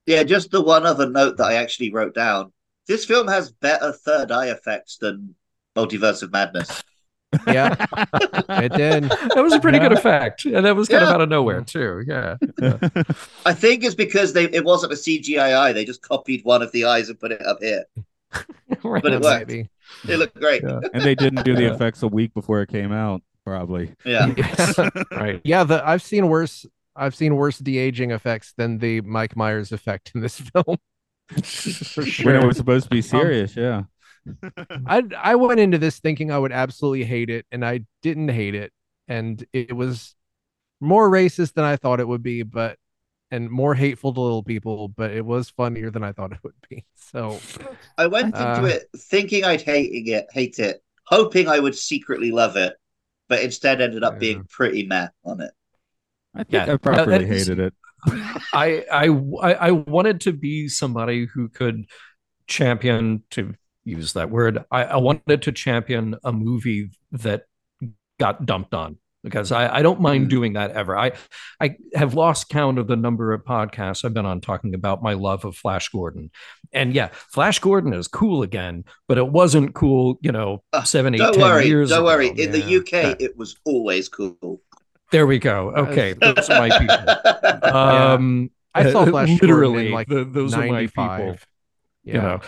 yeah, 0.07 0.22
just 0.22 0.51
the 0.51 0.62
one 0.62 0.87
other 0.87 1.09
note 1.11 1.37
that 1.39 1.47
I 1.47 1.55
actually 1.55 1.93
wrote 1.93 2.14
down. 2.14 2.53
This 2.87 3.05
film 3.05 3.27
has 3.29 3.51
better 3.51 3.93
third 3.93 4.31
eye 4.31 4.47
effects 4.51 4.99
than 4.99 5.35
Multiverse 5.77 6.22
of 6.22 6.33
Madness. 6.33 6.83
Yeah, 7.47 7.74
it 8.49 8.72
did. 8.72 9.05
That 9.05 9.43
was 9.43 9.53
a 9.53 9.61
pretty 9.61 9.79
good 9.79 9.93
effect. 9.93 10.47
And 10.47 10.64
that 10.64 10.74
was 10.74 10.89
kind 10.89 11.03
of 11.03 11.11
out 11.11 11.20
of 11.20 11.29
nowhere, 11.29 11.61
too. 11.61 12.03
Yeah. 12.07 12.37
I 13.45 13.53
think 13.53 13.85
it's 13.85 13.97
because 13.97 14.33
they 14.33 14.45
it 14.45 14.64
wasn't 14.64 14.93
a 14.93 14.97
CGI 14.97 15.55
eye. 15.55 15.72
They 15.72 15.85
just 15.85 16.01
copied 16.01 16.45
one 16.45 16.62
of 16.62 16.72
the 16.72 16.87
eyes 16.87 17.11
and 17.11 17.20
put 17.20 17.33
it 17.33 17.45
up 17.45 17.59
here. 17.61 17.85
Right. 18.85 19.03
But 19.03 19.12
it 19.12 19.22
worked. 19.22 19.49
Maybe. 19.49 19.70
It 20.09 20.18
looked 20.18 20.35
great. 20.39 20.62
Yeah. 20.62 20.81
and 20.93 21.05
they 21.05 21.14
didn't 21.14 21.45
do 21.45 21.55
the 21.57 21.64
Yeah. 21.64 21.74
effects 21.74 22.03
a 22.03 22.09
week 22.09 22.35
before 22.35 22.62
it 22.62 22.68
came 22.68 22.93
out, 22.93 23.22
probably. 23.45 23.95
Yeah. 24.05 24.33
Right. 25.11 25.41
Yeah, 25.45 25.64
the 25.64 25.87
I've 25.87 26.03
seen 26.03 26.29
worse. 26.29 26.66
I've 26.97 27.14
seen 27.14 27.37
worse 27.37 27.59
de 27.59 27.79
aging 27.79 28.11
effects 28.11 28.55
than 28.57 28.79
the 28.79 29.01
Mike 29.03 29.37
Myers 29.37 29.72
effect 29.72 30.12
in 30.14 30.20
this 30.22 30.41
film. 30.41 30.79
For 31.43 32.05
When 32.22 32.37
it 32.37 32.47
was 32.47 32.57
supposed 32.57 32.85
to 32.85 32.91
be 32.91 32.99
um, 32.99 33.03
serious, 33.03 33.57
yeah. 33.57 33.85
I 34.87 35.03
I 35.16 35.35
went 35.37 35.61
into 35.61 35.79
this 35.79 35.99
thinking 36.01 36.31
I 36.33 36.39
would 36.39 36.53
absolutely 36.53 37.05
hate 37.05 37.31
it, 37.31 37.47
and 37.53 37.64
I 37.64 37.81
didn't 38.03 38.29
hate 38.29 38.55
it. 38.55 38.72
and 39.09 39.45
it 39.53 39.74
was 39.74 40.14
more 40.81 41.11
racist 41.11 41.55
than 41.55 41.64
I 41.64 41.77
thought 41.77 42.01
it 42.01 42.09
would 42.09 42.22
be, 42.22 42.43
but 42.43 42.79
and 43.37 43.51
more 43.51 43.74
hateful 43.76 44.14
to 44.14 44.20
little 44.20 44.45
people, 44.45 44.89
but 44.89 45.12
it 45.12 45.24
was 45.26 45.51
funnier 45.51 45.91
than 45.93 46.05
I 46.05 46.12
thought 46.12 46.32
it 46.32 46.41
would 46.45 46.55
be. 46.70 46.87
So 46.97 47.45
I 47.99 48.07
went 48.07 48.41
into 48.41 48.64
Uh, 48.64 48.66
it 48.66 48.89
thinking 48.97 49.45
I'd 49.45 49.62
hating 49.62 50.09
it, 50.09 50.26
hate 50.32 50.59
it, 50.59 50.82
hoping 51.07 51.49
I 51.49 51.59
would 51.59 51.76
secretly 51.76 52.30
love 52.30 52.57
it, 52.57 52.74
but 53.28 53.43
instead 53.43 53.80
ended 53.80 54.05
up 54.05 54.18
Yeah. 54.18 54.20
being 54.20 54.47
pretty 54.49 54.87
meh 54.87 55.09
on 55.24 55.41
it. 55.41 55.53
I 56.34 56.45
think 56.45 56.68
Yeah. 56.68 56.68
I 56.68 56.76
properly 56.76 57.26
Uh, 57.26 57.26
hated 57.26 57.59
it. 57.59 57.74
I, 58.53 58.84
I 58.93 59.09
I 59.43 59.55
I 59.55 59.70
wanted 59.72 60.20
to 60.22 60.32
be 60.32 60.68
somebody 60.68 61.26
who 61.26 61.49
could 61.49 61.87
champion 62.49 63.24
to 63.32 63.55
use 63.84 64.14
that 64.14 64.30
word. 64.30 64.64
I, 64.70 64.84
I 64.84 64.97
wanted 64.97 65.43
to 65.43 65.53
champion 65.53 66.16
a 66.24 66.32
movie 66.32 66.91
that 67.12 67.45
got 68.20 68.47
dumped 68.47 68.74
on 68.74 68.99
because 69.27 69.51
I, 69.51 69.79
I 69.79 69.83
don't 69.83 70.01
mind 70.01 70.27
Mm. 70.27 70.31
doing 70.31 70.53
that 70.53 70.70
ever. 70.70 70.97
I 70.97 71.11
I 71.61 71.74
have 71.95 72.14
lost 72.14 72.49
count 72.49 72.79
of 72.79 72.87
the 72.87 72.95
number 72.95 73.33
of 73.33 73.43
podcasts 73.45 74.05
I've 74.05 74.14
been 74.14 74.24
on 74.24 74.41
talking 74.41 74.72
about 74.72 75.03
my 75.03 75.14
love 75.14 75.45
of 75.45 75.57
Flash 75.57 75.89
Gordon. 75.89 76.31
And 76.72 76.95
yeah, 76.95 77.09
Flash 77.12 77.59
Gordon 77.59 77.93
is 77.93 78.07
cool 78.07 78.45
again, 78.45 78.85
but 79.09 79.18
it 79.18 79.27
wasn't 79.27 79.74
cool, 79.74 80.18
you 80.22 80.31
know, 80.31 80.62
Uh, 80.72 80.85
seven, 80.85 81.14
eight, 81.16 81.18
Don't 81.18 81.33
ten 81.35 81.43
worry, 81.43 81.66
years 81.66 81.89
don't 81.89 81.99
ago. 81.99 82.07
worry. 82.07 82.29
In 82.29 82.53
the 82.53 82.77
UK, 82.79 82.93
Yeah. 82.93 83.14
it 83.18 83.37
was 83.37 83.57
always 83.64 84.09
cool. 84.09 84.62
There 85.11 85.27
we 85.27 85.41
go. 85.41 85.70
Okay, 85.77 86.12
those 86.12 86.49
are 86.49 86.61
my 86.68 86.79
people. 86.79 87.68
Um, 87.74 88.51
I 88.74 88.93
saw 88.93 89.05
Flash 89.11 89.29
Gordon 89.29 89.39
literally 89.49 89.87
in 89.87 89.93
like 89.93 90.09
th- 90.09 90.29
those 90.31 90.55
are 90.55 90.66
my 90.66 90.87
people. 90.87 91.37
Yeah. 92.05 92.14
you 92.14 92.20
know 92.22 92.41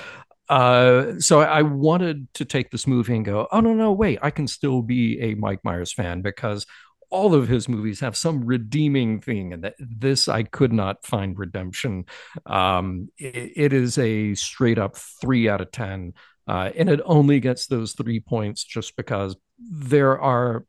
uh 0.49 1.19
so 1.19 1.41
I, 1.41 1.59
I 1.59 1.63
wanted 1.63 2.33
to 2.35 2.45
take 2.45 2.71
this 2.71 2.87
movie 2.87 3.17
and 3.17 3.25
go 3.25 3.49
oh 3.53 3.61
no 3.61 3.75
no 3.75 3.93
wait 3.93 4.19
i 4.23 4.31
can 4.31 4.47
still 4.47 4.83
be 4.83 5.21
a 5.21 5.35
mike 5.35 5.61
myers 5.63 5.93
fan 5.93 6.23
because 6.23 6.67
all 7.11 7.35
of 7.35 7.49
his 7.49 7.69
movies 7.69 8.01
have 8.01 8.17
some 8.17 8.45
redeeming 8.45 9.21
thing 9.21 9.53
and 9.53 9.65
that 9.65 9.75
this 9.79 10.29
i 10.29 10.43
could 10.43 10.73
not 10.73 11.07
find 11.07 11.39
redemption. 11.39 12.05
Um 12.45 13.11
it, 13.19 13.53
it 13.57 13.73
is 13.73 13.97
a 13.99 14.35
straight 14.35 14.79
up 14.79 14.97
three 14.97 15.49
out 15.49 15.61
of 15.61 15.71
ten 15.71 16.15
uh 16.47 16.71
and 16.77 16.89
it 16.89 17.01
only 17.05 17.41
gets 17.41 17.67
those 17.67 17.93
three 17.93 18.21
points 18.21 18.65
just 18.65 18.97
because 18.97 19.37
there 19.59 20.21
are 20.21 20.65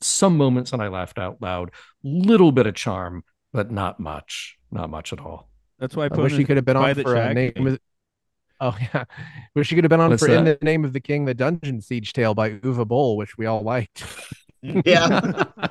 some 0.00 0.36
moments 0.36 0.72
and 0.72 0.82
i 0.82 0.88
laughed 0.88 1.18
out 1.18 1.40
loud 1.40 1.70
little 2.02 2.52
bit 2.52 2.66
of 2.66 2.74
charm 2.74 3.22
but 3.52 3.70
not 3.70 4.00
much 4.00 4.58
not 4.72 4.90
much 4.90 5.12
at 5.12 5.20
all. 5.20 5.48
That's 5.78 5.94
why 5.94 6.04
I 6.04 6.08
I 6.12 6.16
wish 6.16 6.32
he 6.32 6.44
could 6.44 6.56
have 6.56 6.64
been 6.64 6.76
on 6.76 6.94
the 6.94 7.02
for 7.02 7.14
a 7.14 7.34
name 7.34 7.66
of 7.66 7.78
Oh 8.64 8.76
yeah. 8.94 9.04
Wish 9.56 9.68
he 9.70 9.74
could 9.74 9.82
have 9.84 9.90
been 9.90 10.00
on 10.00 10.10
What's 10.10 10.24
for 10.24 10.32
In 10.32 10.44
the 10.44 10.56
Name 10.62 10.84
of 10.84 10.92
the 10.92 11.00
King, 11.00 11.24
the 11.24 11.34
Dungeon 11.34 11.80
Siege 11.80 12.12
Tale 12.12 12.32
by 12.34 12.50
Uwe 12.52 12.86
Boll, 12.86 13.16
which 13.16 13.36
we 13.36 13.44
all 13.46 13.60
liked. 13.62 14.04
yeah. 14.62 15.44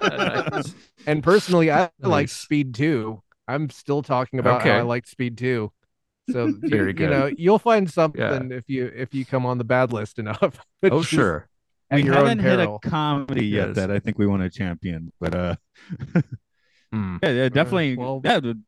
Nice. 0.52 0.74
And 1.08 1.24
personally, 1.24 1.72
I 1.72 1.90
like 2.02 2.24
Nice. 2.24 2.34
Speed 2.34 2.74
2. 2.76 3.22
I'm 3.48 3.70
still 3.70 4.02
talking 4.04 4.40
about 4.40 4.62
how 4.62 4.70
Okay. 4.70 4.78
I 4.78 4.82
liked 4.82 5.08
Speed 5.08 5.38
2. 5.38 5.72
So 6.32 6.48
you- 6.48 6.60
Very 6.64 6.88
you, 6.88 6.94
good. 6.94 7.10
know, 7.10 7.32
you'll 7.38 7.60
find 7.60 7.90
something 7.90 8.52
if 8.52 8.66
you 8.68 8.92
if 8.94 9.14
you 9.14 9.26
come 9.26 9.46
on 9.46 9.58
the 9.58 9.64
bad 9.64 9.92
list 9.94 10.20
enough. 10.20 10.60
which 10.82 10.92
oh 10.94 11.00
is 11.00 11.06
sure 11.08 11.48
At 11.90 11.98
we 11.98 12.04
your 12.04 12.14
haven't 12.16 12.40
own 12.40 12.46
hit 12.46 12.58
peril. 12.58 12.76
a 12.84 12.88
comedy 12.90 13.46
yet 13.48 13.68
Yes. 13.70 13.76
that 13.78 13.92
I 13.92 14.00
think 14.00 14.18
we 14.20 14.28
want 14.28 14.44
to 14.44 14.50
champion, 14.50 15.12
but 15.20 15.34
uh, 15.36 15.56
Hmm. 16.92 17.18
yeah, 17.24 17.30
yeah, 17.30 17.50
definitely. 17.50 17.96
well- 17.98 18.22
yeah, 18.24 18.40
the- 18.42 18.54
dra- 18.56 18.64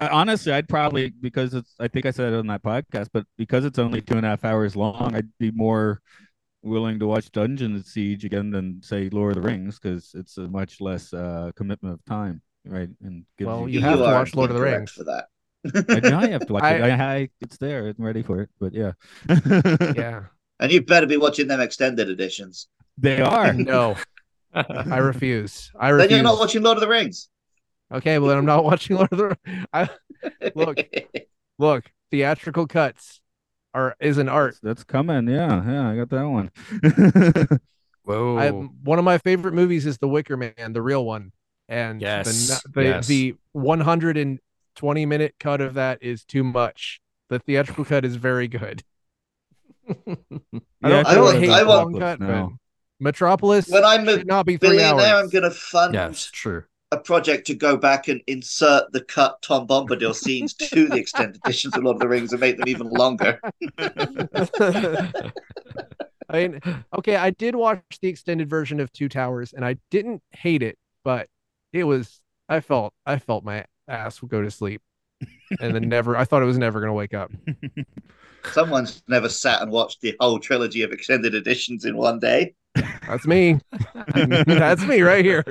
honestly, 0.00 0.52
I'd 0.52 0.68
probably 0.68 1.10
because 1.20 1.54
it's. 1.54 1.74
I 1.80 1.88
think 1.88 2.06
I 2.06 2.10
said 2.10 2.32
it 2.32 2.36
on 2.36 2.46
that 2.48 2.62
podcast, 2.62 3.08
but 3.12 3.26
because 3.36 3.64
it's 3.64 3.78
only 3.78 4.00
two 4.00 4.16
and 4.16 4.24
a 4.24 4.28
half 4.30 4.44
hours 4.44 4.76
long, 4.76 5.14
I'd 5.14 5.28
be 5.38 5.50
more 5.50 6.00
willing 6.62 6.98
to 6.98 7.06
watch 7.06 7.30
Dungeon 7.32 7.82
Siege 7.84 8.24
again 8.24 8.50
than 8.50 8.80
say 8.82 9.08
Lord 9.10 9.36
of 9.36 9.42
the 9.42 9.48
Rings 9.48 9.78
because 9.78 10.12
it's 10.14 10.38
a 10.38 10.48
much 10.48 10.80
less 10.80 11.12
uh 11.12 11.50
commitment 11.56 11.94
of 11.94 12.04
time, 12.06 12.40
right? 12.64 12.88
And 13.02 13.24
gives 13.36 13.46
Well, 13.48 13.68
you, 13.68 13.80
you 13.80 13.80
have 13.80 13.98
to 13.98 14.04
watch 14.04 14.34
Lord 14.34 14.50
of 14.50 14.56
the 14.56 14.62
Rings. 14.62 14.92
for 14.92 15.04
that. 15.04 15.26
I, 16.04 16.08
know 16.08 16.18
I 16.18 16.26
have 16.28 16.46
to 16.46 16.52
watch 16.52 16.62
it. 16.72 16.82
I- 16.82 16.90
I, 16.90 17.14
I, 17.16 17.28
it's 17.40 17.56
there. 17.58 17.88
I'm 17.88 17.94
ready 17.98 18.22
for 18.22 18.40
it, 18.42 18.50
but 18.60 18.72
yeah, 18.74 18.92
Yeah. 19.96 20.24
and 20.60 20.70
you 20.72 20.82
better 20.82 21.06
be 21.06 21.16
watching 21.16 21.48
them 21.48 21.60
extended 21.60 22.08
editions. 22.08 22.68
they 22.96 23.20
are. 23.20 23.52
No, 23.52 23.96
I 24.54 24.98
refuse. 24.98 25.70
I 25.78 25.88
refuse. 25.90 26.08
Then 26.10 26.16
you're 26.18 26.24
not 26.24 26.38
watching 26.38 26.62
Lord 26.62 26.76
of 26.78 26.80
the 26.82 26.88
Rings. 26.88 27.28
Okay, 27.92 28.18
well 28.18 28.28
then 28.28 28.38
I'm 28.38 28.46
not 28.46 28.64
watching 28.64 28.96
Lord 28.96 29.12
of 29.12 29.18
the 29.18 29.66
I 29.72 29.88
Look. 30.54 30.78
look, 31.58 31.90
theatrical 32.10 32.66
cuts 32.66 33.20
are 33.72 33.96
is 34.00 34.18
an 34.18 34.28
art. 34.28 34.56
That's 34.62 34.84
coming. 34.84 35.28
Yeah, 35.28 35.62
yeah, 35.64 35.90
I 35.90 35.96
got 35.96 36.10
that 36.10 36.28
one. 36.28 36.50
whoa 38.04 38.36
I, 38.36 38.50
one 38.50 38.98
of 38.98 39.04
my 39.04 39.18
favorite 39.18 39.54
movies 39.54 39.86
is 39.86 39.98
The 39.98 40.08
Wicker 40.08 40.36
Man, 40.36 40.72
the 40.72 40.82
real 40.82 41.04
one, 41.04 41.32
and 41.68 42.00
Yes, 42.00 42.62
the, 42.62 42.70
the, 42.70 42.82
yes. 42.84 43.06
the 43.06 43.34
120 43.52 45.06
minute 45.06 45.34
cut 45.40 45.60
of 45.60 45.74
that 45.74 46.02
is 46.02 46.24
too 46.24 46.44
much. 46.44 47.00
The 47.30 47.38
theatrical 47.38 47.84
cut 47.84 48.04
is 48.04 48.16
very 48.16 48.48
good. 48.48 48.82
I 49.88 49.94
don't, 50.88 51.06
I 51.06 51.10
I 51.10 51.14
don't 51.14 51.40
hate 51.40 51.50
I 51.50 51.62
long 51.62 51.98
cut, 51.98 52.20
no. 52.20 52.26
but 52.26 52.52
Metropolis 53.00 53.68
When 53.68 53.84
I'm 53.84 54.08
a 54.08 54.18
should 54.18 54.26
not 54.26 54.46
be 54.46 54.56
three 54.56 54.78
Billionaire, 54.78 55.14
hours. 55.16 55.24
I'm 55.24 55.28
going 55.30 55.42
to 55.44 55.50
fund 55.50 55.94
yes 55.94 56.30
true 56.32 56.64
a 56.94 57.00
project 57.00 57.46
to 57.48 57.54
go 57.54 57.76
back 57.76 58.08
and 58.08 58.22
insert 58.26 58.92
the 58.92 59.02
cut 59.02 59.42
Tom 59.42 59.66
Bombadil 59.66 60.14
scenes 60.14 60.54
to 60.54 60.88
the 60.88 60.96
extended 60.96 61.40
editions 61.44 61.76
of 61.76 61.82
Lord 61.82 61.96
of 61.96 62.00
the 62.00 62.08
Rings 62.08 62.32
and 62.32 62.40
make 62.40 62.56
them 62.56 62.68
even 62.68 62.88
longer. 62.88 63.40
I 66.28 66.48
mean, 66.48 66.60
okay, 66.96 67.16
I 67.16 67.30
did 67.30 67.54
watch 67.54 67.82
the 68.00 68.08
extended 68.08 68.48
version 68.48 68.80
of 68.80 68.92
Two 68.92 69.08
Towers, 69.08 69.52
and 69.52 69.64
I 69.64 69.76
didn't 69.90 70.22
hate 70.30 70.62
it, 70.62 70.78
but 71.04 71.28
it 71.72 71.84
was 71.84 72.20
I 72.48 72.60
felt 72.60 72.94
I 73.04 73.18
felt 73.18 73.44
my 73.44 73.64
ass 73.88 74.22
would 74.22 74.30
go 74.30 74.42
to 74.42 74.50
sleep, 74.50 74.82
and 75.60 75.74
then 75.74 75.88
never. 75.88 76.16
I 76.16 76.24
thought 76.24 76.42
it 76.42 76.46
was 76.46 76.58
never 76.58 76.80
gonna 76.80 76.94
wake 76.94 77.14
up. 77.14 77.30
Someone's 78.52 79.02
never 79.08 79.28
sat 79.28 79.62
and 79.62 79.70
watched 79.70 80.00
the 80.00 80.14
whole 80.20 80.38
trilogy 80.38 80.82
of 80.82 80.92
extended 80.92 81.34
editions 81.34 81.84
in 81.84 81.96
one 81.96 82.18
day. 82.18 82.54
That's 83.06 83.26
me. 83.26 83.58
That's 84.14 84.82
me 84.82 85.00
right 85.02 85.24
here. 85.24 85.44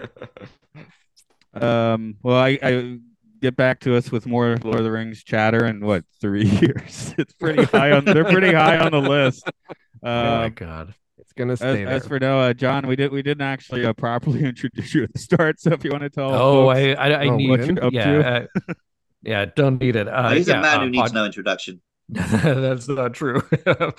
Um, 1.53 2.15
well, 2.23 2.35
I, 2.37 2.57
I 2.61 2.97
get 3.41 3.55
back 3.55 3.79
to 3.81 3.95
us 3.95 4.11
with 4.11 4.25
more 4.25 4.57
Lord 4.63 4.77
of 4.79 4.83
the 4.83 4.91
Rings 4.91 5.23
chatter 5.23 5.65
in 5.65 5.79
what 5.85 6.03
three 6.21 6.45
years? 6.61 7.13
It's 7.17 7.33
pretty 7.33 7.63
high 7.63 7.91
on. 7.91 8.05
They're 8.05 8.25
pretty 8.25 8.53
high 8.53 8.77
on 8.79 8.91
the 8.91 8.99
list. 9.01 9.49
oh 9.69 9.73
my 10.03 10.45
Uh, 10.45 10.49
god 10.49 10.93
It's 11.19 11.33
gonna 11.33 11.53
as, 11.53 11.59
stay 11.59 11.83
there. 11.85 11.87
as 11.93 12.07
for 12.07 12.19
Noah, 12.19 12.53
John, 12.53 12.87
we 12.87 12.95
did 12.95 13.11
we 13.11 13.21
didn't 13.21 13.41
actually 13.43 13.85
uh, 13.85 13.93
properly 13.93 14.43
introduce 14.45 14.93
you 14.95 15.03
at 15.03 15.13
the 15.13 15.19
start. 15.19 15.59
So 15.59 15.71
if 15.71 15.83
you 15.83 15.91
want 15.91 16.03
to 16.03 16.09
tell, 16.09 16.33
oh 16.33 16.67
folks- 16.73 16.79
i 16.79 16.93
i, 16.93 17.09
I 17.23 17.27
Oh, 17.27 17.35
need 17.37 17.49
what 17.49 17.65
you're 17.65 17.83
up 17.85 17.93
yeah 17.93 18.45
uh, 18.69 18.73
yeah 19.21 19.45
don't 19.55 19.79
need 19.79 19.95
it 19.95 20.07
uh, 20.07 20.29
He's 20.31 20.47
yeah, 20.47 20.59
a 20.59 20.61
man 20.61 20.77
uh, 20.77 20.83
who 20.83 20.89
needs 20.89 21.01
pod- 21.03 21.13
no 21.13 21.25
introduction. 21.25 21.81
That's 22.09 22.87
not 22.89 23.13
true. 23.13 23.37
uh, 23.65 23.91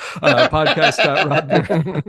podcast.roddenberry, 0.50 2.02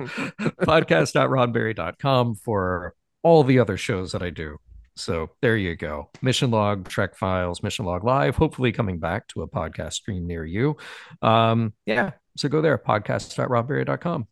podcast.roddenberry.com 0.65 2.35
for 2.35 2.93
all 3.23 3.43
the 3.43 3.59
other 3.59 3.77
shows 3.77 4.11
that 4.11 4.21
I 4.21 4.29
do. 4.29 4.57
So 4.97 5.29
there 5.41 5.57
you 5.57 5.75
go. 5.75 6.09
Mission 6.21 6.51
Log, 6.51 6.87
Trek 6.87 7.15
Files, 7.15 7.61
Mission 7.61 7.85
Log 7.85 8.03
Live, 8.05 8.35
hopefully 8.37 8.71
coming 8.71 8.97
back 8.99 9.27
to 9.29 9.41
a 9.41 9.47
podcast 9.47 9.93
stream 9.93 10.25
near 10.25 10.45
you. 10.45 10.77
Um, 11.21 11.73
yeah. 11.85 12.11
So 12.37 12.47
go 12.49 12.61
there, 12.61 12.77
podcast.roddenberry.com. 12.77 14.27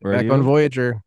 Where 0.00 0.12
are 0.12 0.16
Back 0.16 0.24
you? 0.24 0.32
on 0.32 0.42
Voyager, 0.42 1.00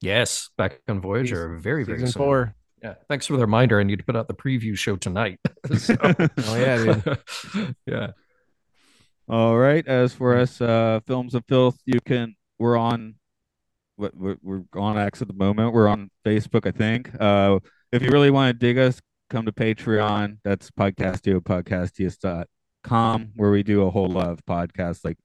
Yes, 0.00 0.50
back 0.58 0.80
on 0.88 1.00
Voyager. 1.00 1.56
Very, 1.58 1.84
very 1.84 1.98
season 1.98 2.12
soon. 2.12 2.20
four. 2.22 2.54
Yeah. 2.82 2.94
Thanks 3.08 3.26
for 3.26 3.32
the 3.34 3.40
reminder. 3.40 3.80
I 3.80 3.84
need 3.84 3.98
to 3.98 4.04
put 4.04 4.16
out 4.16 4.28
the 4.28 4.34
preview 4.34 4.76
show 4.76 4.96
tonight. 4.96 5.40
So- 5.78 5.96
Oh 6.02 6.56
yeah, 6.56 6.76
dude. 7.02 7.74
yeah. 7.86 8.10
All 9.28 9.56
right. 9.56 9.86
As 9.88 10.12
for 10.12 10.36
us, 10.36 10.60
uh, 10.60 11.00
films 11.06 11.34
of 11.34 11.44
filth, 11.48 11.78
you 11.86 12.00
can. 12.04 12.36
We're 12.58 12.76
on. 12.76 13.14
We're, 13.96 14.36
we're 14.42 14.62
on 14.74 14.98
X 14.98 15.22
at 15.22 15.28
the 15.28 15.34
moment. 15.34 15.72
We're 15.72 15.88
on 15.88 16.10
Facebook, 16.24 16.66
I 16.66 16.72
think. 16.72 17.10
Uh, 17.20 17.60
if 17.92 18.02
you 18.02 18.10
really 18.10 18.30
want 18.30 18.48
to 18.48 18.58
dig 18.58 18.78
us, 18.78 19.00
come 19.30 19.46
to 19.46 19.52
Patreon. 19.52 20.38
That's 20.44 20.70
podcastio 20.70 21.40
podcastius.com, 21.40 23.32
where 23.36 23.50
we 23.50 23.62
do 23.62 23.82
a 23.82 23.90
whole 23.90 24.08
lot 24.08 24.28
of 24.28 24.44
podcasts 24.44 25.04
like 25.04 25.16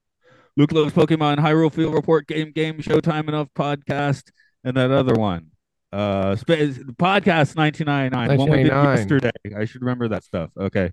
Luke 0.55 0.71
Loves 0.71 0.93
Pokemon, 0.93 1.37
Hyrule 1.37 1.71
Field 1.71 1.93
Report, 1.93 2.27
Game 2.27 2.51
Game, 2.51 2.81
Show 2.81 2.99
Time 2.99 3.27
Enough 3.29 3.49
podcast, 3.55 4.31
and 4.63 4.77
that 4.77 4.91
other 4.91 5.15
one. 5.15 5.51
Uh, 5.91 6.35
space 6.35 6.77
podcast 6.77 7.55
1999, 7.55 8.37
one 8.37 8.49
we 8.51 8.63
did 8.63 8.71
1999. 8.71 8.97
yesterday. 8.97 9.59
I 9.59 9.65
should 9.65 9.81
remember 9.81 10.09
that 10.09 10.23
stuff. 10.23 10.51
Okay. 10.59 10.91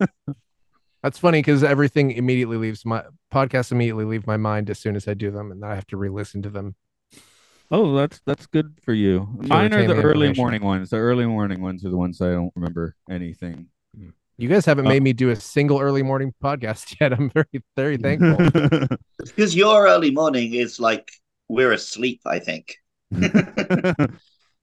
That's 1.04 1.18
funny 1.18 1.40
because 1.40 1.62
everything 1.62 2.12
immediately 2.12 2.56
leaves 2.56 2.86
my 2.86 3.04
podcasts 3.30 3.70
immediately 3.72 4.06
leave 4.06 4.26
my 4.26 4.38
mind 4.38 4.70
as 4.70 4.78
soon 4.78 4.96
as 4.96 5.06
I 5.06 5.12
do 5.12 5.30
them, 5.30 5.50
and 5.52 5.62
then 5.62 5.70
I 5.70 5.74
have 5.74 5.86
to 5.88 5.98
re-listen 5.98 6.40
to 6.42 6.48
them. 6.50 6.76
Oh, 7.70 7.94
that's 7.94 8.22
that's 8.24 8.46
good 8.46 8.78
for 8.82 8.94
you. 8.94 9.28
Mine 9.36 9.74
are 9.74 9.86
the 9.86 9.92
the 9.92 10.02
early 10.02 10.32
morning 10.32 10.62
ones. 10.62 10.88
The 10.88 10.96
early 10.96 11.26
morning 11.26 11.60
ones 11.60 11.84
are 11.84 11.90
the 11.90 11.96
ones 11.98 12.22
I 12.22 12.30
don't 12.30 12.52
remember 12.56 12.96
anything. 13.10 13.66
You 14.38 14.48
guys 14.48 14.64
haven't 14.64 14.86
Uh, 14.86 14.88
made 14.88 15.02
me 15.02 15.12
do 15.12 15.28
a 15.28 15.36
single 15.36 15.78
early 15.78 16.02
morning 16.02 16.32
podcast 16.42 16.96
yet. 17.00 17.12
I'm 17.12 17.28
very, 17.28 17.62
very 17.76 17.98
thankful. 17.98 18.96
Because 19.18 19.54
your 19.54 19.86
early 19.86 20.10
morning 20.10 20.54
is 20.54 20.80
like 20.80 21.10
we're 21.48 21.72
asleep, 21.72 22.22
I 22.24 22.38
think. 22.38 22.76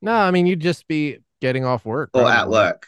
No, 0.03 0.13
I 0.13 0.31
mean 0.31 0.47
you'd 0.47 0.59
just 0.61 0.87
be 0.87 1.19
getting 1.39 1.63
off 1.65 1.85
work 1.85 2.09
or 2.15 2.27
at 2.27 2.49
work. 2.49 2.87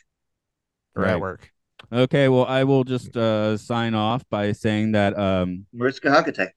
or 0.95 1.03
Right. 1.03 1.11
at 1.11 1.21
work. 1.21 1.52
Okay, 1.93 2.27
well, 2.29 2.45
I 2.45 2.63
will 2.63 2.83
just 2.83 3.15
uh, 3.15 3.57
sign 3.57 3.93
off 3.93 4.23
by 4.29 4.51
saying 4.51 4.93
that 4.93 5.17
um, 5.17 5.65
Mariska 5.73 6.09
Hargitay. 6.09 6.49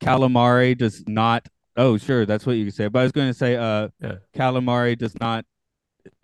calamari 0.00 0.76
does 0.76 1.04
not. 1.06 1.48
Oh, 1.76 1.96
sure, 1.96 2.26
that's 2.26 2.44
what 2.44 2.56
you 2.56 2.64
can 2.66 2.72
say. 2.72 2.88
But 2.88 3.00
I 3.00 3.02
was 3.04 3.12
going 3.12 3.28
to 3.28 3.34
say, 3.34 3.56
uh, 3.56 3.88
Yeah. 4.00 4.16
calamari 4.34 4.96
does 4.98 5.18
not 5.20 5.44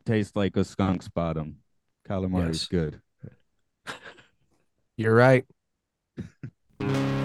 taste 0.05 0.37
like 0.37 0.57
a 0.57 0.65
skunk's 0.65 1.09
bottom. 1.09 1.59
Calamari 2.09 2.51
is 2.51 2.67
good. 2.67 3.01
You're 4.97 5.15
right. 5.15 5.45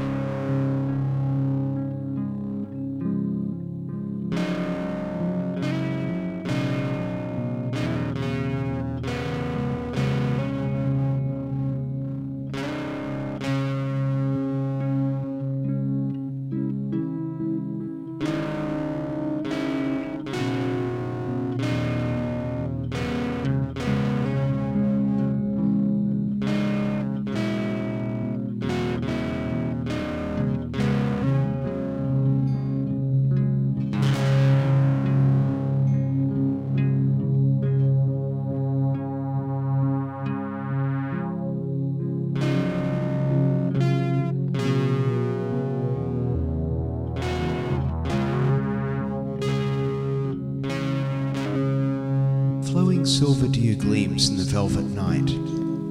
gleams 53.83 54.29
in 54.29 54.37
the 54.37 54.43
velvet 54.43 54.85
night. 54.85 55.29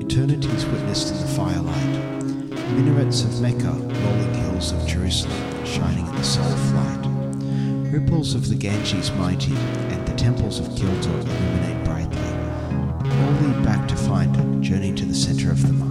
Eternity's 0.03 0.65
witnessed 0.65 1.13
in 1.13 1.21
the 1.21 1.27
firelight. 1.27 2.55
Minarets 2.75 3.23
of 3.23 3.43
Mecca, 3.43 3.71
rolling 3.71 4.35
hills 4.35 4.73
of 4.73 4.87
Jerusalem, 4.87 5.67
shining 5.67 6.07
in 6.07 6.17
the 6.17 6.25
soul 6.25 6.57
flight. 6.73 7.93
Ripples 7.93 8.35
of 8.35 8.49
the 8.49 8.55
Ganges 8.55 9.13
mighty, 9.13 9.55
and 9.55 10.09
the 10.09 10.15
temples 10.15 10.59
of 10.59 10.75
Kyoto 10.75 11.11
illuminate 11.11 11.85
brightly. 11.85 13.13
All 13.13 13.33
lead 13.43 13.63
back 13.63 13.87
to 13.89 13.97
find 13.97 14.63
journey 14.63 14.95
to 14.95 15.05
the 15.05 15.15
center 15.15 15.51
of 15.51 15.61
the. 15.61 15.82